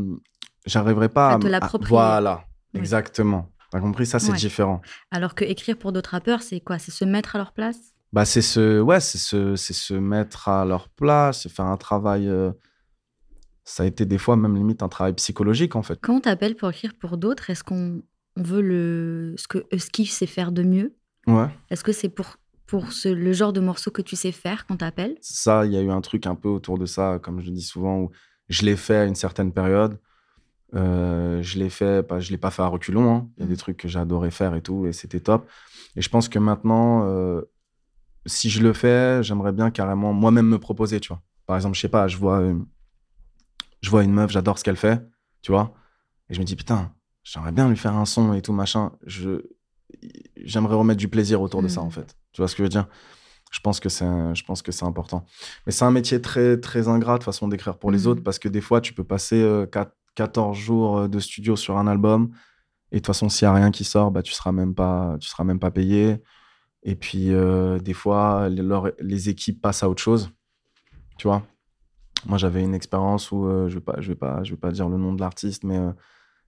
J'arriverai 0.65 1.09
pas 1.09 1.31
À 1.33 1.37
te 1.39 1.45
m- 1.45 1.51
l'approprier. 1.51 1.89
Voilà. 1.89 2.45
Oui. 2.73 2.79
Exactement. 2.81 3.49
T'as 3.71 3.79
compris 3.79 4.05
Ça, 4.05 4.19
c'est 4.19 4.31
Ouais. 4.31 4.37
différent. 4.37 4.81
Alors 5.11 5.35
que 5.35 5.45
écrire 5.45 5.77
pour 5.77 5.91
d'autres 5.91 6.11
rappeurs, 6.11 6.41
c'est 6.41 6.59
quoi? 6.59 6.79
C'est 6.79 6.91
se 6.91 7.05
mettre 7.05 7.35
à 7.35 7.39
leur 7.39 7.53
place? 7.53 7.93
Bah, 8.11 8.25
c'est 8.25 8.41
se, 8.41 8.79
ouais, 8.81 8.99
c'est 8.99 9.19
se, 9.19 9.55
c'est 9.55 9.73
se 9.73 9.93
mettre 9.93 10.47
à 10.49 10.65
leur 10.65 10.89
place, 10.89 11.43
c'est 11.43 11.49
faire 11.51 11.65
un 11.65 11.77
travail. 11.77 12.27
euh, 12.27 12.51
Ça 13.65 13.83
a 13.83 13.85
été 13.85 14.05
des 14.05 14.17
fois 14.17 14.35
même 14.35 14.55
limite 14.55 14.81
un 14.81 14.89
travail 14.89 15.13
psychologique 15.13 15.75
en 15.75 15.83
fait. 15.83 15.99
Comment 16.01 16.19
t'appelles 16.21 16.55
pour 16.55 16.69
écrire 16.69 16.93
pour 16.99 17.17
d'autres? 17.17 17.49
Est-ce 17.51 17.63
qu'on 17.63 18.01
on 18.35 18.41
veut 18.41 18.61
le 18.61 19.35
ce 19.37 19.47
que 19.47 19.65
Husky 19.71 20.05
sait 20.07 20.25
faire 20.25 20.51
de 20.51 20.63
mieux? 20.63 20.95
Ouais. 21.27 21.47
Est-ce 21.69 21.83
que 21.83 21.91
c'est 21.91 22.09
pour 22.09 22.37
pour 22.65 22.91
ce, 22.91 23.09
le 23.09 23.33
genre 23.33 23.53
de 23.53 23.59
morceau 23.59 23.91
que 23.91 24.01
tu 24.01 24.15
sais 24.15 24.31
faire 24.31 24.65
qu'on 24.65 24.77
t'appelle? 24.77 25.17
Ça, 25.21 25.65
il 25.65 25.73
y 25.73 25.77
a 25.77 25.81
eu 25.81 25.89
un 25.91 26.01
truc 26.01 26.25
un 26.27 26.35
peu 26.35 26.49
autour 26.49 26.77
de 26.79 26.85
ça, 26.85 27.19
comme 27.21 27.41
je 27.41 27.49
dis 27.51 27.61
souvent, 27.63 27.97
où 27.99 28.11
je 28.47 28.63
l'ai 28.63 28.75
fait 28.75 28.95
à 28.97 29.05
une 29.05 29.15
certaine 29.15 29.51
période. 29.53 29.99
Euh, 30.75 31.41
je 31.41 31.57
l'ai 31.59 31.69
fait, 31.69 32.03
pas, 32.07 32.19
je 32.19 32.29
l'ai 32.31 32.37
pas 32.37 32.51
fait 32.51 32.61
à 32.61 32.67
reculons. 32.67 33.13
hein. 33.15 33.29
Il 33.37 33.43
y 33.43 33.45
a 33.45 33.49
des 33.49 33.57
trucs 33.57 33.77
que 33.77 33.87
j'adorais 33.87 34.31
faire 34.31 34.53
et 34.55 34.61
tout, 34.61 34.85
et 34.85 34.93
c'était 34.93 35.19
top. 35.19 35.47
Et 35.95 36.01
je 36.01 36.09
pense 36.09 36.29
que 36.29 36.37
maintenant, 36.39 37.05
euh, 37.07 37.41
si 38.25 38.49
je 38.49 38.61
le 38.61 38.73
fais, 38.73 39.23
j'aimerais 39.23 39.51
bien 39.51 39.71
carrément 39.71 40.13
moi-même 40.13 40.47
me 40.47 40.59
proposer, 40.59 40.99
tu 40.99 41.09
vois. 41.09 41.21
Par 41.47 41.55
exemple, 41.55 41.75
je 41.75 41.81
sais 41.81 41.89
pas, 41.89 42.07
je 42.07 42.17
vois, 42.17 42.39
euh, 42.41 42.55
je 43.81 43.89
vois 43.89 44.03
une 44.03 44.13
meuf, 44.13 44.31
j'adore 44.31 44.57
ce 44.59 44.63
qu'elle 44.63 44.75
fait, 44.75 45.01
tu 45.41 45.51
vois, 45.51 45.73
et 46.29 46.33
je 46.33 46.39
me 46.39 46.45
dis 46.45 46.55
putain, 46.55 46.93
j'aimerais 47.23 47.51
bien 47.51 47.69
lui 47.69 47.77
faire 47.77 47.95
un 47.95 48.05
son 48.05 48.33
et 48.33 48.41
tout 48.41 48.53
machin. 48.53 48.91
Je, 49.05 49.41
j'aimerais 50.37 50.75
remettre 50.75 50.99
du 50.99 51.07
plaisir 51.07 51.41
autour 51.41 51.61
de 51.63 51.67
ça 51.67 51.81
en 51.81 51.89
fait. 51.89 52.15
Tu 52.33 52.41
vois 52.41 52.47
ce 52.47 52.53
que 52.55 52.59
je 52.59 52.63
veux 52.63 52.69
dire? 52.69 52.87
Je 53.51 53.59
pense 53.61 53.79
que 53.79 53.89
c'est, 53.89 54.05
je 54.35 54.43
pense 54.43 54.61
que 54.61 54.71
c'est 54.71 54.85
important. 54.85 55.25
Mais 55.65 55.71
c'est 55.71 55.85
un 55.85 55.91
métier 55.91 56.21
très 56.21 56.59
très 56.59 56.87
ingrat 56.87 57.17
de 57.17 57.23
façon 57.23 57.47
d'écrire 57.47 57.77
pour 57.79 57.89
les 57.91 58.01
Mhm. 58.01 58.07
autres 58.07 58.23
parce 58.23 58.37
que 58.37 58.47
des 58.47 58.61
fois 58.61 58.79
tu 58.81 58.93
peux 58.93 59.03
passer 59.03 59.41
euh, 59.41 59.65
quat- 59.65 59.95
14 60.19 60.57
jours 60.57 60.97
euh, 60.97 61.07
de 61.07 61.17
studio 61.19 61.55
sur 61.55 61.77
un 61.77 61.87
album 61.87 62.31
et 62.91 62.95
de 62.95 62.99
toute 62.99 63.07
façon 63.07 63.29
s'il 63.29 63.45
y 63.45 63.47
a 63.47 63.53
rien 63.53 63.71
qui 63.71 63.85
sort, 63.85 64.11
bah 64.11 64.21
tu 64.21 64.33
seras 64.33 64.51
même 64.51 64.75
pas, 64.75 65.15
seras 65.21 65.45
même 65.45 65.59
pas 65.59 65.71
payé. 65.71 66.21
Et 66.83 66.95
puis 66.95 67.31
euh, 67.31 67.79
des 67.79 67.93
fois 67.93 68.49
les, 68.49 68.63
les 68.99 69.29
équipes 69.29 69.61
passent 69.61 69.81
à 69.81 69.89
autre 69.89 70.01
chose, 70.01 70.31
tu 71.17 71.27
vois? 71.27 71.43
Moi 72.25 72.37
j'avais 72.37 72.61
une 72.61 72.73
expérience 72.73 73.31
où 73.31 73.45
euh, 73.45 73.69
je 73.69 73.75
vais 73.75 73.81
pas, 73.81 74.01
je 74.01 74.11
vais 74.11 74.17
vais 74.49 74.57
pas 74.57 74.71
dire 74.71 74.89
le 74.89 74.97
nom 74.97 75.13
de 75.13 75.21
l'artiste, 75.21 75.63
mais 75.63 75.79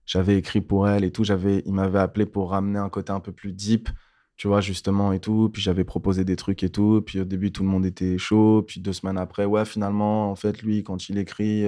j'avais 0.04 0.36
écrit 0.36 0.60
pour 0.60 0.86
elle 0.86 1.04
et 1.04 1.12
tout. 1.12 1.24
Il 1.24 1.72
m'avait 1.72 2.00
appelé 2.00 2.26
pour 2.26 2.50
ramener 2.50 2.78
un 2.78 2.90
côté 2.90 3.10
un 3.12 3.20
peu 3.20 3.32
plus 3.32 3.52
deep, 3.52 3.88
tu 4.36 4.48
vois, 4.48 4.60
justement 4.60 5.12
et 5.12 5.20
tout. 5.20 5.48
Puis 5.50 5.62
j'avais 5.62 5.84
proposé 5.84 6.24
des 6.24 6.36
trucs 6.36 6.62
et 6.62 6.70
tout. 6.70 7.02
Puis 7.06 7.20
au 7.20 7.24
début, 7.24 7.52
tout 7.52 7.62
le 7.62 7.68
monde 7.70 7.86
était 7.86 8.18
chaud. 8.18 8.64
Puis 8.66 8.80
deux 8.80 8.92
semaines 8.92 9.18
après, 9.18 9.44
ouais, 9.46 9.64
finalement, 9.64 10.30
en 10.30 10.34
fait, 10.34 10.62
lui, 10.62 10.82
quand 10.82 11.08
il 11.08 11.18
écrit, 11.18 11.66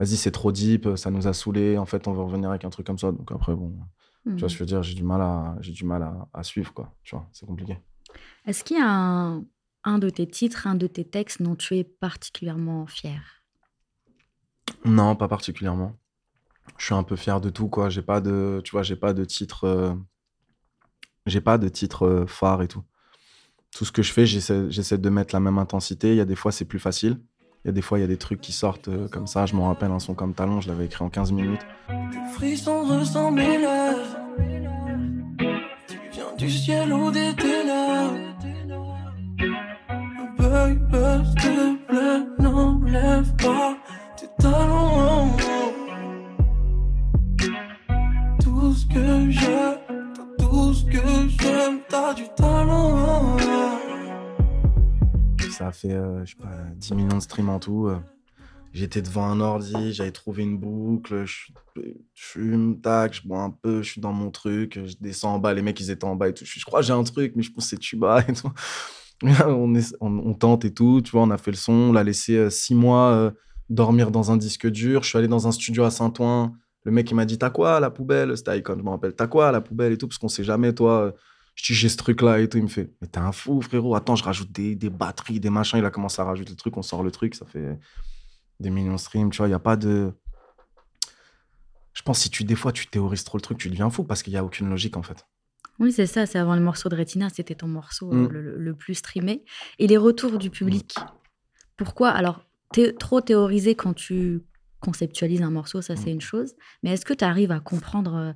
vas-y, 0.00 0.16
c'est 0.16 0.30
trop 0.30 0.52
deep, 0.52 0.88
ça 0.96 1.10
nous 1.10 1.26
a 1.26 1.32
saoulés. 1.32 1.78
En 1.78 1.86
fait, 1.86 2.06
on 2.08 2.12
veut 2.12 2.22
revenir 2.22 2.50
avec 2.50 2.64
un 2.64 2.70
truc 2.70 2.86
comme 2.86 2.98
ça. 2.98 3.12
Donc 3.12 3.30
après, 3.32 3.54
bon, 3.54 3.72
tu 4.24 4.30
vois 4.32 4.48
que 4.48 4.48
je 4.48 4.58
veux 4.58 4.66
dire, 4.66 4.82
j'ai 4.82 4.94
du 4.94 5.04
mal 5.04 5.20
à, 5.20 5.56
j'ai 5.60 5.72
du 5.72 5.84
mal 5.84 6.02
à, 6.02 6.28
à 6.32 6.42
suivre, 6.42 6.72
quoi. 6.72 6.94
Tu 7.02 7.14
vois, 7.14 7.28
c'est 7.32 7.46
compliqué. 7.46 7.78
Est-ce 8.46 8.64
qu'il 8.64 8.78
y 8.78 8.80
a 8.80 8.88
un, 8.90 9.44
un 9.84 9.98
de 9.98 10.08
tes 10.10 10.26
titres, 10.26 10.66
un 10.66 10.74
de 10.74 10.86
tes 10.86 11.04
textes 11.04 11.42
dont 11.42 11.56
tu 11.56 11.76
es 11.76 11.84
particulièrement 11.84 12.86
fier 12.86 13.42
Non, 14.84 15.16
pas 15.16 15.28
particulièrement. 15.28 15.96
je 16.78 16.86
suis 16.86 16.94
un 16.94 17.02
peu 17.02 17.16
fier 17.16 17.40
de 17.40 17.50
tout, 17.50 17.68
quoi. 17.68 17.88
J'ai 17.90 18.02
pas 18.02 18.20
de, 18.20 18.60
tu 18.64 18.72
vois, 18.72 18.82
j'ai 18.82 18.96
pas 18.96 19.12
de 19.12 19.24
titre, 19.24 19.64
euh, 19.64 19.94
j'ai 21.26 21.40
pas 21.40 21.58
de 21.58 21.68
titre 21.68 22.04
euh, 22.06 22.26
phare 22.26 22.62
et 22.62 22.68
tout. 22.68 22.82
Tout 23.72 23.84
ce 23.84 23.92
que 23.92 24.02
je 24.02 24.12
fais, 24.12 24.24
j'essaie, 24.24 24.70
j'essaie 24.70 24.98
de 24.98 25.10
mettre 25.10 25.34
la 25.34 25.40
même 25.40 25.58
intensité. 25.58 26.10
Il 26.10 26.16
y 26.16 26.20
a 26.20 26.24
des 26.24 26.36
fois, 26.36 26.52
c'est 26.52 26.64
plus 26.64 26.78
facile. 26.78 27.20
Il 27.64 27.68
y 27.68 27.70
a 27.70 27.72
des 27.72 27.80
fois, 27.80 27.98
il 27.98 28.02
y 28.02 28.04
a 28.04 28.08
des 28.08 28.18
trucs 28.18 28.42
qui 28.42 28.52
sortent 28.52 28.88
euh, 28.88 29.08
comme 29.08 29.26
ça. 29.26 29.46
Je 29.46 29.56
me 29.56 29.62
rappelle 29.62 29.90
un 29.90 29.98
son 29.98 30.12
comme 30.12 30.34
Talon, 30.34 30.60
je 30.60 30.68
l'avais 30.68 30.84
écrit 30.84 31.02
en 31.02 31.08
15 31.08 31.32
minutes. 31.32 31.62
Frissons 32.34 32.84
ressent 32.84 33.30
mes 33.30 33.56
lèvres. 33.56 34.18
Tu 35.88 35.98
viens 36.12 36.36
du 36.36 36.50
ciel 36.50 36.92
ou 36.92 37.10
des 37.10 37.34
Ça 55.64 55.72
fait, 55.72 55.92
euh, 55.92 56.22
je 56.26 56.32
sais 56.32 56.42
pas, 56.42 56.50
10 56.76 56.92
millions 56.92 57.16
de 57.16 57.22
streams 57.22 57.48
en 57.48 57.58
tout. 57.58 57.86
euh. 57.86 57.96
J'étais 58.74 59.00
devant 59.00 59.24
un 59.24 59.40
ordi, 59.40 59.94
j'avais 59.94 60.10
trouvé 60.10 60.42
une 60.42 60.58
boucle, 60.58 61.24
je 61.24 61.52
fume, 62.14 62.80
tac, 62.82 63.14
je 63.14 63.26
bois 63.26 63.40
un 63.40 63.50
peu, 63.50 63.82
je 63.82 63.92
suis 63.92 64.00
dans 64.00 64.12
mon 64.12 64.30
truc, 64.30 64.80
je 64.84 64.94
descends 65.00 65.36
en 65.36 65.38
bas, 65.38 65.54
les 65.54 65.62
mecs 65.62 65.80
ils 65.80 65.90
étaient 65.90 66.04
en 66.04 66.16
bas 66.16 66.28
et 66.28 66.34
tout. 66.34 66.44
Je, 66.44 66.64
crois 66.64 66.82
j'ai 66.82 66.92
un 66.92 67.04
truc, 67.04 67.32
mais 67.36 67.42
je 67.42 67.52
pense 67.52 67.66
c'est 67.68 67.78
tuba 67.78 68.22
et 68.28 68.32
tout. 68.34 68.52
on, 70.00 70.34
tente 70.34 70.66
et 70.66 70.74
tout, 70.74 71.00
tu 71.02 71.12
vois, 71.12 71.22
on 71.22 71.30
a 71.30 71.38
fait 71.38 71.52
le 71.52 71.56
son, 71.56 71.72
on 71.72 71.92
l'a 71.92 72.02
laissé 72.02 72.36
euh, 72.36 72.50
six 72.50 72.74
mois 72.74 73.32
dormir 73.70 74.10
dans 74.10 74.30
un 74.32 74.36
disque 74.36 74.68
dur. 74.70 75.02
Je 75.02 75.08
suis 75.08 75.18
allé 75.18 75.28
dans 75.28 75.46
un 75.46 75.52
studio 75.52 75.84
à 75.84 75.90
Saint-Ouen. 75.90 76.52
Le 76.82 76.92
mec 76.92 77.10
il 77.10 77.14
m'a 77.14 77.24
dit 77.24 77.38
T'as 77.38 77.50
quoi 77.50 77.80
la 77.80 77.90
poubelle 77.90 78.36
C'était 78.36 78.58
Icon, 78.58 78.76
je 78.76 78.82
me 78.82 78.90
rappelle. 78.90 79.14
T'as 79.14 79.28
quoi 79.28 79.50
la 79.50 79.62
poubelle 79.62 79.92
et 79.92 79.96
tout, 79.96 80.08
parce 80.08 80.18
qu'on 80.18 80.28
sait 80.28 80.44
jamais, 80.44 80.74
toi. 80.74 81.14
Je 81.54 81.64
dis 81.64 81.74
J'ai 81.74 81.88
ce 81.88 81.96
truc-là 81.96 82.40
et 82.40 82.48
tout. 82.48 82.58
Il 82.58 82.64
me 82.64 82.68
fait 82.68 82.92
Mais 83.00 83.06
t'es 83.08 83.18
un 83.18 83.32
fou, 83.32 83.60
frérot. 83.62 83.94
Attends, 83.94 84.16
je 84.16 84.24
rajoute 84.24 84.50
des, 84.52 84.74
des 84.74 84.90
batteries, 84.90 85.40
des 85.40 85.50
machins. 85.50 85.78
Il 85.78 85.84
a 85.84 85.90
commencé 85.90 86.20
à 86.20 86.24
rajouter 86.24 86.50
le 86.50 86.56
truc, 86.56 86.76
on 86.76 86.82
sort 86.82 87.02
le 87.02 87.10
truc, 87.10 87.34
ça 87.34 87.46
fait 87.46 87.78
des 88.60 88.70
millions 88.70 88.92
de 88.94 88.98
streams, 89.00 89.30
tu 89.30 89.38
vois. 89.38 89.46
Il 89.46 89.50
n'y 89.50 89.54
a 89.54 89.58
pas 89.60 89.76
de. 89.76 90.12
Je 91.92 92.02
pense 92.02 92.18
si 92.20 92.30
tu, 92.30 92.44
des 92.44 92.56
fois, 92.56 92.72
tu 92.72 92.86
théorises 92.88 93.24
trop 93.24 93.38
le 93.38 93.42
truc, 93.42 93.58
tu 93.58 93.68
deviens 93.70 93.88
fou 93.90 94.02
parce 94.04 94.22
qu'il 94.22 94.32
n'y 94.32 94.36
a 94.38 94.44
aucune 94.44 94.68
logique 94.68 94.96
en 94.96 95.02
fait. 95.02 95.26
Oui, 95.78 95.92
c'est 95.92 96.06
ça, 96.06 96.26
c'est 96.26 96.38
avant 96.38 96.54
le 96.54 96.60
morceau 96.60 96.88
de 96.88 96.96
Retina, 96.96 97.28
c'était 97.30 97.54
ton 97.54 97.66
morceau 97.68 98.12
euh, 98.12 98.28
Mm. 98.28 98.32
le, 98.58 98.74
plus 98.74 98.94
streamé. 98.94 99.44
Et 99.78 99.86
les 99.86 99.96
retours 99.96 100.38
du 100.38 100.50
public, 100.50 100.96
pourquoi? 101.76 102.10
Alors, 102.10 102.44
thé- 102.72 102.94
trop 102.94 103.20
théoriser 103.20 103.74
quand 103.74 103.92
tu 103.94 104.42
conceptualises 104.80 105.42
un 105.42 105.50
morceau, 105.50 105.82
ça 105.82 105.96
c'est 105.96 106.10
Mm. 106.10 106.14
une 106.14 106.20
chose, 106.20 106.54
mais 106.82 106.90
est-ce 106.92 107.04
que 107.04 107.14
tu 107.14 107.24
arrives 107.24 107.50
à 107.52 107.60
comprendre 107.60 108.14
euh, 108.14 108.32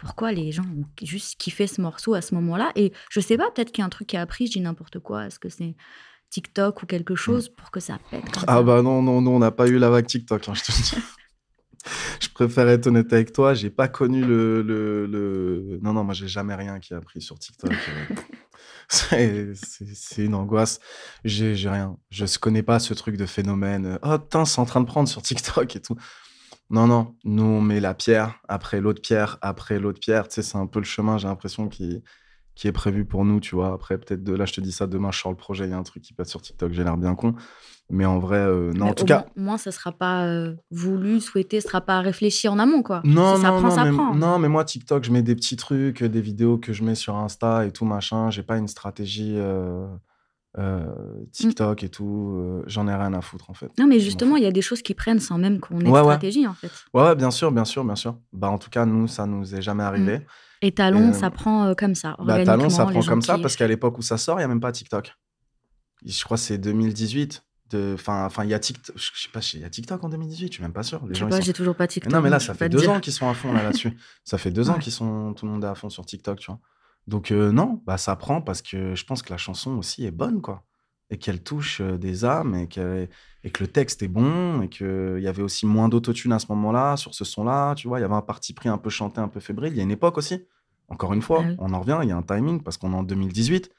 pourquoi 0.00 0.32
les 0.32 0.50
gens 0.52 0.64
ont 0.64 0.84
juste 1.02 1.38
kiffé 1.38 1.66
ce 1.66 1.80
morceau 1.80 2.14
à 2.14 2.20
ce 2.22 2.34
moment-là? 2.34 2.72
Et 2.76 2.92
je 3.10 3.20
sais 3.20 3.36
pas, 3.36 3.50
peut-être 3.50 3.70
qu'il 3.72 3.82
y 3.82 3.84
a 3.84 3.86
un 3.86 3.90
truc 3.90 4.08
qui 4.08 4.16
a 4.16 4.22
appris, 4.22 4.46
je 4.46 4.52
dis 4.52 4.60
n'importe 4.60 4.98
quoi, 4.98 5.26
est-ce 5.26 5.38
que 5.38 5.48
c'est 5.48 5.76
TikTok 6.30 6.82
ou 6.82 6.86
quelque 6.86 7.14
chose 7.14 7.48
pour 7.48 7.70
que 7.70 7.80
ça 7.80 7.98
pète 8.10 8.22
Ah 8.46 8.56
ça 8.56 8.62
bah 8.62 8.82
non, 8.82 9.02
non, 9.02 9.20
non, 9.20 9.36
on 9.36 9.38
n'a 9.38 9.50
pas 9.50 9.66
eu 9.68 9.78
la 9.78 9.90
vague 9.90 10.06
TikTok, 10.06 10.48
hein, 10.48 10.54
je 10.54 10.62
te 10.62 10.72
dis. 10.72 10.92
je 12.20 12.28
préfère 12.28 12.68
être 12.68 12.86
honnête 12.86 13.12
avec 13.12 13.32
toi, 13.32 13.54
j'ai 13.54 13.70
pas 13.70 13.88
connu 13.88 14.24
le, 14.24 14.62
le, 14.62 15.06
le- 15.06 15.78
Non, 15.82 15.92
non, 15.92 16.04
moi 16.04 16.14
j'ai 16.14 16.28
jamais 16.28 16.54
rien 16.54 16.78
qui 16.78 16.94
a 16.94 17.00
pris 17.00 17.20
sur 17.20 17.38
TikTok. 17.38 17.72
euh. 17.72 18.14
c'est 19.92 20.24
une 20.24 20.34
angoisse. 20.34 20.80
J'ai 21.24 21.54
j'ai 21.54 21.68
rien. 21.68 21.96
Je 22.10 22.24
ne 22.24 22.38
connais 22.38 22.62
pas 22.62 22.78
ce 22.78 22.92
truc 22.94 23.16
de 23.16 23.26
phénomène. 23.26 23.86
euh, 23.86 23.98
Oh 24.02 24.18
putain, 24.18 24.44
c'est 24.44 24.60
en 24.60 24.64
train 24.66 24.80
de 24.80 24.86
prendre 24.86 25.08
sur 25.08 25.22
TikTok 25.22 25.76
et 25.76 25.80
tout. 25.80 25.96
Non, 26.70 26.86
non, 26.86 27.16
nous 27.24 27.42
on 27.42 27.60
met 27.60 27.80
la 27.80 27.94
pierre, 27.94 28.40
après 28.48 28.80
l'autre 28.80 29.02
pierre, 29.02 29.38
après 29.42 29.78
l'autre 29.80 29.98
pierre. 30.00 30.28
Tu 30.28 30.36
sais, 30.36 30.42
c'est 30.42 30.56
un 30.58 30.66
peu 30.66 30.78
le 30.78 30.84
chemin, 30.84 31.18
j'ai 31.18 31.26
l'impression, 31.26 31.68
qui, 31.68 32.02
qui 32.54 32.68
est 32.68 32.72
prévu 32.72 33.04
pour 33.04 33.24
nous, 33.24 33.40
tu 33.40 33.56
vois. 33.56 33.72
Après, 33.72 33.98
peut-être 33.98 34.22
de 34.22 34.32
là, 34.34 34.44
je 34.44 34.52
te 34.52 34.60
dis 34.60 34.70
ça, 34.72 34.86
demain, 34.86 35.10
je 35.10 35.18
sors 35.18 35.32
le 35.32 35.36
projet, 35.36 35.64
il 35.64 35.70
y 35.70 35.72
a 35.72 35.78
un 35.78 35.82
truc 35.82 36.02
qui 36.02 36.12
passe 36.12 36.28
sur 36.30 36.40
TikTok, 36.40 36.72
j'ai 36.72 36.84
l'air 36.84 36.96
bien 36.96 37.14
con. 37.14 37.34
Mais 37.92 38.04
en 38.04 38.20
vrai, 38.20 38.38
euh, 38.38 38.72
non, 38.72 38.84
Mais 38.84 38.90
en 38.92 38.94
tout 38.94 39.04
cas. 39.04 39.26
moins, 39.34 39.58
ça 39.58 39.72
sera 39.72 39.90
pas 39.90 40.24
euh, 40.26 40.54
voulu, 40.70 41.20
souhaité, 41.20 41.60
ce 41.60 41.66
sera 41.66 41.80
pas 41.80 41.98
réfléchi 42.00 42.46
en 42.46 42.60
amont, 42.60 42.84
quoi. 42.84 43.00
Non, 43.02 43.34
si 43.34 43.42
ça 43.42 43.48
non, 43.50 43.58
prend, 43.58 43.68
non, 43.68 43.74
ça 43.74 43.84
mais, 43.84 43.90
prend. 43.96 44.14
non, 44.14 44.38
mais 44.38 44.48
moi, 44.48 44.64
TikTok, 44.64 45.02
je 45.02 45.10
mets 45.10 45.22
des 45.22 45.34
petits 45.34 45.56
trucs, 45.56 46.04
des 46.04 46.20
vidéos 46.20 46.56
que 46.56 46.72
je 46.72 46.84
mets 46.84 46.94
sur 46.94 47.16
Insta 47.16 47.66
et 47.66 47.72
tout, 47.72 47.84
machin. 47.84 48.30
J'ai 48.30 48.44
pas 48.44 48.58
une 48.58 48.68
stratégie 48.68 49.34
euh, 49.36 49.88
euh, 50.58 50.84
TikTok 51.32 51.82
et 51.84 51.88
tout. 51.88 52.34
euh, 52.36 52.62
J'en 52.66 52.88
ai 52.88 52.94
rien 52.94 53.12
à 53.14 53.20
foutre, 53.20 53.50
en 53.50 53.54
fait. 53.54 53.70
Non, 53.78 53.86
mais 53.86 54.00
justement, 54.00 54.36
il 54.36 54.42
y 54.42 54.46
a 54.46 54.52
des 54.52 54.62
choses 54.62 54.82
qui 54.82 54.94
prennent 54.94 55.20
sans 55.20 55.38
même 55.38 55.60
qu'on 55.60 55.78
ait 55.80 55.84
Ouais, 55.84 55.90
de 56.00 56.06
ouais. 56.06 56.12
stratégie, 56.14 56.46
en 56.46 56.54
fait. 56.54 56.70
Ouais, 56.92 57.02
ouais, 57.04 57.14
bien 57.16 57.30
sûr, 57.30 57.52
bien 57.52 57.64
sûr, 57.64 57.84
bien 57.84 57.96
sûr. 57.96 58.18
Bah, 58.32 58.48
en 58.50 58.58
tout 58.58 58.70
cas, 58.70 58.84
nous, 58.84 59.06
ça 59.06 59.26
nous 59.26 59.54
est 59.54 59.62
jamais 59.62 59.82
arrivé. 59.84 60.20
Et 60.62 60.72
Talon, 60.72 61.10
Euh, 61.10 61.12
ça 61.12 61.30
prend 61.30 61.66
euh, 61.66 61.74
comme 61.74 61.94
ça. 61.94 62.16
Bah, 62.18 62.44
Talon, 62.44 62.68
ça 62.68 62.84
prend 62.86 63.00
comme 63.02 63.22
ça 63.22 63.38
parce 63.38 63.56
qu'à 63.56 63.66
l'époque 63.68 63.96
où 63.98 64.02
ça 64.02 64.18
sort, 64.18 64.36
il 64.38 64.40
n'y 64.40 64.44
a 64.44 64.48
même 64.48 64.60
pas 64.60 64.72
TikTok. 64.72 65.14
Je 66.04 66.24
crois 66.24 66.36
que 66.36 66.42
c'est 66.42 66.58
2018. 66.58 67.42
de- 67.70 67.92
Enfin, 67.94 68.24
enfin, 68.26 68.42
il 68.42 68.50
y 68.50 68.54
a 68.54 68.58
TikTok. 68.58 68.96
Je 68.98 69.22
sais 69.22 69.28
pas, 69.32 69.38
il 69.54 69.60
y 69.60 69.64
a 69.64 69.70
TikTok 69.70 70.02
en 70.02 70.08
2018, 70.08 70.48
je 70.48 70.52
suis 70.54 70.62
même 70.62 70.72
pas 70.72 70.82
sûr. 70.82 71.00
Les 71.06 71.10
Je 71.10 71.14
sais 71.14 71.20
gens, 71.20 71.26
ils 71.26 71.30
pas, 71.30 71.36
sont- 71.36 71.42
j'ai 71.42 71.52
toujours 71.52 71.76
pas 71.76 71.86
TikTok. 71.86 72.12
non, 72.12 72.20
mais 72.20 72.28
là, 72.28 72.40
ça 72.40 72.52
fait 72.52 72.68
deux 72.68 72.78
dire. 72.78 72.90
ans 72.90 72.98
qu'ils 73.00 73.12
sont 73.12 73.28
à 73.28 73.34
fond 73.34 73.52
là, 73.52 73.62
là-dessus. 73.62 73.96
ça 74.24 74.36
fait 74.38 74.50
deux 74.50 74.70
ans 74.70 74.78
qu'ils 74.80 74.92
sont, 74.92 75.34
tout 75.34 75.46
le 75.46 75.52
monde 75.52 75.62
est 75.62 75.68
à 75.68 75.76
fond 75.76 75.88
sur 75.88 76.04
TikTok, 76.04 76.40
tu 76.40 76.46
vois. 76.50 76.58
Donc, 77.10 77.32
euh, 77.32 77.50
non, 77.50 77.82
bah, 77.86 77.98
ça 77.98 78.14
prend 78.14 78.40
parce 78.40 78.62
que 78.62 78.94
je 78.94 79.04
pense 79.04 79.20
que 79.22 79.30
la 79.30 79.36
chanson 79.36 79.72
aussi 79.76 80.06
est 80.06 80.12
bonne, 80.12 80.40
quoi. 80.40 80.62
Et 81.10 81.18
qu'elle 81.18 81.42
touche 81.42 81.80
euh, 81.80 81.98
des 81.98 82.24
âmes 82.24 82.54
et, 82.54 82.68
que 82.68 83.08
le 83.58 83.66
texte 83.66 84.02
est 84.04 84.08
bon 84.08 84.62
et 84.62 84.68
qu'il 84.68 85.18
y 85.20 85.26
avait 85.26 85.42
aussi 85.42 85.66
moins 85.66 85.88
d'autotune 85.88 86.32
à 86.32 86.38
ce 86.38 86.46
moment-là, 86.50 86.96
sur 86.96 87.12
ce 87.14 87.24
son-là, 87.24 87.74
tu 87.74 87.88
vois. 87.88 87.98
Il 87.98 88.02
y 88.02 88.04
avait 88.04 88.14
un 88.14 88.22
parti 88.22 88.54
pris 88.54 88.68
un 88.68 88.78
peu 88.78 88.90
chanté, 88.90 89.20
un 89.20 89.26
peu 89.26 89.40
fébrile. 89.40 89.72
Il 89.72 89.76
y 89.76 89.80
a 89.80 89.82
une 89.82 89.90
époque 89.90 90.18
aussi. 90.18 90.44
Encore 90.88 91.12
une 91.12 91.22
fois, 91.22 91.40
Ah 91.42 91.48
oui. 91.48 91.56
on 91.58 91.72
en 91.72 91.80
revient, 91.80 91.98
il 92.02 92.08
y 92.08 92.12
a 92.12 92.16
un 92.16 92.22
timing 92.22 92.62
parce 92.62 92.76
qu'on 92.76 92.92
est 92.92 92.96
en 92.96 93.02
2018. 93.02 93.70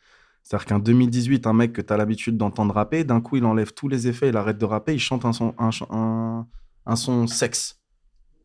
C'est-à-dire 0.43 0.65
qu'en 0.65 0.79
2018, 0.79 1.47
un 1.47 1.53
mec 1.53 1.71
que 1.71 1.82
tu 1.82 1.93
as 1.93 1.97
l'habitude 1.97 2.36
d'entendre 2.36 2.73
rapper, 2.73 3.05
d'un 3.05 3.21
coup, 3.21 3.38
il 3.38 3.45
enlève 3.45 3.73
tous 3.73 3.88
les 3.88 4.07
effets, 4.09 4.27
il 4.29 4.36
arrête 4.36 4.57
de 4.57 4.65
rapper, 4.65 4.93
il 4.93 4.99
chante 4.99 5.23
un 5.23 5.32
son, 5.34 5.53
un, 5.57 5.69
un, 5.91 6.47
un 6.86 6.95
son 6.97 7.27
sexe. 7.27 7.79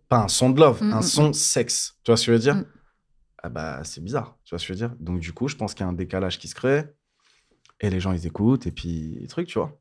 Pas 0.08 0.22
un 0.24 0.28
son 0.28 0.50
de 0.50 0.60
love, 0.60 0.80
Mm, 0.82 0.92
un 0.92 0.98
mm, 1.00 1.02
son 1.02 1.32
sexe. 1.32 1.96
Tu 2.04 2.10
vois 2.12 2.16
ce 2.16 2.26
que 2.26 2.32
je 2.32 2.32
veux 2.32 2.38
dire? 2.38 2.64
Ah 3.46 3.48
bah, 3.48 3.84
c'est 3.84 4.02
bizarre. 4.02 4.36
Tu 4.42 4.50
vois 4.50 4.58
ce 4.58 4.66
que 4.66 4.74
je 4.74 4.78
veux 4.80 4.88
dire? 4.88 4.96
Donc, 4.98 5.20
du 5.20 5.32
coup, 5.32 5.46
je 5.46 5.54
pense 5.54 5.72
qu'il 5.72 5.84
y 5.84 5.86
a 5.86 5.88
un 5.88 5.92
décalage 5.92 6.40
qui 6.40 6.48
se 6.48 6.56
crée 6.56 6.82
et 7.80 7.90
les 7.90 8.00
gens, 8.00 8.10
ils 8.12 8.26
écoutent 8.26 8.66
et 8.66 8.72
puis, 8.72 9.24
truc, 9.28 9.46
tu 9.46 9.60
vois. 9.60 9.78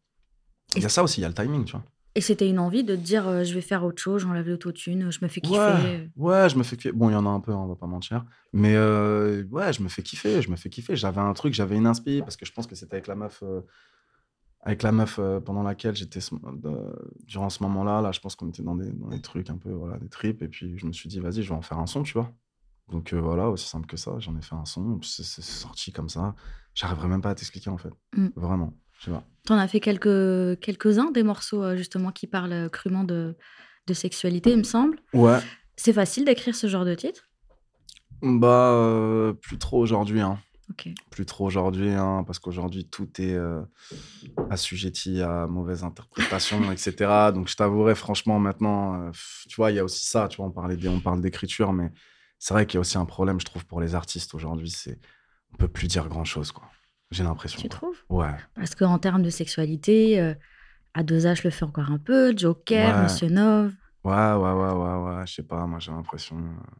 Il 0.76 0.84
y 0.84 0.86
a 0.86 0.90
ça 0.90 1.02
aussi, 1.02 1.20
il 1.20 1.24
y 1.24 1.26
a 1.26 1.30
le 1.30 1.34
timing, 1.34 1.66
tu 1.66 1.72
vois. 1.72 1.84
Et 2.14 2.22
c'était 2.22 2.48
une 2.48 2.60
envie 2.60 2.84
de 2.84 2.96
te 2.96 3.02
dire 3.02 3.28
euh, 3.28 3.44
je 3.44 3.56
vais 3.56 3.62
faire 3.62 3.84
autre 3.84 4.00
chose, 4.00 4.22
j'enlève 4.22 4.48
l'autotune, 4.48 5.10
je 5.10 5.20
me 5.24 5.28
fais 5.28 5.42
kiffer. 5.42 5.58
Ouais, 5.58 6.10
ouais, 6.16 6.48
je 6.48 6.58
me 6.58 6.64
fais 6.64 6.78
kiffer. 6.78 6.92
Bon, 6.92 7.10
il 7.10 7.14
y 7.14 7.16
en 7.16 7.26
a 7.26 7.30
un 7.30 7.40
peu, 7.40 7.52
hein, 7.52 7.58
on 7.58 7.68
va 7.68 7.76
pas 7.76 7.88
mentir. 7.88 8.24
Mais 8.54 8.76
euh, 8.76 9.44
ouais, 9.50 9.74
je 9.74 9.82
me 9.82 9.90
fais 9.90 10.04
kiffer, 10.04 10.44
je 10.44 10.52
me 10.52 10.56
fais 10.56 10.70
kiffer. 10.70 10.96
J'avais 10.96 11.22
un 11.22 11.34
truc, 11.34 11.56
j'avais 11.56 11.76
une 11.76 11.88
inspi, 11.88 12.22
parce 12.22 12.38
que 12.38 12.46
je 12.46 12.54
pense 12.54 12.68
que 12.68 12.76
c'était 12.76 12.94
avec 12.94 13.08
la 13.08 13.16
meuf, 13.16 13.42
euh, 13.42 13.62
avec 14.62 14.84
la 14.84 14.92
meuf 14.92 15.18
euh, 15.18 15.40
pendant 15.40 15.64
laquelle 15.64 15.96
j'étais 15.96 16.20
durant 17.26 17.50
ce 17.50 17.64
moment-là. 17.64 18.02
Là, 18.02 18.12
je 18.12 18.20
pense 18.20 18.36
qu'on 18.36 18.48
était 18.50 18.64
dans 18.64 18.76
des, 18.76 18.92
dans 18.92 19.10
des 19.10 19.22
trucs 19.22 19.50
un 19.50 19.58
peu, 19.58 19.72
voilà, 19.72 19.98
des 19.98 20.10
trips. 20.10 20.42
Et 20.44 20.48
puis 20.48 20.78
je 20.78 20.86
me 20.86 20.94
suis 20.94 21.10
dit, 21.10 21.20
vas-y, 21.20 21.42
je 21.42 21.50
vais 21.50 21.56
en 21.56 21.62
faire 21.62 21.80
un 21.80 21.88
son, 21.88 22.04
tu 22.04 22.14
vois. 22.14 22.32
Donc 22.92 23.14
euh, 23.14 23.20
voilà, 23.20 23.50
aussi 23.50 23.68
simple 23.68 23.88
que 23.88 23.98
ça, 23.98 24.16
j'en 24.20 24.38
ai 24.38 24.42
fait 24.42 24.56
un 24.56 24.66
son. 24.66 25.00
C'est 25.02 25.24
sorti 25.42 25.92
comme 25.92 26.10
ça. 26.10 26.36
J'arriverai 26.76 27.08
même 27.08 27.22
pas 27.22 27.32
à 27.32 27.36
t'expliquer, 27.36 27.70
en 27.70 27.78
fait. 27.78 27.94
Mm. 28.16 28.28
Vraiment, 28.36 28.74
je 29.00 29.06
sais 29.06 29.12
pas. 29.12 29.24
T'en 29.46 29.58
as 29.58 29.68
fait 29.68 29.80
quelques, 29.80 30.60
quelques-uns 30.60 31.12
des 31.12 31.24
morceaux 31.24 31.64
euh, 31.64 31.76
justement 31.78 32.12
qui 32.12 32.28
parlent 32.28 32.52
euh, 32.54 32.70
crûment 32.70 33.04
de, 33.04 33.36
de 33.88 33.94
sexualité, 33.94 34.52
il 34.52 34.58
me 34.58 34.64
semble. 34.64 35.00
Ouais, 35.14 35.40
C'est 35.78 35.94
facile 35.94 36.26
d'écrire 36.26 36.56
ce 36.56 36.68
genre 36.68 36.86
de 36.86 36.96
titre? 36.96 37.24
Bah, 38.22 38.72
euh, 38.72 39.34
plus 39.34 39.58
trop 39.58 39.80
aujourd'hui, 39.80 40.22
hein. 40.22 40.40
Plus 41.12 41.26
trop 41.28 41.46
aujourd'hui, 41.46 41.92
hein, 41.92 42.24
parce 42.26 42.40
qu'aujourd'hui, 42.40 42.86
tout 42.88 43.08
est 43.22 43.34
euh, 43.34 43.62
assujetti 44.50 45.22
à 45.22 45.48
mauvaise 45.48 45.84
interprétation, 45.84 46.60
etc. 46.72 47.32
Donc, 47.34 47.48
je 47.48 47.56
t'avouerai, 47.56 47.96
franchement, 47.96 48.40
maintenant, 48.40 49.00
euh, 49.00 49.12
tu 49.48 49.56
vois, 49.58 49.72
il 49.72 49.76
y 49.76 49.80
a 49.80 49.84
aussi 49.84 50.06
ça, 50.06 50.28
tu 50.28 50.38
vois, 50.38 50.48
on, 50.48 50.52
parlait 50.52 50.76
des- 50.78 50.90
on 50.90 51.00
parle 51.00 51.22
d'écriture, 51.22 51.72
mais 51.74 51.92
c'est 52.40 52.54
vrai 52.54 52.66
qu'il 52.66 52.76
y 52.76 52.78
a 52.78 52.82
aussi 52.82 52.98
un 52.98 53.06
problème, 53.06 53.40
je 53.40 53.46
trouve, 53.46 53.66
pour 53.66 53.82
les 53.82 53.96
artistes 53.96 54.34
aujourd'hui, 54.36 54.70
c'est 54.70 55.00
on 55.54 55.58
peut 55.58 55.68
plus 55.68 55.88
dire 55.88 56.08
grand-chose, 56.10 56.52
quoi. 56.52 56.70
J'ai 57.12 57.24
l'impression. 57.24 57.62
Tu 57.62 57.70
quoi. 57.70 57.78
trouves? 57.78 57.98
Ouais. 58.10 58.36
Parce 58.56 58.76
qu'en 58.76 59.00
termes 59.00 59.22
de 59.24 59.30
sexualité, 59.30 60.20
euh, 60.20 60.34
à 60.94 61.04
dosage 61.04 61.44
le 61.44 61.50
fait 61.50 61.64
encore 61.66 61.92
un 61.92 61.98
peu, 62.00 62.36
Joker, 62.36 62.96
Ouais. 62.96 63.04
Monsieur 63.04 63.30
Nove. 63.30 63.74
Ouais, 64.04 64.14
ouais, 64.14 64.52
ouais, 64.52 64.72
ouais, 64.74 65.16
ouais, 65.18 65.28
je 65.28 65.34
sais 65.36 65.44
pas, 65.44 65.66
moi, 65.66 65.80
j'ai 65.80 65.92
l'impression... 65.92 66.38
euh, 66.38 66.76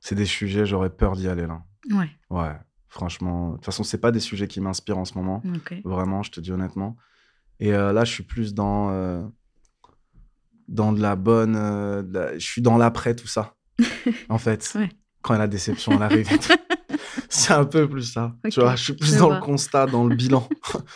C'est 0.00 0.14
des 0.14 0.26
sujets, 0.26 0.66
j'aurais 0.66 0.90
peur 0.90 1.14
d'y 1.16 1.28
aller, 1.28 1.46
là. 1.46 1.62
Ouais, 1.90 2.10
Ouais, 2.30 2.56
franchement. 2.88 3.50
De 3.50 3.54
toute 3.56 3.64
façon, 3.66 3.84
c'est 3.84 3.98
pas 4.00 4.10
des 4.10 4.20
sujets 4.20 4.48
qui 4.48 4.60
m'inspirent 4.60 4.98
en 4.98 5.04
ce 5.04 5.14
moment. 5.14 5.42
Vraiment, 5.84 6.22
je 6.22 6.30
te 6.30 6.40
dis 6.40 6.50
honnêtement. 6.52 6.96
Et 7.60 7.72
euh, 7.74 7.92
là, 7.92 8.04
je 8.04 8.12
suis 8.12 8.22
plus 8.24 8.54
dans, 8.54 8.90
euh, 8.90 9.22
dans 10.68 10.92
de 10.92 11.00
la 11.00 11.16
bonne. 11.16 11.52
de 11.54 12.12
la- 12.12 12.34
Je 12.38 12.44
suis 12.46 12.62
dans 12.62 12.78
l'après 12.78 13.14
tout 13.14 13.26
ça. 13.26 13.54
En 14.28 14.38
fait, 14.38 14.70
Ouais. 14.74 14.88
quand 15.22 15.36
la 15.38 15.46
déception 15.48 15.92
elle 15.92 16.02
arrive. 16.02 16.28
c'est 17.28 17.52
un 17.52 17.64
peu 17.64 17.88
plus 17.88 18.12
ça. 18.12 18.34
Tu 18.50 18.60
vois, 18.60 18.76
je 18.76 18.82
suis 18.84 18.92
plus 18.94 19.14
je 19.14 19.18
dans 19.18 19.26
vois. 19.26 19.36
le 19.36 19.40
constat, 19.42 19.86
dans 19.86 20.06
le 20.06 20.14
bilan, 20.14 20.48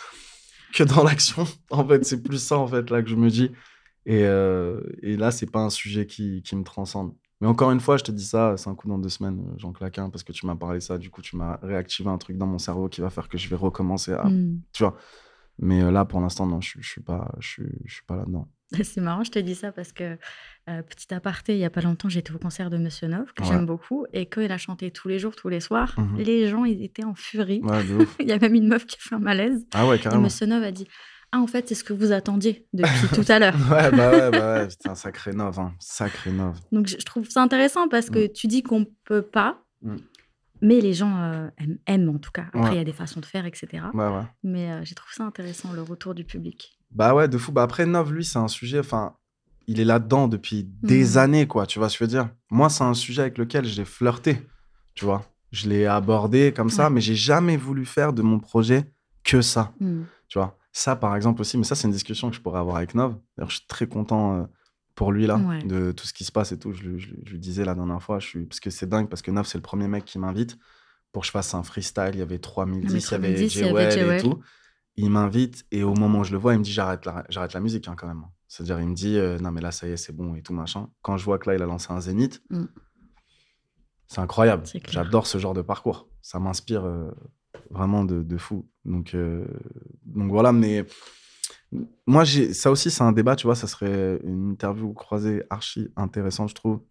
que 0.73 0.83
dans 0.83 1.03
l'action. 1.03 1.45
En 1.69 1.87
fait, 1.87 2.05
c'est 2.05 2.21
plus 2.21 2.37
ça, 2.43 2.57
en 2.57 2.67
fait, 2.67 2.89
là, 2.89 3.01
que 3.01 3.09
je 3.09 3.15
me 3.15 3.29
dis. 3.29 3.51
Et, 4.05 4.23
euh, 4.23 4.79
et 5.01 5.17
là, 5.17 5.31
c'est 5.31 5.51
pas 5.51 5.59
un 5.59 5.69
sujet 5.69 6.05
qui, 6.05 6.41
qui 6.43 6.55
me 6.55 6.63
transcende. 6.63 7.13
Mais 7.41 7.47
encore 7.47 7.71
une 7.71 7.79
fois, 7.79 7.97
je 7.97 8.03
te 8.03 8.11
dis 8.11 8.25
ça, 8.25 8.55
c'est 8.57 8.69
un 8.69 8.73
coup 8.75 8.87
dans 8.87 8.97
deux 8.97 9.09
semaines, 9.09 9.39
euh, 9.47 9.53
j'en 9.57 9.71
claque 9.71 9.99
un, 9.99 10.09
parce 10.09 10.23
que 10.23 10.31
tu 10.31 10.45
m'as 10.47 10.55
parlé 10.55 10.79
ça, 10.79 10.97
du 10.97 11.09
coup, 11.11 11.21
tu 11.21 11.35
m'as 11.35 11.57
réactivé 11.61 12.09
un 12.09 12.17
truc 12.17 12.37
dans 12.37 12.47
mon 12.47 12.57
cerveau 12.57 12.89
qui 12.89 13.01
va 13.01 13.09
faire 13.11 13.27
que 13.29 13.37
je 13.37 13.47
vais 13.49 13.55
recommencer 13.55 14.13
à. 14.13 14.25
Hmm. 14.27 14.59
Tu 14.73 14.83
vois. 14.83 14.95
Mais 15.59 15.81
euh, 15.83 15.91
là, 15.91 16.05
pour 16.05 16.19
l'instant, 16.21 16.45
non, 16.47 16.61
je, 16.61 16.79
je 16.79 16.87
suis 16.89 17.01
pas, 17.01 17.31
je 17.39 17.47
suis 17.87 18.03
pas 18.07 18.15
là-dedans. 18.15 18.47
C'est 18.83 19.01
marrant, 19.01 19.23
je 19.23 19.31
te 19.31 19.39
dis 19.39 19.55
ça 19.55 19.71
parce 19.71 19.93
que, 19.93 20.17
euh, 20.69 20.81
petit 20.83 21.13
aparté, 21.13 21.53
il 21.53 21.59
y 21.59 21.65
a 21.65 21.69
pas 21.69 21.81
longtemps, 21.81 22.09
j'étais 22.09 22.33
au 22.33 22.37
concert 22.37 22.69
de 22.69 22.77
Monsieur 22.77 23.07
Nov, 23.07 23.31
que 23.33 23.43
Ouais. 23.43 23.49
j'aime 23.49 23.65
beaucoup, 23.65 24.05
et 24.13 24.25
quand 24.25 24.41
il 24.41 24.51
a 24.51 24.57
chanté 24.57 24.91
tous 24.91 25.07
les 25.07 25.19
jours, 25.19 25.35
tous 25.35 25.47
les 25.49 25.59
soirs, 25.61 25.93
Mhm. 25.97 26.17
les 26.19 26.47
gens, 26.49 26.65
ils 26.65 26.83
étaient 26.83 27.05
en 27.05 27.15
furie. 27.15 27.61
Ouais. 27.63 27.79
Il 28.19 28.27
y 28.27 28.31
a 28.33 28.39
même 28.39 28.55
une 28.55 28.67
meuf 28.67 28.85
qui 28.85 28.97
a 28.97 28.99
fait 28.99 29.15
un 29.15 29.19
malaise. 29.19 29.65
Ah 29.73 29.87
ouais, 29.87 29.95
Et 29.95 29.99
carrément. 29.99 30.23
Monsieur 30.23 30.45
Nov 30.47 30.63
a 30.63 30.71
dit 30.71 30.87
Ah, 31.33 31.39
en 31.41 31.47
fait, 31.47 31.67
c'est 31.67 31.75
ce 31.75 31.83
que 31.83 31.91
vous 31.91 32.13
attendiez 32.13 32.65
depuis 32.73 33.07
tout 33.13 33.25
à 33.29 33.37
l'heure. 33.37 33.53
Ouais, 33.69 33.91
bah 33.91 34.11
ouais, 34.11 34.31
bah 34.31 34.63
ouais, 34.63 34.67
c'est 34.69 34.87
un 34.89 34.95
sacré 34.95 35.33
nov, 35.33 35.59
hein. 35.59 35.73
Sacré 35.79 36.31
nov. 36.31 36.57
Donc, 36.71 36.87
je 36.87 36.95
trouve 37.05 37.29
ça 37.29 37.41
intéressant 37.41 37.89
parce 37.89 38.09
que 38.09 38.27
tu 38.27 38.47
dis 38.47 38.63
qu'on 38.63 38.85
peut 39.03 39.21
pas, 39.23 39.61
Mm. 39.81 39.95
mais 40.61 40.79
les 40.81 40.93
gens 40.93 41.17
euh, 41.21 41.49
aiment, 41.57 41.77
aiment 41.85 42.09
en 42.15 42.17
tout 42.17 42.31
cas. 42.31 42.45
Après, 42.53 42.59
il 42.61 42.69
Ouais. 42.69 42.75
y 42.77 42.79
a 42.79 42.83
des 42.85 42.93
façons 42.93 43.19
de 43.19 43.25
faire, 43.25 43.45
etc. 43.45 43.67
Ouais, 43.93 44.07
ouais. 44.07 44.23
Mais 44.43 44.71
euh, 44.71 44.81
j'ai 44.85 44.95
trouvé 44.95 45.13
ça 45.13 45.23
intéressant, 45.25 45.73
le 45.73 45.81
retour 45.81 46.15
du 46.15 46.23
public. 46.23 46.76
Bah 46.97 47.13
ouais, 47.13 47.27
de 47.27 47.37
fou. 47.37 47.51
Bah 47.51 47.61
après, 47.63 47.85
Nov, 47.85 48.11
lui, 48.11 48.25
c'est 48.25 48.39
un 48.39 48.47
sujet, 48.47 48.79
enfin, 48.79 49.13
il 49.67 49.79
est 49.79 49.85
là-dedans 49.85 50.27
depuis 50.27 50.63
des 50.81 51.11
Mhm. 51.11 51.17
années, 51.17 51.47
quoi. 51.47 51.67
Tu 51.67 51.77
vois 51.77 51.89
ce 51.89 51.97
que 51.97 52.05
je 52.05 52.09
veux 52.09 52.09
dire 52.21 52.29
Moi, 52.49 52.69
c'est 52.69 52.83
un 52.83 52.93
sujet 52.95 53.21
avec 53.21 53.37
lequel 53.37 53.65
j'ai 53.65 53.85
flirté, 53.85 54.41
tu 54.95 55.05
vois. 55.05 55.23
Je 55.51 55.69
l'ai 55.69 55.85
abordé 55.85 56.51
comme 56.55 56.69
ça, 56.71 56.85
Ouais. 56.85 56.89
mais 56.89 57.01
j'ai 57.01 57.15
jamais 57.15 57.55
voulu 57.55 57.85
faire 57.85 58.13
de 58.13 58.21
mon 58.23 58.39
projet 58.39 58.91
que 59.23 59.41
ça, 59.41 59.73
Mm. 59.79 60.01
tu 60.27 60.39
vois. 60.39 60.57
Ça, 60.71 60.95
par 60.95 61.15
exemple, 61.15 61.41
aussi, 61.41 61.57
mais 61.57 61.63
ça, 61.65 61.75
c'est 61.75 61.87
une 61.87 61.93
discussion 61.93 62.29
que 62.29 62.35
je 62.35 62.41
pourrais 62.41 62.59
avoir 62.59 62.77
avec 62.77 62.95
Nov. 62.95 63.15
D'ailleurs, 63.37 63.49
je 63.51 63.57
suis 63.57 63.67
très 63.67 63.87
content 63.87 64.37
euh, 64.41 64.43
pour 64.95 65.11
lui, 65.11 65.27
là, 65.27 65.37
Ouais. 65.37 65.61
de 65.63 65.91
tout 65.91 66.07
ce 66.07 66.13
qui 66.13 66.23
se 66.23 66.31
passe 66.31 66.51
et 66.51 66.57
tout. 66.59 66.73
Je, 66.73 66.83
lui- 66.83 67.15
je 67.25 67.37
disais 67.37 67.63
la 67.63 67.75
dernière 67.75 68.01
fois, 68.01 68.19
je 68.19 68.25
suis... 68.27 68.45
parce 68.45 68.59
que 68.59 68.69
c'est 68.71 68.87
dingue, 68.89 69.07
parce 69.07 69.21
que 69.21 69.29
Nov, 69.31 69.45
c'est 69.45 69.57
le 69.59 69.61
premier 69.61 69.87
mec 69.87 70.03
qui 70.05 70.17
m'invite 70.17 70.57
pour 71.11 71.21
que 71.21 71.27
je 71.27 71.31
fasse 71.31 71.53
un 71.53 71.61
freestyle. 71.63 72.11
Il 72.13 72.19
y 72.19 72.21
avait 72.23 72.39
3010, 72.39 73.07
il 73.09 73.11
y 73.11 73.13
avait 73.15 73.27
3010, 73.33 73.55
il 73.55 73.61
y 73.61 73.69
avait 73.69 73.91
Jewel 73.91 74.17
et 74.17 74.21
tout. 74.21 74.39
Il 74.97 75.11
m'invite 75.11 75.65
et 75.71 75.83
au 75.83 75.93
moment 75.93 76.19
où 76.19 76.23
je 76.23 76.31
le 76.31 76.37
vois, 76.39 76.53
il 76.53 76.59
me 76.59 76.63
dit 76.63 76.71
j'arrête 76.71 77.05
la, 77.05 77.23
j'arrête 77.29 77.53
la 77.53 77.59
musique 77.59 77.87
hein, 77.87 77.95
quand 77.95 78.07
même. 78.07 78.23
C'est-à-dire, 78.47 78.79
il 78.79 78.87
me 78.87 78.95
dit 78.95 79.17
euh, 79.17 79.37
non, 79.39 79.51
mais 79.51 79.61
là, 79.61 79.71
ça 79.71 79.87
y 79.87 79.91
est, 79.91 79.97
c'est 79.97 80.13
bon 80.15 80.33
et 80.35 80.41
tout 80.41 80.53
machin. 80.53 80.89
Quand 81.01 81.17
je 81.17 81.25
vois 81.25 81.37
que 81.37 81.49
là, 81.49 81.55
il 81.55 81.61
a 81.61 81.65
lancé 81.65 81.91
un 81.91 81.99
Zénith, 82.01 82.41
Mm. 82.49 82.65
c'est 84.07 84.19
incroyable. 84.21 84.65
C'est. 84.65 84.81
J'adore 84.89 85.27
ce 85.27 85.37
genre 85.37 85.53
de 85.53 85.61
parcours. 85.61 86.09
Ça 86.21 86.39
m'inspire 86.39 86.83
euh, 86.85 87.11
vraiment 87.69 88.03
de, 88.05 88.23
de 88.23 88.37
fou. 88.37 88.69
Donc, 88.85 89.13
euh, 89.13 89.45
donc 90.05 90.31
voilà, 90.31 90.51
mais 90.51 90.85
moi, 92.07 92.23
j'ai 92.23 92.53
ça 92.53 92.71
aussi, 92.71 92.89
c'est 92.89 93.03
un 93.03 93.11
débat, 93.11 93.35
tu 93.35 93.45
vois. 93.45 93.55
Ça 93.55 93.67
serait 93.67 94.19
une 94.23 94.51
interview 94.51 94.93
croisée 94.93 95.43
archi 95.49 95.89
intéressante, 95.95 96.49
je 96.49 96.55
trouve. 96.55 96.81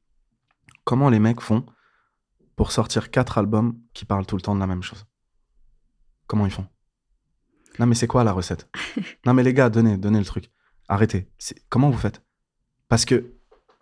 Comment 0.85 1.09
les 1.09 1.19
mecs 1.19 1.41
font 1.41 1.65
pour 2.55 2.71
sortir 2.71 3.11
quatre 3.11 3.39
albums 3.39 3.77
qui 3.95 4.05
parlent 4.05 4.27
tout 4.27 4.37
le 4.37 4.43
temps 4.43 4.55
de 4.55 4.61
la 4.61 4.67
même 4.69 4.83
chose? 4.83 5.07
Comment 6.29 6.47
ils 6.47 6.53
font? 6.53 6.67
Non, 7.79 7.87
mais 7.87 7.95
c'est 7.95 8.07
quoi 8.07 8.25
la 8.25 8.33
recette? 8.33 8.69
Non, 9.27 9.35
mais 9.35 9.43
les 9.43 9.55
gars, 9.55 9.69
donnez, 9.69 9.97
donnez 9.97 10.19
le 10.19 10.25
truc. 10.25 10.51
Arrêtez. 10.89 11.29
Comment 11.69 11.91
vous 11.91 11.99
faites? 11.99 12.23
Parce 12.89 13.05
que 13.05 13.33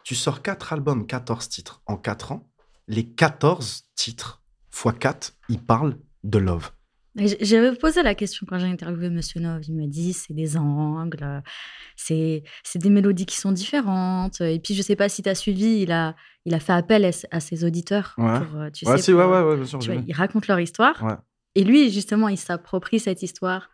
tu 0.03 0.15
sors 0.15 0.43
quatre 0.43 0.73
albums, 0.73 1.07
14 1.07 1.49
titres 1.49 1.83
en 1.87 1.97
4 1.97 2.33
ans. 2.33 2.49
Les 2.89 3.05
14 3.05 3.85
titres 3.95 4.43
x 4.73 4.95
4, 4.99 5.33
ils 5.49 5.61
parlent 5.61 5.97
de 6.25 6.39
love. 6.39 6.71
J'avais 7.17 7.77
posé 7.77 8.03
la 8.03 8.17
question 8.17 8.45
quand 8.49 8.59
j'ai 8.59 8.67
interviewé 8.67 9.09
Monsieur 9.09 9.41
Nov. 9.41 9.63
Il 9.69 9.77
m'a 9.77 9.87
dit 9.87 10.13
c'est 10.13 10.35
des 10.35 10.57
angles, 10.57 11.43
c'est 11.95 12.43
des 12.75 12.91
mélodies 12.91 13.27
qui 13.27 13.37
sont 13.37 13.53
différentes. 13.53 14.41
Et 14.41 14.59
puis 14.59 14.75
je 14.75 14.83
sais 14.83 14.97
pas 14.97 15.09
si 15.09 15.23
tu 15.23 15.29
as 15.29 15.37
suivi, 15.37 15.83
il 15.83 15.93
a 15.93 16.17
il 16.45 16.55
a 16.55 16.61
fait 16.61 16.73
appel 16.73 17.09
à, 17.31 17.41
ses 17.41 17.65
auditeurs. 17.65 18.15
Ouais. 18.19 18.41
Pour, 18.41 18.61
euh, 18.61 18.71
tu 18.71 18.87
ouais, 18.87 18.97
sais, 18.97 19.03
si, 19.05 19.11
pour, 19.13 19.21
ouais, 19.21 19.27
euh, 19.27 19.43
ouais, 19.45 19.51
ouais, 19.51 19.57
bien 19.57 19.65
sûr. 19.65 19.79
vois, 19.79 20.03
ils 20.07 20.13
racontent 20.13 20.47
leur 20.49 20.61
histoire. 20.61 21.03
Ouais. 21.03 21.15
Et 21.55 21.63
lui 21.63 21.91
justement, 21.91 22.29
il 22.29 22.37
s'approprie 22.37 22.99
cette 22.99 23.23
histoire 23.23 23.71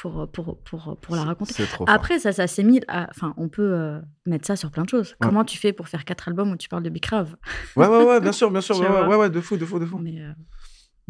pour 0.00 0.28
pour 0.32 0.58
pour 0.62 0.96
pour 1.00 1.16
la 1.16 1.24
raconter. 1.24 1.52
C'est 1.54 1.66
trop 1.66 1.84
fort. 1.86 1.94
Après 1.94 2.18
ça, 2.18 2.32
ça 2.32 2.46
s'est 2.46 2.62
mis. 2.62 2.80
à- 2.88 3.08
Enfin, 3.10 3.34
on 3.36 3.48
peut 3.48 3.72
euh, 3.74 3.98
mettre 4.26 4.46
ça 4.46 4.56
sur 4.56 4.70
plein 4.70 4.84
de 4.84 4.88
choses. 4.88 5.14
Comment 5.20 5.44
tu 5.44 5.58
fais 5.58 5.72
pour 5.72 5.88
faire 5.88 6.04
quatre 6.04 6.28
albums 6.28 6.50
où 6.52 6.56
tu 6.56 6.68
parles 6.68 6.82
de 6.82 6.90
Bicrave 6.90 7.36
Ouais, 7.76 7.86
ouais, 7.86 8.04
ouais, 8.04 8.20
bien 8.20 8.32
sûr, 8.32 8.50
bien 8.50 8.60
sûr. 8.62 8.78
Ouais, 8.80 8.88
ouais, 8.88 9.06
ouais, 9.06 9.16
ouais, 9.16 9.30
de 9.30 9.40
fou, 9.40 9.56
de 9.56 9.64
fou, 9.64 9.78
de 9.78 9.86
fou. 9.86 9.98
Mais 9.98 10.20
euh, 10.20 10.32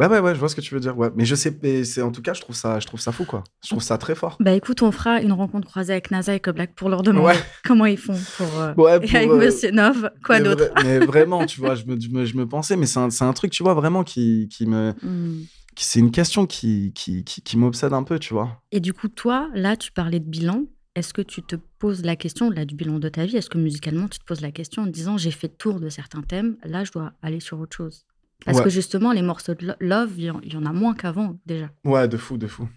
Ouais, 0.00 0.06
ouais, 0.06 0.20
ouais, 0.20 0.32
je 0.32 0.38
vois 0.38 0.48
ce 0.48 0.54
que 0.54 0.60
tu 0.60 0.72
veux 0.74 0.78
dire. 0.80 0.96
Ouais. 0.96 1.10
Mais 1.16 1.24
je 1.24 1.34
sais, 1.34 1.52
mais 1.60 1.82
c'est 1.82 2.02
en 2.02 2.12
tout 2.12 2.22
cas, 2.22 2.32
je 2.32 2.40
trouve 2.40 2.54
ça, 2.54 2.78
je 2.78 2.86
trouve 2.86 3.00
ça 3.00 3.10
fou, 3.10 3.24
quoi. 3.24 3.42
Je 3.64 3.70
trouve 3.70 3.82
ça 3.82 3.98
très 3.98 4.14
fort. 4.14 4.36
bah 4.38 4.52
écoute, 4.52 4.80
on 4.82 4.92
fera 4.92 5.20
une 5.20 5.32
rencontre 5.32 5.66
croisée 5.66 5.92
avec 5.92 6.12
NASA 6.12 6.34
et 6.36 6.38
Koblak 6.40 6.76
pour 6.76 6.88
leur 6.88 7.02
demander 7.02 7.26
Ouais. 7.34 7.42
comment 7.64 7.84
ils 7.84 7.98
font 7.98 8.14
pour. 8.36 8.60
euh, 8.60 8.74
Ouais, 8.76 8.96
Et 8.98 9.00
pour, 9.08 9.16
avec 9.16 9.28
euh, 9.30 9.36
Monsieur 9.38 9.72
Nov, 9.72 10.10
quoi 10.24 10.38
d'autre 10.38 10.66
vra- 10.72 10.84
Mais 10.84 10.98
vraiment, 11.00 11.44
tu 11.46 11.60
vois, 11.60 11.74
je 11.74 11.84
me, 11.84 11.98
je 12.00 12.08
me, 12.10 12.24
je 12.24 12.36
me 12.36 12.46
pensais, 12.46 12.76
mais 12.76 12.86
c'est 12.86 13.00
un, 13.00 13.08
un 13.20 13.32
truc, 13.32 13.50
tu 13.50 13.64
vois, 13.64 13.74
vraiment 13.74 14.04
qui, 14.04 14.48
qui 14.52 14.66
me. 14.66 14.94
Hmm. 15.02 15.40
C'est 15.80 16.00
une 16.00 16.10
question 16.10 16.46
qui, 16.46 16.92
qui, 16.94 17.24
qui, 17.24 17.42
qui 17.42 17.56
m'obsède 17.56 17.92
un 17.92 18.02
peu, 18.02 18.18
tu 18.18 18.34
vois. 18.34 18.60
Et 18.72 18.80
du 18.80 18.92
coup, 18.92 19.08
toi, 19.08 19.48
là, 19.54 19.76
tu 19.76 19.92
parlais 19.92 20.20
de 20.20 20.28
bilan. 20.28 20.64
Est-ce 20.94 21.14
que 21.14 21.22
tu 21.22 21.42
te 21.42 21.54
poses 21.78 22.04
la 22.04 22.16
question, 22.16 22.50
là, 22.50 22.64
du 22.64 22.74
bilan 22.74 22.98
de 22.98 23.08
ta 23.08 23.24
vie? 23.24 23.36
Est-ce 23.36 23.48
que 23.50 23.58
musicalement, 23.58 24.08
tu 24.08 24.18
te 24.18 24.24
poses 24.24 24.40
la 24.40 24.50
question 24.50 24.82
en 24.82 24.86
te 24.86 24.90
disant 24.90 25.16
j'ai 25.16 25.30
fait 25.30 25.48
tour 25.48 25.78
de 25.78 25.88
certains 25.88 26.22
thèmes, 26.22 26.56
là, 26.64 26.82
je 26.82 26.90
dois 26.90 27.12
aller 27.22 27.38
sur 27.40 27.60
autre 27.60 27.76
chose? 27.76 28.04
Parce 28.44 28.58
Ouais. 28.58 28.64
que 28.64 28.70
justement, 28.70 29.12
les 29.12 29.22
morceaux 29.22 29.54
de 29.54 29.66
lo- 29.66 29.74
love, 29.80 30.12
il 30.16 30.24
y, 30.24 30.30
en- 30.30 30.40
il 30.42 30.52
y 30.52 30.56
en 30.56 30.64
a 30.66 30.72
moins 30.72 30.94
qu'avant, 30.94 31.38
déjà. 31.46 31.70
Ouais, 31.84 32.08
de 32.08 32.16
fou, 32.16 32.36
de 32.38 32.46
fou. 32.48 32.68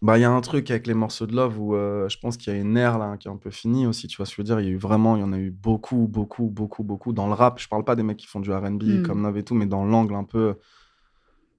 Bah, 0.00 0.16
il 0.16 0.20
y 0.20 0.24
a 0.24 0.30
un 0.30 0.40
truc 0.40 0.70
avec 0.70 0.86
les 0.86 0.94
morceaux 0.94 1.26
de 1.26 1.34
Love 1.34 1.58
où 1.58 1.74
euh, 1.74 2.08
je 2.08 2.18
pense 2.20 2.36
qu'il 2.36 2.52
y 2.52 2.56
a 2.56 2.58
une 2.60 2.76
ère 2.76 2.98
là 2.98 3.16
qui 3.16 3.26
est 3.26 3.30
un 3.32 3.36
peu 3.36 3.50
finie 3.50 3.84
aussi, 3.84 4.06
tu 4.06 4.16
vois 4.16 4.26
ce 4.26 4.30
que 4.30 4.36
je 4.36 4.42
veux 4.42 4.44
dire? 4.46 4.60
Il 4.60 4.66
y 4.66 4.68
a 4.68 4.72
eu 4.72 4.76
vraiment, 4.76 5.16
il 5.16 5.20
y 5.20 5.24
en 5.24 5.32
a 5.32 5.38
eu 5.38 5.50
beaucoup, 5.50 6.06
beaucoup, 6.06 6.44
beaucoup, 6.46 6.84
beaucoup. 6.84 7.12
Dans 7.12 7.26
le 7.26 7.32
rap, 7.32 7.58
je 7.58 7.66
parle 7.66 7.84
pas 7.84 7.96
des 7.96 8.04
mecs 8.04 8.16
qui 8.18 8.28
font 8.28 8.38
du 8.38 8.52
RB 8.52 8.80
Mm. 8.84 9.02
comme 9.02 9.22
Love 9.24 9.38
et 9.38 9.42
tout, 9.42 9.56
mais 9.56 9.66
dans 9.66 9.84
l'angle 9.84 10.14
un 10.14 10.22
peu 10.22 10.56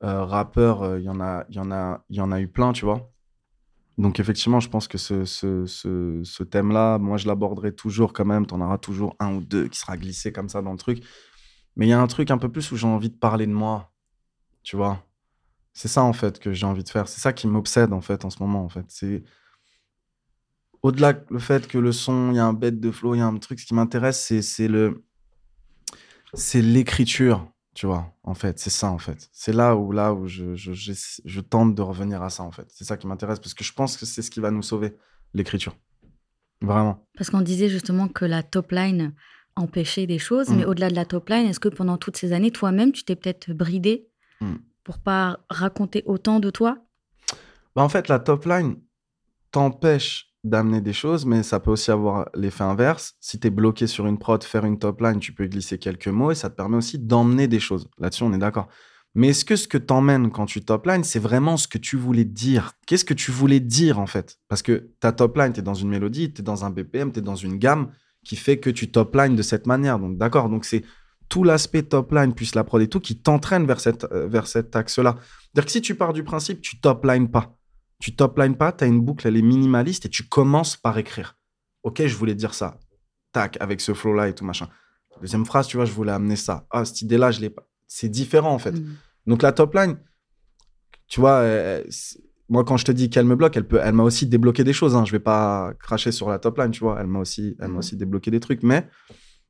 euh, 0.04 0.24
rappeur, 0.24 0.84
euh, 0.84 1.00
il 1.00 1.06
y 1.06 1.10
en 1.10 1.20
a, 1.20 1.46
il 1.50 1.56
y 1.56 1.60
en 1.60 1.72
a, 1.72 2.04
il 2.10 2.16
y 2.18 2.22
en 2.22 2.32
a 2.32 2.40
eu 2.40 2.48
plein, 2.48 2.72
tu 2.74 2.86
vois. 2.86 3.12
Donc 3.98 4.20
effectivement, 4.20 4.62
je 4.62 4.70
pense 4.70 4.88
que 4.88 4.98
ce, 4.98 5.26
ce, 5.26 5.66
ce, 5.66 6.44
thème-là, 6.44 6.98
moi 7.00 7.18
je 7.18 7.28
l'aborderai 7.28 7.76
toujours 7.76 8.14
quand 8.14 8.24
même. 8.26 8.46
Tu 8.46 8.54
en 8.54 8.62
auras 8.62 8.78
toujours 8.78 9.16
un 9.20 9.36
ou 9.36 9.42
deux 9.42 9.68
qui 9.68 9.78
sera 9.78 9.98
glissé 9.98 10.32
comme 10.32 10.48
ça 10.48 10.62
dans 10.62 10.72
le 10.72 10.78
truc. 10.78 11.04
Mais 11.76 11.86
il 11.88 11.90
y 11.90 11.94
a 11.94 12.02
un 12.02 12.08
truc 12.08 12.32
un 12.32 12.38
peu 12.38 12.50
plus 12.50 12.72
où 12.72 12.78
j'ai 12.78 12.88
envie 12.88 13.10
de 13.10 13.18
parler 13.18 13.46
de 13.46 13.52
moi, 13.52 13.92
tu 14.64 14.78
vois. 14.78 15.06
C'est 15.74 15.90
ça 15.90 16.04
en 16.04 16.14
fait 16.14 16.40
que 16.40 16.54
j'ai 16.54 16.66
envie 16.66 16.84
de 16.84 16.90
faire. 16.90 17.10
C'est 17.10 17.20
ça 17.22 17.34
qui 17.34 17.48
m'obsède 17.48 17.94
en 17.94 18.02
fait 18.02 18.26
en 18.26 18.30
ce 18.30 18.42
moment 18.42 18.64
en 18.64 18.70
fait. 18.70 18.86
C'est 18.88 19.24
au-delà 20.82 21.14
le 21.30 21.40
fait 21.40 21.68
que 21.68 21.78
le 21.78 21.92
son, 21.92 22.32
il 22.32 22.38
y 22.38 22.40
a 22.40 22.46
un 22.46 22.54
bête 22.54 22.80
de 22.80 22.92
flow, 22.92 23.16
il 23.16 23.20
y 23.20 23.22
a 23.22 23.26
un 23.26 23.38
truc. 23.38 23.60
Ce 23.60 23.66
qui 23.66 23.74
m'intéresse, 23.74 24.32
c'est 24.42 24.68
le 24.70 25.04
c'est 26.34 26.62
l'écriture, 26.62 27.52
tu 27.76 27.86
vois. 27.86 28.14
En 28.24 28.34
fait, 28.34 28.60
c'est 28.60 28.70
ça 28.70 28.92
en 28.92 28.98
fait. 28.98 29.30
C'est 29.32 29.54
là 29.54 29.76
où 29.76 29.92
là 29.92 30.14
où 30.14 30.28
je, 30.28 30.56
je, 30.56 30.74
j'essa- 30.74 31.22
je 31.26 31.40
tente 31.42 31.76
de 31.76 31.82
revenir 31.82 32.22
à 32.24 32.30
ça 32.30 32.44
en 32.44 32.52
fait. 32.52 32.68
C'est 32.70 32.84
ça 32.84 32.98
qui 32.98 33.08
m'intéresse 33.08 33.40
parce 33.40 33.54
que 33.54 33.64
je 33.64 33.74
pense 33.74 33.96
que 33.98 34.06
c'est 34.06 34.22
ce 34.22 34.32
qui 34.32 34.40
va 34.40 34.52
nous 34.52 34.64
sauver, 34.64 34.96
l'écriture. 35.34 35.76
Vraiment. 36.62 37.08
Parce 37.18 37.30
qu'on 37.30 37.42
disait 37.42 37.70
justement 37.70 38.08
que 38.08 38.26
la 38.26 38.44
top 38.44 38.72
line 38.72 39.14
empêchait 39.56 40.08
des 40.08 40.20
choses, 40.20 40.50
mais 40.50 40.66
au-delà 40.66 40.90
de 40.90 40.96
la 40.96 41.06
top 41.06 41.30
line, 41.30 41.46
est-ce 41.48 41.60
que 41.60 41.70
pendant 41.70 41.98
toutes 41.98 42.18
ces 42.18 42.32
années, 42.34 42.52
toi-même, 42.52 42.92
tu 42.92 43.04
t'es 43.04 43.16
peut-être 43.16 43.52
bridé 43.54 44.08
Mm. 44.42 44.56
pour 44.86 45.00
pas 45.00 45.40
raconter 45.50 46.02
autant 46.06 46.40
de 46.40 46.50
toi? 46.50 46.78
Bah, 47.76 47.84
en 47.84 47.90
fait, 47.90 48.08
la 48.08 48.20
top 48.20 48.46
line 48.46 48.78
t'empêche 49.52 50.29
d'amener 50.44 50.82
des 50.82 50.94
choses, 50.94 51.26
mais 51.26 51.44
ça 51.44 51.60
peut 51.60 51.72
aussi 51.72 51.92
avoir 51.92 52.30
l'effet 52.34 52.64
inverse. 52.64 53.16
Si 53.20 53.40
tu 53.40 53.48
es 53.48 53.50
bloqué 53.50 53.88
sur 53.88 54.08
une 54.08 54.18
prod, 54.18 54.44
faire 54.44 54.66
une 54.66 54.80
top 54.80 55.02
line, 55.02 55.20
tu 55.20 55.34
peux 55.34 55.48
glisser 55.48 55.78
quelques 55.78 56.08
mots 56.08 56.32
et 56.32 56.36
ça 56.36 56.50
te 56.50 56.56
permet 56.56 56.78
aussi 56.78 56.98
d'emmener 56.98 57.48
des 57.48 57.60
choses. 57.60 57.90
Là-dessus, 57.98 58.24
on 58.24 58.34
est 58.34 58.38
d'accord. 58.38 58.68
Mais 59.16 59.30
est-ce 59.30 59.44
que 59.44 59.56
ce 59.56 59.68
que 59.68 59.78
t'emmènes 59.78 60.32
quand 60.32 60.46
tu 60.46 60.64
top 60.64 60.86
line, 60.86 61.04
c'est 61.04 61.20
vraiment 61.20 61.58
ce 61.58 61.68
que 61.68 61.78
tu 61.78 61.98
voulais 61.98 62.26
dire? 62.26 62.74
Qu'est-ce 62.86 63.06
que 63.06 63.14
tu 63.14 63.32
voulais 63.32 63.60
dire 63.60 64.00
en 64.00 64.08
fait? 64.08 64.40
Parce 64.48 64.62
que 64.62 64.92
ta 65.00 65.12
top 65.12 65.36
line, 65.38 65.52
tu 65.52 65.60
es 65.60 65.64
dans 65.64 65.74
une 65.74 65.90
mélodie, 65.90 66.32
tu 66.32 66.42
es 66.42 66.44
dans 66.44 66.64
un 66.64 66.70
BPM, 66.70 67.12
tu 67.12 67.20
es 67.20 67.22
dans 67.22 67.36
une 67.36 67.58
gamme 67.58 67.92
qui 68.24 68.36
fait 68.36 68.60
que 68.60 68.70
tu 68.70 68.92
top 68.92 69.16
line 69.16 69.36
de 69.36 69.42
cette 69.42 69.66
manière. 69.66 70.00
Donc 70.00 70.18
d'accord, 70.18 70.50
donc 70.50 70.64
c'est 70.64 70.84
tout 71.28 71.44
l'aspect 71.44 71.84
top 71.84 72.12
line 72.12 72.34
plus 72.34 72.56
la 72.56 72.64
prod 72.64 72.82
et 72.82 72.88
tout 72.88 73.00
qui 73.00 73.18
t'entraîne 73.20 73.66
vers, 73.66 73.80
cette, 73.80 74.06
euh, 74.12 74.28
vers 74.28 74.48
cet 74.48 74.76
axe-là. 74.76 75.16
C'est-à-dire 75.20 75.66
que 75.66 75.72
si 75.72 75.82
tu 75.82 75.96
pars 75.96 76.14
du 76.14 76.24
principe, 76.24 76.62
tu 76.62 76.80
top 76.80 77.04
line 77.06 77.30
pas. 77.30 77.59
Tu 78.02 78.16
top 78.16 78.38
line 78.40 78.56
pas, 78.56 78.72
tu 78.72 78.84
as 78.84 78.88
une 78.88 79.02
boucle, 79.02 79.28
elle 79.28 79.36
est 79.38 79.42
minimaliste 79.42 80.06
et 80.06 80.10
tu 80.10 80.24
commences 80.24 80.78
par 80.78 80.98
écrire. 80.98 81.36
Ok, 81.84 82.06
je 82.06 82.16
voulais 82.16 82.36
dire 82.36 82.54
ça. 82.54 82.80
Tac, 83.34 83.58
avec 83.60 83.82
ce 83.82 83.94
flow-là 83.94 84.30
et 84.30 84.34
tout 84.36 84.46
machin. 84.46 84.70
Deuxième 85.22 85.46
phrase, 85.46 85.68
tu 85.68 85.76
vois, 85.78 85.86
je 85.86 85.92
voulais 85.92 86.14
amener 86.14 86.38
ça. 86.38 86.66
Ah, 86.72 86.86
cette 86.86 87.02
idée-là, 87.02 87.32
je 87.32 87.42
l'ai 87.42 87.50
pas. 87.50 87.68
C'est 87.88 88.08
différent 88.10 88.54
en 88.54 88.60
fait. 88.60 88.72
Mm. 88.72 88.96
Donc 89.28 89.42
la 89.42 89.52
top 89.52 89.74
line, 89.76 89.98
tu 91.08 91.20
vois, 91.20 91.40
euh, 91.40 91.84
c'est- 91.90 92.20
moi 92.48 92.64
quand 92.64 92.78
je 92.78 92.86
te 92.86 92.92
dis 92.92 93.10
qu'elle 93.10 93.26
me 93.26 93.36
bloque, 93.36 93.58
elle 93.58 93.68
peut, 93.68 93.80
elle 93.84 93.94
m'a 93.94 94.04
aussi 94.04 94.26
débloqué 94.28 94.64
des 94.64 94.74
choses. 94.74 94.96
Hein. 94.96 95.04
Je 95.06 95.12
vais 95.12 95.20
pas 95.20 95.74
cracher 95.80 96.12
sur 96.14 96.30
la 96.30 96.40
top 96.40 96.58
line, 96.58 96.72
tu 96.72 96.80
vois. 96.80 96.98
Elle 97.02 97.08
m'a 97.08 97.20
aussi, 97.20 97.56
elle 97.60 97.68
m'a 97.68 97.74
Mhm. 97.74 97.78
aussi 97.80 97.98
débloqué 97.98 98.32
des 98.32 98.40
trucs. 98.40 98.64
Mais, 98.64 98.88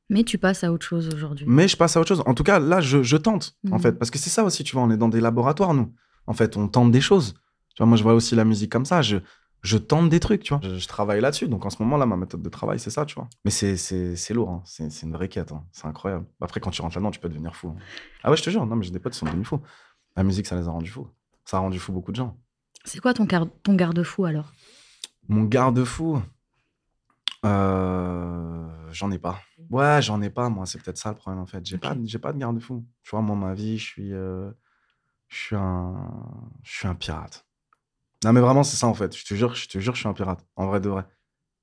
Mais 0.08 0.24
tu 0.24 0.38
passes 0.38 0.64
à 0.64 0.72
autre 0.72 0.84
chose 0.84 1.08
aujourd'hui. 1.14 1.46
mais 1.48 1.68
je 1.68 1.76
passe 1.76 1.96
à 1.96 2.00
autre 2.00 2.08
chose. 2.08 2.22
En 2.26 2.34
tout 2.34 2.42
cas, 2.42 2.58
là, 2.58 2.80
je, 2.80 3.04
je 3.04 3.16
tente 3.16 3.54
en 3.70 3.76
Mhm. 3.76 3.80
fait, 3.82 3.92
parce 3.92 4.10
que 4.10 4.18
c'est 4.18 4.30
ça 4.30 4.42
aussi, 4.42 4.64
tu 4.64 4.72
vois. 4.74 4.82
On 4.82 4.90
est 4.90 4.96
dans 4.96 5.08
des 5.08 5.20
laboratoires, 5.20 5.72
nous. 5.72 5.94
En 6.26 6.32
fait, 6.34 6.56
on 6.56 6.66
tente 6.66 6.90
des 6.90 7.00
choses. 7.00 7.34
Vois, 7.80 7.86
moi, 7.88 7.96
je 7.96 8.02
vois 8.04 8.14
aussi 8.14 8.34
la 8.36 8.44
musique 8.44 8.70
comme 8.70 8.84
ça. 8.84 9.02
Je, 9.02 9.16
je 9.62 9.76
tente 9.76 10.08
des 10.08 10.20
trucs, 10.20 10.42
tu 10.44 10.54
vois. 10.54 10.60
Je, 10.62 10.76
je 10.78 10.86
travaille 10.88 11.20
là-dessus. 11.20 11.48
Donc 11.48 11.66
en 11.66 11.70
ce 11.70 11.82
moment, 11.82 11.96
là, 11.96 12.06
ma 12.06 12.16
méthode 12.16 12.42
de 12.42 12.48
travail, 12.48 12.78
c'est 12.78 12.90
ça, 12.90 13.04
tu 13.06 13.14
vois. 13.16 13.28
Mais 13.44 13.50
c'est, 13.50 13.76
c'est, 13.76 14.14
c'est 14.16 14.32
lourd, 14.34 14.50
hein. 14.50 14.62
c'est, 14.64 14.90
c'est 14.90 15.06
une 15.06 15.12
vraie 15.12 15.28
quête. 15.28 15.50
hein. 15.52 15.64
C'est 15.72 15.86
incroyable. 15.86 16.26
Après, 16.40 16.60
quand 16.60 16.70
tu 16.70 16.80
rentres 16.82 16.94
là-dedans, 16.96 17.10
tu 17.10 17.18
peux 17.20 17.28
devenir 17.28 17.56
fou. 17.56 17.68
hein. 17.68 17.76
Ah 18.22 18.30
ouais, 18.30 18.36
je 18.36 18.42
te 18.42 18.50
jure, 18.50 18.64
non, 18.66 18.76
mais 18.76 18.84
j'ai 18.84 18.92
des 18.92 19.00
potes 19.00 19.12
qui 19.14 19.18
sont 19.18 19.26
devenus 19.26 19.48
fous. 19.48 19.60
La 20.16 20.22
musique, 20.22 20.46
ça 20.46 20.56
les 20.56 20.68
a 20.68 20.70
rendus 20.70 20.90
fous. 20.90 21.08
Ça 21.44 21.56
a 21.56 21.60
rendu 21.60 21.78
fou 21.80 21.92
beaucoup 21.92 22.12
de 22.12 22.16
gens. 22.16 22.36
C'est 22.84 23.00
quoi 23.00 23.12
ton, 23.14 23.26
ton 23.26 23.74
garde-fou 23.74 24.24
alors? 24.24 24.52
Mon 25.28 25.44
garde-fou, 25.44 26.20
euh, 27.44 28.66
j'en 28.92 29.10
ai 29.10 29.18
pas. 29.18 29.40
Ouais, 29.70 30.00
j'en 30.02 30.20
ai 30.22 30.30
pas, 30.30 30.48
moi. 30.48 30.66
C'est 30.66 30.82
peut-être 30.82 30.98
ça 30.98 31.10
le 31.10 31.16
problème, 31.16 31.40
en 31.42 31.46
fait. 31.46 31.64
J'ai 31.64 31.76
Ok. 31.76 31.82
pas, 31.82 31.96
j'ai 32.04 32.18
pas 32.18 32.32
de 32.32 32.38
garde-fou. 32.38 32.84
Tu 33.02 33.10
vois, 33.10 33.20
moi, 33.22 33.36
ma 33.36 33.54
vie, 33.54 33.78
je 33.78 33.84
suis, 33.84 34.12
euh, 34.12 34.50
je 35.28 35.36
suis 35.36 35.56
un, 35.56 36.10
je 36.62 36.72
suis 36.72 36.88
un 36.88 36.94
pirate. 36.94 37.46
Non, 38.24 38.32
mais 38.32 38.40
vraiment, 38.40 38.62
c'est 38.64 38.76
ça, 38.76 38.86
en 38.86 38.94
fait. 38.94 39.16
Je 39.16 39.24
te 39.24 39.34
jure, 39.34 39.54
je 39.54 39.68
te 39.68 39.78
jure, 39.78 39.94
je 39.94 40.00
suis 40.00 40.08
un 40.08 40.12
pirate. 40.12 40.44
En 40.56 40.66
vrai 40.66 40.80
de 40.80 40.88
vrai. 40.88 41.06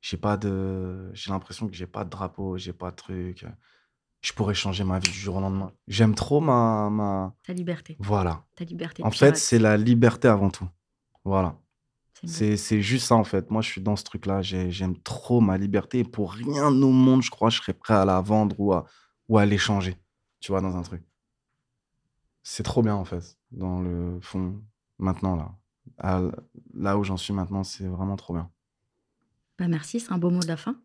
J'ai 0.01 0.17
pas 0.17 0.37
de, 0.37 1.09
j'ai 1.13 1.31
l'impression 1.31 1.67
que 1.67 1.73
j'ai 1.73 1.87
pas 1.87 2.03
de 2.03 2.09
drapeau, 2.09 2.57
j'ai 2.57 2.73
pas 2.73 2.91
de 2.91 2.95
truc. 2.95 3.45
Je 4.21 4.33
pourrais 4.33 4.53
changer 4.53 4.83
ma 4.83 4.99
vie 4.99 5.11
du 5.11 5.17
jour 5.17 5.35
au 5.35 5.39
lendemain. 5.41 5.71
J'aime 5.87 6.15
trop 6.15 6.39
ma, 6.39 6.89
ma, 6.89 7.35
Ta 7.43 7.53
liberté. 7.53 7.95
voilà. 7.99 8.45
Ta 8.55 8.63
liberté. 8.63 9.03
En 9.03 9.11
fait, 9.11 9.37
c'est 9.37 9.59
la 9.59 9.77
liberté 9.77 10.27
avant 10.27 10.49
tout. 10.49 10.67
Voilà. 11.23 11.59
C'est 12.25 12.81
juste 12.81 13.07
ça, 13.07 13.15
en 13.15 13.23
fait. 13.23 13.51
Moi, 13.51 13.61
je 13.61 13.69
suis 13.69 13.81
dans 13.81 13.95
ce 13.95 14.03
truc-là. 14.03 14.41
J'ai- 14.41 14.71
J'aime 14.71 14.97
trop 15.01 15.39
ma 15.39 15.57
liberté. 15.57 15.99
Et 15.99 16.03
pour 16.03 16.33
rien 16.33 16.65
au 16.67 16.91
monde, 16.91 17.21
je 17.21 17.29
crois, 17.29 17.49
je 17.51 17.57
serais 17.61 17.73
prêt 17.73 17.93
à 17.93 18.05
la 18.05 18.21
vendre 18.21 18.55
ou 18.59 18.73
à, 18.73 18.85
ou 19.29 19.37
à 19.37 19.45
l'échanger. 19.45 19.97
Tu 20.39 20.51
vois, 20.51 20.61
dans 20.61 20.75
un 20.75 20.81
truc. 20.81 21.03
C'est 22.43 22.63
trop 22.63 22.81
bien, 22.81 22.95
en 22.95 23.05
fait. 23.05 23.37
Dans 23.51 23.81
le 23.81 24.19
fond, 24.21 24.61
maintenant, 24.97 25.35
là. 25.35 25.51
À- 25.97 26.21
là 26.73 26.97
où 26.97 27.03
j'en 27.03 27.17
suis 27.17 27.33
maintenant, 27.33 27.63
c'est 27.63 27.87
vraiment 27.87 28.15
trop 28.15 28.33
bien. 28.33 28.49
Bah, 29.59 29.67
merci, 29.67 29.99
c'est 29.99 30.11
un 30.11 30.17
beau 30.17 30.29
mot 30.29 30.39
de 30.41 30.47
la 30.47 30.57
fin. 30.57 30.79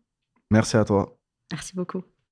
Merci 0.51 0.77
à 0.77 0.85
toi. 0.85 1.17
Merci 1.51 1.75
beaucoup. 1.75 2.03